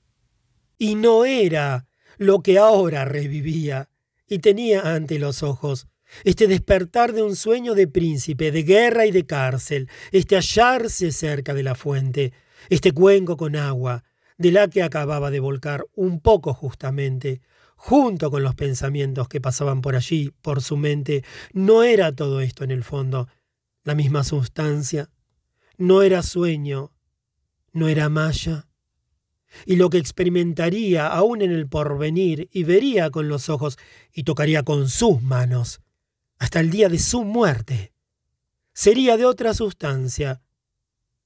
[0.78, 1.88] Y no era
[2.18, 3.90] lo que ahora revivía
[4.28, 5.88] y tenía ante los ojos
[6.24, 11.54] este despertar de un sueño de príncipe, de guerra y de cárcel, este hallarse cerca
[11.54, 12.34] de la fuente,
[12.70, 14.04] este cuenco con agua,
[14.38, 17.42] de la que acababa de volcar un poco justamente,
[17.76, 22.64] junto con los pensamientos que pasaban por allí, por su mente, no era todo esto
[22.64, 23.28] en el fondo
[23.84, 25.10] la misma sustancia,
[25.78, 26.94] no era sueño,
[27.74, 28.68] no era malla.
[29.66, 33.78] Y lo que experimentaría aún en el porvenir y vería con los ojos
[34.12, 35.83] y tocaría con sus manos
[36.44, 37.94] hasta el día de su muerte,
[38.74, 40.42] sería de otra sustancia,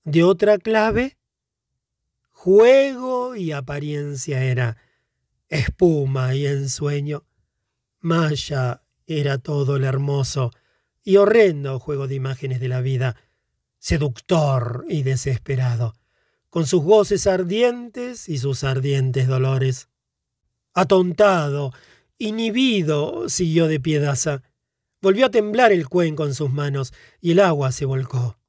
[0.03, 1.17] de otra clave
[2.29, 4.77] Juego y apariencia era
[5.49, 7.25] espuma y ensueño.
[7.99, 10.51] Maya era todo el hermoso
[11.03, 13.15] y horrendo juego de imágenes de la vida,
[13.79, 15.95] seductor y desesperado,
[16.51, 19.89] con sus goces ardientes y sus ardientes dolores.
[20.75, 21.73] Atontado,
[22.19, 24.43] inhibido, siguió de piedaza.
[25.01, 28.39] Volvió a temblar el cuenco en sus manos y el agua se volcó.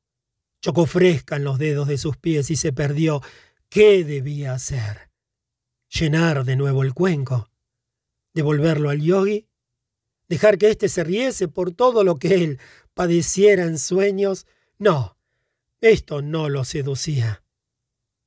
[0.61, 3.21] Chocó fresca en los dedos de sus pies y se perdió
[3.69, 5.11] ¿Qué debía hacer?
[5.91, 7.51] ¿Llenar de nuevo el cuenco?
[8.33, 9.47] ¿Devolverlo al yogi?
[10.29, 12.61] ¿Dejar que éste se riese por todo lo que él
[12.95, 14.47] padeciera en sueños?
[14.79, 15.19] No,
[15.81, 17.43] esto no lo seducía.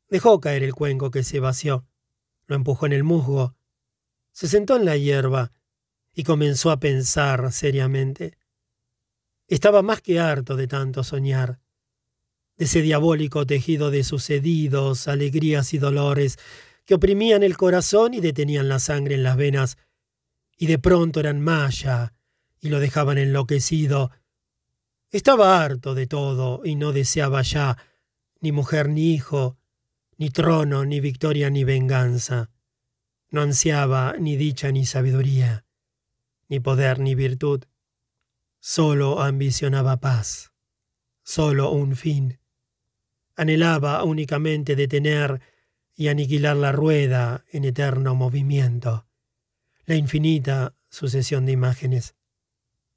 [0.10, 1.88] Dejó caer el cuenco que se vació,
[2.46, 3.56] lo empujó en el musgo,
[4.32, 5.52] se sentó en la hierba
[6.14, 8.38] y comenzó a pensar seriamente.
[9.48, 11.60] Estaba más que harto de tanto soñar
[12.62, 16.38] ese diabólico tejido de sucedidos, alegrías y dolores
[16.86, 19.78] que oprimían el corazón y detenían la sangre en las venas,
[20.58, 22.14] y de pronto eran malla
[22.60, 24.12] y lo dejaban enloquecido.
[25.10, 27.78] Estaba harto de todo y no deseaba ya
[28.42, 29.58] ni mujer ni hijo,
[30.18, 32.52] ni trono, ni victoria, ni venganza.
[33.32, 35.66] No ansiaba ni dicha ni sabiduría,
[36.52, 37.64] ni poder ni virtud.
[38.60, 40.52] Solo ambicionaba paz,
[41.24, 42.42] solo un fin
[43.42, 45.42] anhelaba únicamente detener
[45.96, 49.08] y aniquilar la rueda en eterno movimiento,
[49.86, 52.16] la infinita sucesión de imágenes.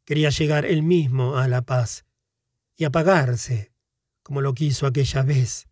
[0.05, 2.05] Quería llegar él mismo a la paz
[2.77, 3.73] y apagarse,
[4.23, 5.67] como lo quiso aquella vez,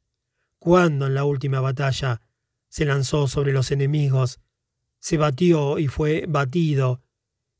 [0.59, 2.23] cuando en la última batalla
[2.69, 4.41] se lanzó sobre los enemigos,
[5.01, 7.03] se batió y fue batido,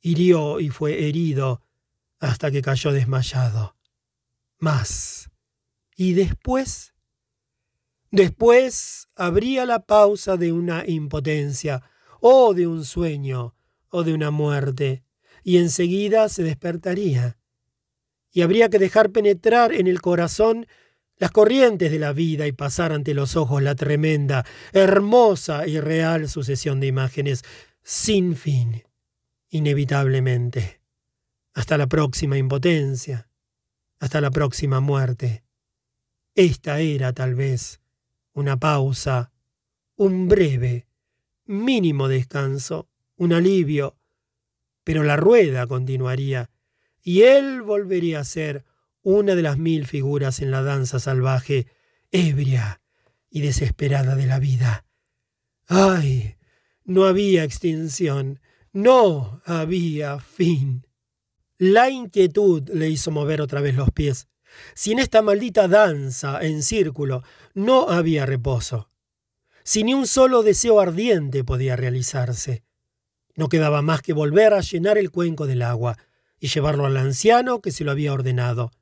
[0.03, 1.63] hirió y fue herido,
[2.21, 3.77] hasta que cayó desmayado.
[4.59, 5.31] Más.
[5.97, 6.93] Y después
[8.13, 11.83] Después habría la pausa de una impotencia,
[12.21, 13.55] o de un sueño,
[13.89, 15.03] o de una muerte,
[15.43, 17.39] y enseguida se despertaría.
[18.31, 20.67] Y habría que dejar penetrar en el corazón
[21.17, 26.29] las corrientes de la vida y pasar ante los ojos la tremenda, hermosa y real
[26.29, 27.43] sucesión de imágenes,
[27.83, 28.83] sin fin,
[29.53, 30.81] inevitablemente,
[31.53, 33.29] hasta la próxima impotencia,
[34.01, 35.45] hasta la próxima muerte.
[36.35, 37.83] Esta era, tal vez,
[38.33, 39.31] una pausa,
[39.97, 40.87] un breve,
[41.45, 43.99] mínimo descanso, un alivio,
[44.85, 46.51] pero la rueda continuaría
[47.03, 48.65] y él volvería a ser
[49.03, 51.67] una de las mil figuras en la danza salvaje,
[52.11, 52.81] ebria
[53.29, 54.87] y desesperada de la vida.
[55.67, 56.37] ¡Ay!
[56.85, 58.41] No había extinción,
[58.73, 60.87] no había fin.
[61.59, 64.29] La inquietud le hizo mover otra vez los pies.
[64.75, 67.23] Si en esta maldita danza en círculo
[67.55, 68.91] no había reposo,
[69.65, 72.65] si ni un solo deseo ardiente podía realizarse,
[73.35, 75.97] no quedaba más que volver a llenar el cuenco del agua
[76.39, 78.73] y llevarlo al anciano que se lo había ordenado,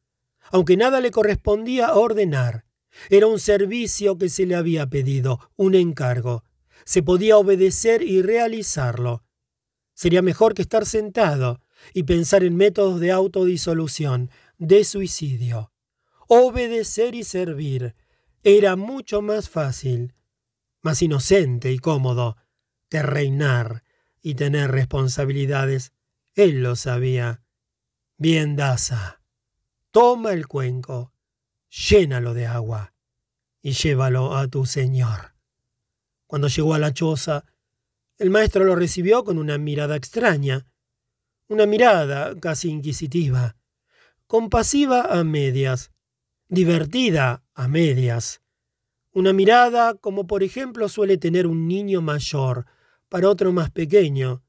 [0.51, 2.65] aunque nada le correspondía ordenar,
[3.09, 6.45] Era un servicio que se le había pedido, un encargo.
[6.85, 9.23] Se podía obedecer y realizarlo.
[10.01, 11.61] Sería mejor que estar sentado
[11.93, 15.75] y pensar en métodos de autodisolución, de suicidio.
[16.27, 17.95] Obedecer y servir
[18.43, 20.15] era mucho más fácil,
[20.81, 22.39] más inocente y cómodo
[22.89, 23.85] que reinar
[24.23, 25.93] y tener responsabilidades.
[26.35, 27.43] Él lo sabía.
[28.17, 29.21] Bien, Daza.
[29.91, 31.13] Toma el cuenco,
[31.69, 32.95] llénalo de agua
[33.61, 35.35] y llévalo a tu señor.
[36.27, 37.45] Cuando llegó a la choza,
[38.21, 40.67] el maestro lo recibió con una mirada extraña,
[41.49, 43.57] una mirada casi inquisitiva,
[44.27, 45.91] compasiva a medias,
[46.47, 48.43] divertida a medias,
[49.13, 52.67] una mirada como por ejemplo suele tener un niño mayor
[53.09, 54.45] para otro más pequeño,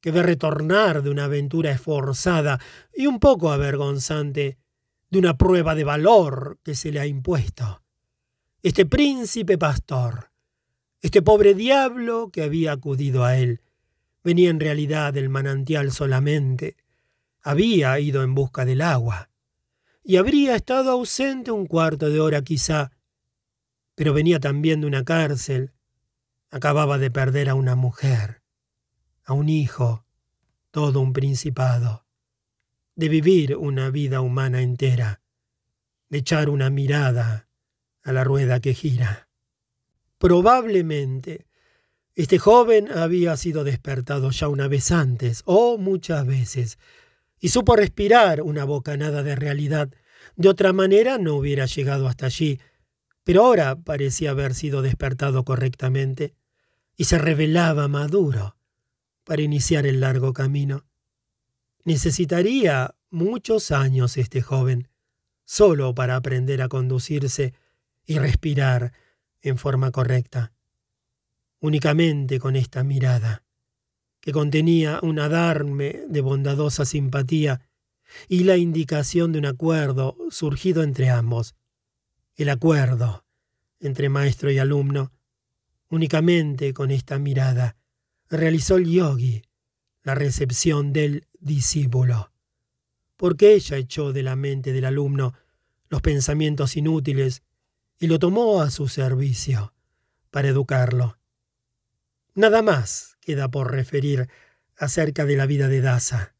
[0.00, 2.60] que ve retornar de una aventura esforzada
[2.94, 4.58] y un poco avergonzante,
[5.10, 7.82] de una prueba de valor que se le ha impuesto.
[8.62, 10.29] Este príncipe pastor,
[11.00, 13.62] este pobre diablo que había acudido a él,
[14.22, 16.76] venía en realidad del manantial solamente,
[17.42, 19.30] había ido en busca del agua,
[20.04, 22.90] y habría estado ausente un cuarto de hora quizá,
[23.94, 25.72] pero venía también de una cárcel,
[26.50, 28.42] acababa de perder a una mujer,
[29.24, 30.04] a un hijo,
[30.70, 32.04] todo un principado,
[32.94, 35.22] de vivir una vida humana entera,
[36.10, 37.48] de echar una mirada
[38.02, 39.29] a la rueda que gira.
[40.20, 41.46] Probablemente
[42.14, 46.78] este joven había sido despertado ya una vez antes, o muchas veces,
[47.40, 49.88] y supo respirar una bocanada de realidad.
[50.36, 52.60] De otra manera no hubiera llegado hasta allí,
[53.24, 56.34] pero ahora parecía haber sido despertado correctamente,
[56.98, 58.58] y se revelaba maduro,
[59.24, 60.84] para iniciar el largo camino.
[61.84, 64.90] Necesitaría muchos años este joven,
[65.46, 67.54] solo para aprender a conducirse
[68.04, 68.92] y respirar
[69.42, 70.52] en forma correcta.
[71.60, 73.44] Únicamente con esta mirada,
[74.20, 77.68] que contenía un adarme de bondadosa simpatía
[78.28, 81.54] y la indicación de un acuerdo surgido entre ambos.
[82.36, 83.24] El acuerdo
[83.80, 85.12] entre maestro y alumno.
[85.88, 87.76] Únicamente con esta mirada
[88.28, 89.42] realizó el yogi
[90.02, 92.32] la recepción del discípulo,
[93.16, 95.34] porque ella echó de la mente del alumno
[95.88, 97.42] los pensamientos inútiles
[98.00, 99.74] y lo tomó a su servicio
[100.30, 101.18] para educarlo.
[102.34, 104.28] Nada más queda por referir
[104.76, 106.34] acerca de la vida de Daza.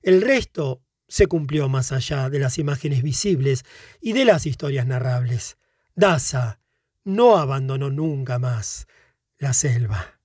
[0.00, 3.64] El resto se cumplió más allá de las imágenes visibles
[4.00, 5.58] y de las historias narrables.
[5.94, 6.58] Daza
[7.04, 8.86] no abandonó nunca más
[9.36, 10.21] la selva.